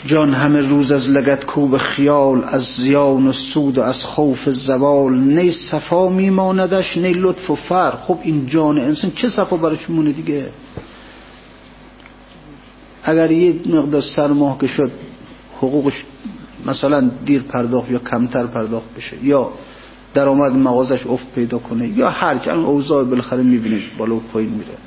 جان 0.08 0.34
همه 0.34 0.62
روز 0.62 0.92
از 0.92 1.10
لگت 1.10 1.46
کوب 1.46 1.78
خیال 1.78 2.44
از 2.48 2.62
زیان 2.62 3.28
و 3.28 3.34
سود 3.34 3.78
و 3.78 3.82
از 3.82 4.04
خوف 4.04 4.50
زوال. 4.50 5.14
نه 5.14 5.52
صفا 5.52 6.10
میماندش 6.10 6.98
نه 6.98 7.14
لطف 7.14 7.50
و 7.50 7.56
فر. 7.56 7.92
خب 7.92 8.20
این 8.24 8.46
جان 8.48 8.78
انسان 8.78 9.12
چه 9.12 9.30
صفا 9.30 9.58
برش 9.58 9.90
مونه 9.90 10.12
دیگه؟ 10.12 10.50
اگر 13.04 13.32
یه 13.32 13.56
مقدار 13.66 14.02
سر 14.02 14.28
ماه 14.28 14.58
که 14.60 14.68
شد 14.68 14.92
حقوقش 15.58 16.04
مثلا 16.66 17.12
دیر 17.26 17.42
پرداخت 17.42 17.92
یا 17.92 18.00
کمتر 18.00 18.46
پرداخت 18.46 18.96
بشه 18.98 19.26
یا 19.26 19.50
درآمد 20.14 20.52
مغازش 20.52 21.08
افت 21.08 21.36
پیدا 21.36 21.58
کنه 21.58 21.88
یا 21.88 22.10
هر 22.10 22.38
چند 22.38 22.66
اوضاع 22.66 23.04
بالاخره 23.04 23.44
می‌بینید 23.44 23.84
بالا 23.98 24.16
و 24.16 24.20
پایین 24.34 24.50
میره. 24.50 24.78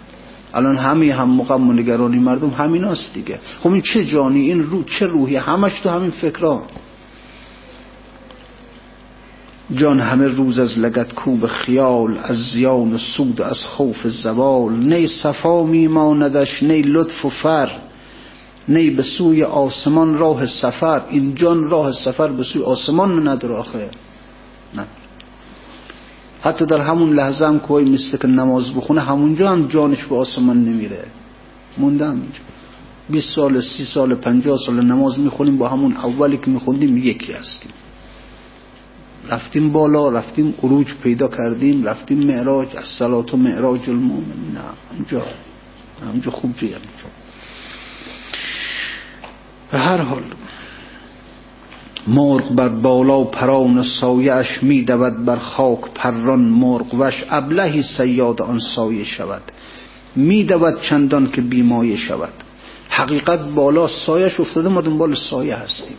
الان 0.55 0.77
همه 0.77 1.15
هم 1.15 1.31
مقام 1.31 1.69
و 1.69 1.73
نگرانی 1.73 2.19
مردم 2.19 2.51
همیناست 2.51 3.15
دیگه. 3.15 3.41
خب 3.61 3.73
این 3.73 3.83
چه 3.83 4.05
جانی؟ 4.05 4.41
این 4.41 4.63
رو 4.63 4.83
چه 4.83 5.07
روحی؟ 5.07 5.37
همش 5.37 5.81
تو 5.81 5.91
همین 5.91 6.11
فکرها 6.11 6.63
جان 9.75 10.01
همه 10.01 10.29
روز 10.29 10.59
از 10.59 10.79
لگت 10.79 11.15
کوب 11.15 11.47
خیال 11.47 12.19
از 12.23 12.37
زیان 12.37 12.93
و 12.93 12.99
سود 12.99 13.43
از 13.43 13.59
خوف 13.59 14.07
زوال. 14.07 14.73
نی 14.73 15.07
صفا 15.07 15.63
میماندش 15.63 16.63
نی 16.63 16.83
لطف 16.83 17.25
و 17.25 17.31
فر. 17.31 17.71
نی 18.69 18.91
به 18.91 19.03
سوی 19.03 19.43
آسمان 19.43 20.19
راه 20.19 20.47
سفر. 20.47 21.03
این 21.11 21.35
جان 21.35 21.71
راه 21.71 21.93
سفر 21.93 22.29
به 22.29 22.43
سوی 22.43 22.63
آسمان 22.63 23.29
نداره 23.29 23.55
آخه. 23.55 23.91
نه. 24.75 24.87
حتی 26.43 26.67
در 26.67 26.81
همون 26.81 27.13
لحظه 27.13 27.47
هم 27.47 27.61
که 27.61 27.73
مثل 27.73 28.17
که 28.17 28.29
نماز 28.29 28.75
بخونه 28.75 29.01
همونجا 29.01 29.51
هم 29.51 29.69
جانش 29.69 30.05
به 30.05 30.17
آسمان 30.17 30.65
نمیره. 30.65 31.05
موندم. 31.79 32.11
اینجا 32.11 32.39
20 33.11 33.35
سال 33.35 33.61
سی 33.61 33.85
سال 33.85 34.15
پنجاه 34.15 34.59
سال 34.67 34.85
نماز 34.85 35.19
می‌خونیم 35.19 35.59
با 35.59 35.69
همون 35.69 35.97
اولی 35.97 36.37
که 36.37 36.51
میخوندیم 36.51 36.99
یکی 36.99 37.33
هستیم. 37.33 37.73
رفتیم 39.29 39.73
بالا 39.73 40.09
رفتیم 40.09 40.55
عروج 40.63 40.95
پیدا 41.03 41.29
کردیم 41.29 41.85
رفتیم 41.85 42.27
معراج 42.27 42.77
از 42.77 42.85
صلات 42.99 43.35
و 43.35 43.37
معراج 43.37 43.91
المومن 43.91 44.55
نه 44.55 44.61
اونجا 44.97 45.23
اونجا 46.13 46.31
خوب 46.31 46.57
جیم 46.57 46.77
به 49.73 49.79
هر 49.79 49.97
حال 49.97 50.23
مرغ 52.07 52.53
بر 52.53 52.69
بالا 52.69 53.25
پران 53.25 53.83
سایش 53.83 54.63
می 54.63 54.85
دود 54.85 55.25
بر 55.25 55.37
خاک 55.37 55.81
پران 55.95 56.41
مرغ 56.41 56.95
وش 56.99 57.25
ابلهی 57.31 57.83
سیاد 57.83 58.43
آن 58.43 58.61
سایه 58.75 59.05
شود. 59.05 59.43
می 60.17 60.45
دود 60.45 60.83
چندان 60.83 61.31
که 61.31 61.41
بیمایه 61.41 61.97
شود. 61.97 62.33
حقیقت 62.89 63.41
بالا 63.41 63.89
سایش 64.07 64.41
افتاده 64.41 64.69
ما 64.69 64.81
دنبال 64.81 65.15
سایه 65.15 65.57
هستیم. 65.57 65.97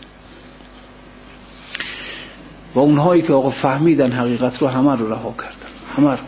و 2.74 2.78
اونهایی 2.78 3.22
که 3.22 3.32
آقا 3.32 3.50
فهمیدن 3.50 4.12
حقیقت 4.12 4.62
رو 4.62 4.68
همه 4.68 4.96
رو 4.96 5.12
رها 5.12 5.34
کردن. 5.38 5.72
همه 5.96 6.10
رو 6.10 6.24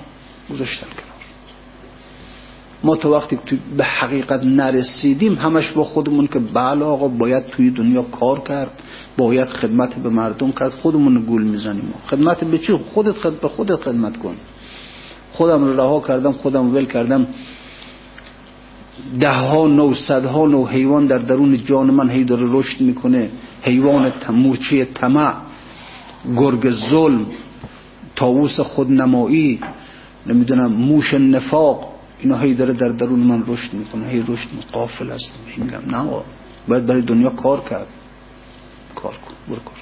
گذاشتن. 0.51 0.87
ما 2.85 2.97
تا 2.97 3.11
وقتی 3.11 3.39
به 3.76 3.85
حقیقت 3.85 4.43
نرسیدیم 4.43 5.35
همش 5.35 5.70
با 5.70 5.85
خودمون 5.85 6.26
که 6.26 6.39
بله 6.39 6.85
آقا 6.85 7.09
باید 7.09 7.47
توی 7.47 7.70
دنیا 7.70 8.03
کار 8.03 8.41
کرد 8.41 8.70
باید 9.16 9.49
خدمت 9.49 9.95
به 9.95 10.09
مردم 10.09 10.53
کرد 10.53 10.70
خودمون 10.70 11.22
گول 11.22 11.43
می‌زنیم. 11.43 11.95
خدمت 12.07 12.45
به 12.45 12.59
چی؟ 12.59 12.72
خودت 12.72 13.12
خدمت 13.12 13.41
به 13.41 13.49
خودت 13.49 13.76
خدمت 13.76 14.16
کن. 14.16 14.35
خودم 15.32 15.64
رو 15.64 15.76
رها 15.76 16.01
کردم 16.01 16.32
خودم 16.32 16.74
ول 16.74 16.85
کردم. 16.85 17.26
ده 19.20 19.32
ها 19.32 19.66
نو 19.66 19.95
صدها 19.95 20.47
نو 20.47 20.66
حیوان 20.66 21.07
در 21.07 21.18
درون 21.18 21.64
جان 21.64 21.91
من 21.91 22.11
هی 22.11 22.24
داره 22.24 22.47
رشد 22.51 22.80
می‌کنه. 22.80 23.30
حیوان 23.62 24.12
مورچه 24.30 24.85
طمع 24.85 25.35
گرگ 26.37 26.70
ظلم 26.70 27.26
تاووس 28.16 28.61
خودنمایی 28.61 29.61
نمی‌دونم 30.26 30.72
موش 30.72 31.14
نفاق. 31.14 31.93
اینا 32.21 32.39
هی 32.39 32.55
داره 32.55 32.73
در 32.73 32.89
درون 32.89 33.21
من 33.21 33.45
رشد 33.47 33.73
می‌کنه 33.73 34.09
هی 34.09 34.21
رشد 34.21 34.49
قافل 34.73 35.11
است. 35.11 35.31
میگم 35.57 35.97
نه 35.97 36.23
باید 36.69 36.87
برای 36.87 37.03
دنیا 37.03 37.31
کار 37.31 37.61
کرد. 37.61 37.87
کار 38.95 39.12
کن 39.12 39.35
برو 39.49 39.61
کار 39.61 39.75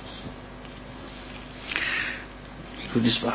رودیس 2.95 3.19
به 3.19 3.33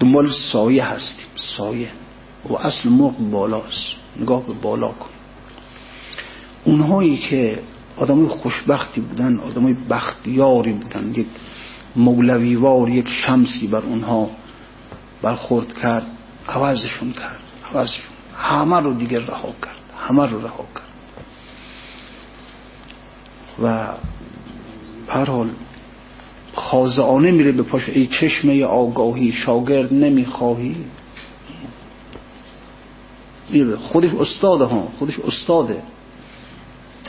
دنبال 0.00 0.30
سایه 0.52 0.84
هستیم 0.84 1.26
سایه. 1.56 1.88
و 2.50 2.54
اصل 2.54 2.88
موقع 2.88 3.24
بالاست. 3.24 3.94
نگاه 4.20 4.46
به 4.46 4.52
بالا 4.52 4.88
کن. 4.88 5.08
اونهایی 6.64 7.16
که 7.16 7.58
آدمای 7.96 8.26
خوشبختی 8.26 9.00
بودن 9.00 9.38
آدمای 9.38 9.76
بختیاری 9.90 10.72
بودن 10.72 11.14
یک 11.16 11.26
مولویوار 11.96 12.88
یک 12.88 13.08
شمسی 13.08 13.66
بر 13.66 13.80
اونها 13.80 14.30
برخورد 15.22 15.78
کرد 15.78 16.06
عوضشون 16.48 17.12
کرد. 17.12 17.43
عوضشون 17.76 18.04
همه 18.36 18.80
رو 18.80 18.94
دیگه 18.94 19.26
رها 19.26 19.54
کرد. 19.62 19.76
همه 20.08 20.30
رو 20.30 20.40
رها 20.40 20.64
کرد. 20.74 20.84
و 23.62 23.86
هر 25.08 25.24
حال 25.24 25.50
خازعانه 26.54 27.30
میره 27.30 27.52
به 27.52 27.62
پاش. 27.62 27.88
ای 27.88 28.06
چشمه 28.06 28.64
آگاهی 28.64 29.32
شاگرد 29.32 29.94
نمی‌خواهی. 29.94 30.76
خودش 33.78 34.10
استاده 34.14 34.64
ها 34.64 34.88
خودش 34.98 35.18
استاده. 35.18 35.82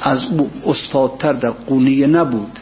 از 0.02 0.24
او 0.24 0.52
استادتر 0.66 1.34
در 1.34 1.50
قونیه 1.50 2.08
نبود. 2.08 2.60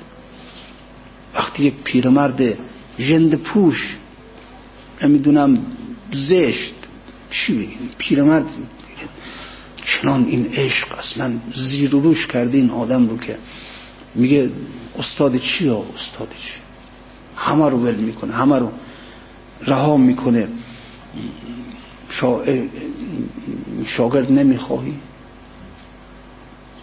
وقتی 1.35 1.71
پیرمرد 1.83 2.57
جند 2.97 3.35
پوش 3.35 3.97
نمی‌دونم 5.01 5.65
زشت 6.11 6.73
چی 7.33 7.77
پیرمرد 7.97 8.45
چنان 9.85 10.25
این 10.25 10.45
عشق 10.53 10.97
اصلا 10.99 11.33
زیر 11.55 11.95
و 11.95 11.99
روش 11.99 12.27
کرده 12.27 12.57
این 12.57 12.69
آدم 12.69 13.07
رو 13.07 13.17
که 13.17 13.37
میگه 14.15 14.49
استاد 14.99 15.37
چی 15.37 15.67
ها؟ 15.67 15.85
استاد 15.95 16.29
چی؟ 16.29 16.53
همه 17.37 17.69
رو 17.69 17.77
ول 17.77 17.95
می‌کنه 17.95 18.33
همه 18.33 18.59
رو 18.59 18.71
رها 19.61 19.97
می‌کنه. 19.97 20.47
شاگرد 23.85 24.31
نمی‌خواهی؟ 24.31 24.93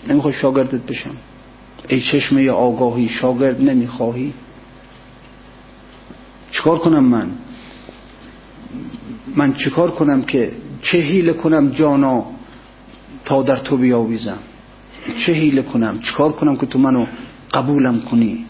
نمی‌خوای 0.09 0.35
شاگردت 0.35 0.87
بشم؟ 0.87 1.17
ای 1.89 2.01
چشمه 2.01 2.51
آگاهی 2.51 3.09
شاگرد 3.09 3.61
نمی‌خواهی؟ 3.61 4.35
چیکار 6.53 6.79
کنم 6.79 7.05
من؟ 7.05 7.31
من 9.37 9.55
چیکار 9.55 9.91
کنم 9.91 10.23
که 10.23 10.53
چه 10.83 10.99
حیله 10.99 11.33
کنم 11.33 11.71
جانا 11.71 12.25
تا 13.25 13.43
در 13.43 13.57
تو 13.57 13.77
بیاویزم؟ 13.77 14.39
چه 15.27 15.33
حیله 15.33 15.63
کنم؟ 15.63 15.99
چیکار 15.99 16.33
کنم 16.33 16.57
که 16.57 16.67
تو 16.67 16.79
منو 16.79 17.07
قبولم 17.55 18.01
کنی؟ 18.01 18.47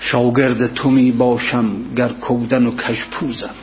شاگرد 0.00 0.74
تو 0.74 0.90
می 0.90 1.12
باشم 1.12 1.94
گر 1.96 2.08
کودن 2.08 2.66
و 2.66 2.76
کشپوزم 2.76 3.54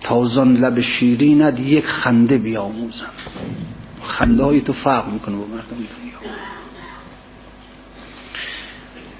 تازان 0.00 0.56
لب 0.56 0.80
شیرینت 0.80 1.60
یک 1.60 1.86
خنده 1.86 2.38
بیاموزم. 2.38 3.10
خنده 4.02 4.44
های 4.44 4.60
تو 4.60 4.72
فرق 4.72 5.12
می‌کنه 5.12 5.36
با 5.36 5.46
مردم 5.46 5.76
دنیا. 5.76 6.32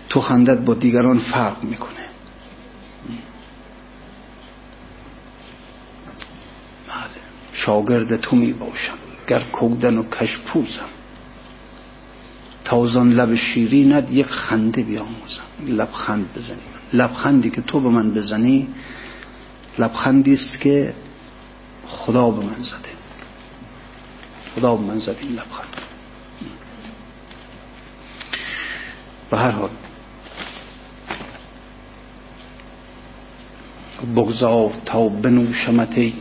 تو 0.09 0.21
خندت 0.21 0.59
با 0.59 0.75
دیگران 0.75 1.19
فرق 1.19 1.65
می‌کنه. 1.65 2.06
شاگرد 7.53 8.17
تو 8.17 8.37
می 8.37 8.53
باشم. 8.53 8.99
گر 9.27 9.41
کودن 9.41 9.99
و 9.99 10.03
کشپوزم 10.03 10.89
تازان 12.65 13.13
لب 13.13 13.35
شیرینت 13.35 14.11
یک 14.11 14.27
خنده 14.27 14.83
بیاموزم. 14.83 15.43
لبخند 15.67 16.33
بزنی. 16.37 16.59
لبخندی 16.93 17.51
که 17.51 17.63
تو 17.63 17.81
به 17.81 17.89
من 17.89 18.11
بزنی 18.11 18.69
لبخندی 19.79 20.35
است 20.35 20.61
که 20.61 20.95
خدا 21.89 22.31
به 22.31 22.45
من 22.45 22.63
زده. 22.63 22.97
خدا 24.55 24.77
به 24.77 24.85
من 24.85 24.99
زده 24.99 25.25
لبخند. 25.25 25.77
به 29.31 29.39
هر 29.39 29.51
حال 29.51 29.71
بگذار 34.17 34.73
تا 34.87 35.09
بنوشمتی 35.09 36.15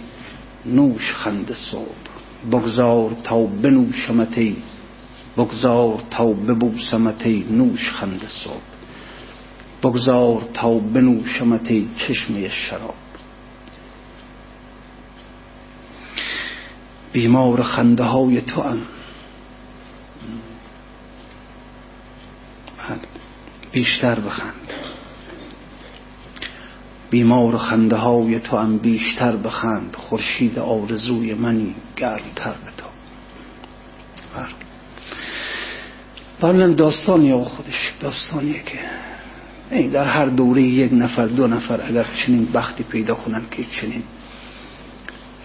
نوش 0.65 1.13
خند 1.13 1.53
صبح. 1.53 2.05
بگذار 2.51 3.11
تا 3.23 3.43
بنوشمتی 3.43 4.57
بگذار 5.37 6.03
تا 6.11 6.25
ببوسمتی 6.25 7.45
نوش 7.51 7.91
خند 7.91 8.27
صبح. 8.27 8.61
بگذار 9.83 10.41
تا 10.53 10.79
بنوشمتی 10.79 11.89
چشمه 11.97 12.49
شراب. 12.49 12.95
بیمار 17.13 17.63
خنده 17.63 18.03
های 18.03 18.41
تو 18.41 18.61
هم 18.61 18.81
بیشتر 23.71 24.19
بخند. 24.19 24.73
بیمار 27.15 27.57
خنده 27.57 27.95
های 27.95 28.39
تو 28.39 28.57
هم 28.57 28.77
بیشتر 28.77 29.35
بخند 29.35 29.95
خورشید 29.97 30.59
آرزوی 30.59 31.33
منی 31.33 31.75
گرمتر 31.97 32.51
به 32.51 32.71
تو 32.77 32.85
بله. 36.41 36.73
داستانی 36.73 37.31
آقا 37.31 37.43
خودش 37.43 37.93
داستانیه 37.99 38.61
که 38.63 38.79
در 39.87 40.05
هر 40.05 40.25
دوره 40.25 40.61
یک 40.61 40.93
نفر 40.93 41.25
دو 41.25 41.47
نفر 41.47 41.81
اگر 41.87 42.05
چنین 42.25 42.45
بختی 42.53 42.83
پیدا 42.83 43.15
کنن 43.15 43.41
که 43.51 43.63
چنین 43.81 44.03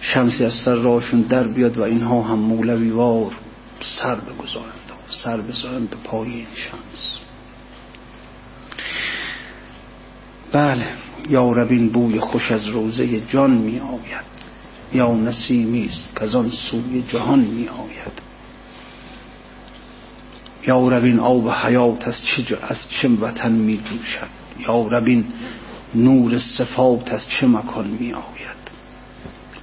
شمسی 0.01 0.45
از 0.45 0.53
سر 0.53 0.75
راشون 0.75 1.21
در 1.21 1.47
بیاد 1.47 1.77
و 1.77 1.83
اینها 1.83 2.21
هم 2.21 2.39
مولوی 2.39 2.89
وار 2.89 3.31
سر 3.79 4.15
بگذارند 4.15 4.91
سر 5.23 5.37
بذارند 5.37 5.89
به 5.89 5.97
پای 6.03 6.29
این 6.29 6.47
شمس 6.55 7.20
بله 10.51 10.87
یا 11.29 11.51
ربین 11.51 11.89
بوی 11.89 12.19
خوش 12.19 12.51
از 12.51 12.67
روزه 12.67 13.19
جان 13.19 13.51
می 13.51 13.79
آید 13.79 14.31
یا 14.93 15.13
نسیمی 15.13 15.85
است 15.85 16.15
که 16.19 16.37
آن 16.37 16.49
سوی 16.49 17.01
جهان 17.01 17.39
می 17.39 17.67
آید. 17.67 18.21
یا 20.67 20.87
ربین 20.87 21.19
آب 21.19 21.49
حیات 21.49 22.07
از 22.07 22.21
چه, 22.23 22.57
از 22.61 22.77
چه 22.89 23.09
وطن 23.09 23.51
می 23.51 23.77
جوشد؟ 23.77 24.27
یا 24.67 24.87
ربین 24.87 25.25
نور 25.95 26.39
صفات 26.39 27.11
از 27.11 27.29
چه 27.29 27.47
مکان 27.47 27.87
می 27.87 28.13
آید؟ 28.13 28.61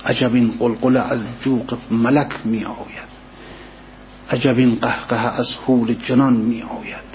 عجب 0.06 0.34
این 0.34 0.54
قلقل 0.58 0.96
از 0.96 1.20
جوق 1.42 1.78
ملک 1.90 2.32
می 2.44 2.64
آید. 2.64 3.08
عجب 4.30 4.58
این 4.58 4.74
قهقه 4.74 5.16
از 5.16 5.48
حول 5.66 5.94
جنان 5.94 6.32
می 6.32 6.62
آید. 6.62 7.07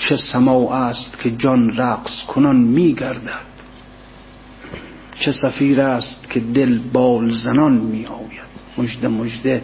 چه 0.00 0.16
سماع 0.16 0.72
است 0.72 1.18
که 1.22 1.30
جان 1.30 1.76
رقص 1.76 2.22
کنان 2.28 2.56
می 2.56 2.94
گردد 2.94 3.50
چه 5.20 5.32
سفیر 5.32 5.80
است 5.80 6.30
که 6.30 6.40
دل 6.40 6.78
بال 6.78 7.32
زنان 7.32 7.72
می 7.72 8.06
آید 8.06 8.50
مجده 8.78 9.08
مجده 9.08 9.62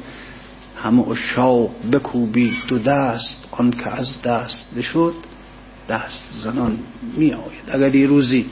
همه 0.82 1.09
اشاق 1.09 1.70
بکوبید 1.93 2.55
دو 2.68 2.78
دست 2.78 3.49
آن 3.51 3.70
که 3.70 3.91
از 3.91 4.22
دست 4.22 4.74
بشد 4.78 5.14
دست 5.89 6.24
زنان 6.45 6.78
می 7.16 7.32
آید 7.32 7.70
اگر 7.72 7.95
یه 7.95 8.07
روزی 8.07 8.47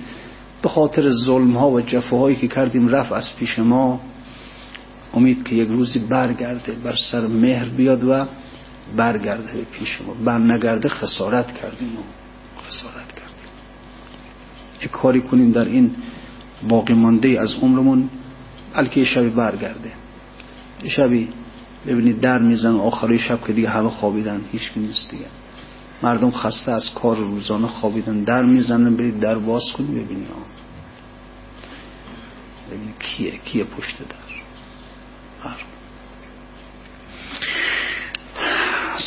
به 0.63 0.69
خاطر 0.69 1.11
ظلم 1.11 1.57
ها 1.57 1.71
و 1.71 1.81
جفاهایی 1.81 2.37
که 2.37 2.49
کردیم 2.49 2.89
رفت 2.89 3.13
از 3.13 3.37
پیش 3.37 3.59
ما 3.59 4.01
امید 5.15 5.45
که 5.45 5.55
یک 5.55 5.69
روزی 5.69 5.99
برگرده 5.99 6.73
بر 6.73 6.97
سر 7.11 7.27
مهر 7.27 7.69
بیاد 7.69 8.05
و 8.05 8.27
برگرده 8.97 9.53
به 9.53 9.65
پیش 9.65 10.01
ما. 10.07 10.15
بر 10.15 10.39
نگرده 10.39 10.89
خسارت 10.89 11.47
کردیم 11.47 11.97
و 11.97 12.03
خسارت 12.61 13.09
کردیم. 13.09 13.51
یک 14.83 14.91
کاری 14.91 15.21
کنیم 15.21 15.53
در 15.53 15.65
این 15.65 15.97
باقی 16.69 16.95
مانده 16.95 17.41
از 17.41 17.55
عمرمون؟ 17.63 18.11
بلکه 18.75 19.01
یه 19.01 19.07
شبی 19.07 19.29
برگرده. 19.29 19.93
یه 20.83 20.91
شبی 20.91 21.29
ببینید 21.87 22.21
در 22.21 22.39
میزن 22.39 22.75
آخری 22.75 23.19
شب 23.19 23.47
که 23.47 23.53
دیگه 23.53 23.69
همه 23.69 23.89
خوابیدن 23.89 24.41
هیچ 24.53 24.71
نیست 24.77 25.11
دیگه. 25.11 25.27
مردم 26.03 26.31
خسته 26.31 26.73
از 26.73 26.95
کار 26.95 27.17
روزانه 27.17 27.67
خوابیدن. 27.67 28.25
در 28.25 28.43
می‌زنن 28.43 28.97
برید 28.97 29.21
در 29.21 29.39
باز 29.39 29.73
کنی 29.73 29.87
ببینی 29.87 30.27
ببینی 32.71 32.93
کیه 33.01 33.39
کیه 33.45 33.65
پشت 33.65 33.99
در؟ 33.99 34.35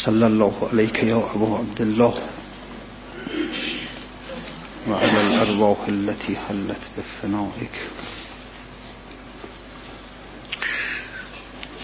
صلی 0.05 0.23
الله 0.23 0.53
علیک 0.71 1.03
یا 1.03 1.17
ابو 1.17 1.55
عبدالله 1.55 2.13
وعلى 4.89 5.19
الأرواح 5.21 5.77
التي 5.87 6.35
حلت 6.35 6.83
بفنائك. 6.97 7.75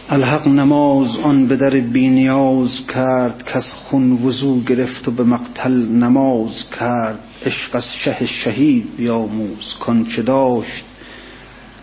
الحق 0.09 0.47
نماز 0.47 1.16
آن 1.24 1.47
به 1.47 1.55
در 1.55 1.80
بینیاز 1.80 2.88
کرد 2.88 3.43
کس 3.53 3.74
خون 3.74 4.11
وضو 4.11 4.64
گرفت 4.64 5.07
و 5.07 5.11
به 5.11 5.24
مقتل 5.24 5.72
نماز 5.74 6.70
کرد. 6.80 7.20
عشق 7.45 7.76
از 7.76 7.86
شه 8.03 8.26
شهید 8.26 8.95
بیاموز 8.97 9.76
چه 10.16 10.22
داشت 10.22 10.84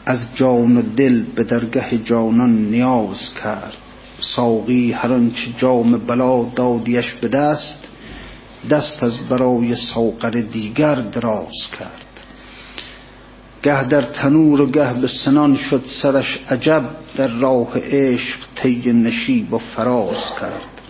از 0.07 0.19
جان 0.35 0.77
و 0.77 0.83
دل 0.83 1.23
به 1.35 1.45
درگه 1.45 1.99
جانان 2.05 2.51
نیاز 2.51 3.35
کرد. 3.45 3.77
ساقی 4.21 4.93
هر 4.93 5.13
آنچه 5.13 5.53
جام 5.59 5.99
بلا 5.99 6.45
دادیش 6.45 7.13
به 7.13 7.29
دست 7.29 7.89
دست 8.71 9.03
از 9.03 9.19
برای 9.29 9.77
ساقر 9.77 10.31
دیگر 10.31 10.95
دراز 10.95 11.71
کرد. 11.79 12.07
گه 13.63 13.85
در 13.85 14.03
تنور 14.03 14.61
و 14.61 14.67
گه 14.67 14.93
به 14.93 15.09
سنان 15.25 15.57
شد 15.57 15.85
سرش 16.03 16.39
عجب 16.51 16.91
در 17.17 17.29
راه 17.29 17.79
عشق 17.79 18.39
طی 18.55 18.93
نشیب 18.93 19.55
و 19.55 19.59
فراز 19.59 20.33
کرد. 20.41 20.81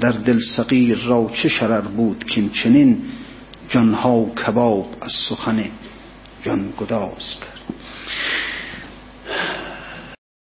در 0.00 0.12
دل 0.12 0.40
صغیر 0.56 0.98
را 0.98 1.30
چه 1.42 1.48
شرر 1.48 1.80
بود 1.80 2.24
که 2.24 2.48
چنین 2.48 3.02
جانها 3.68 4.24
کباب 4.24 4.86
از 5.00 5.12
سخن 5.28 5.64
جان 6.42 6.72
گداز 6.78 7.34
کرد. 7.40 7.74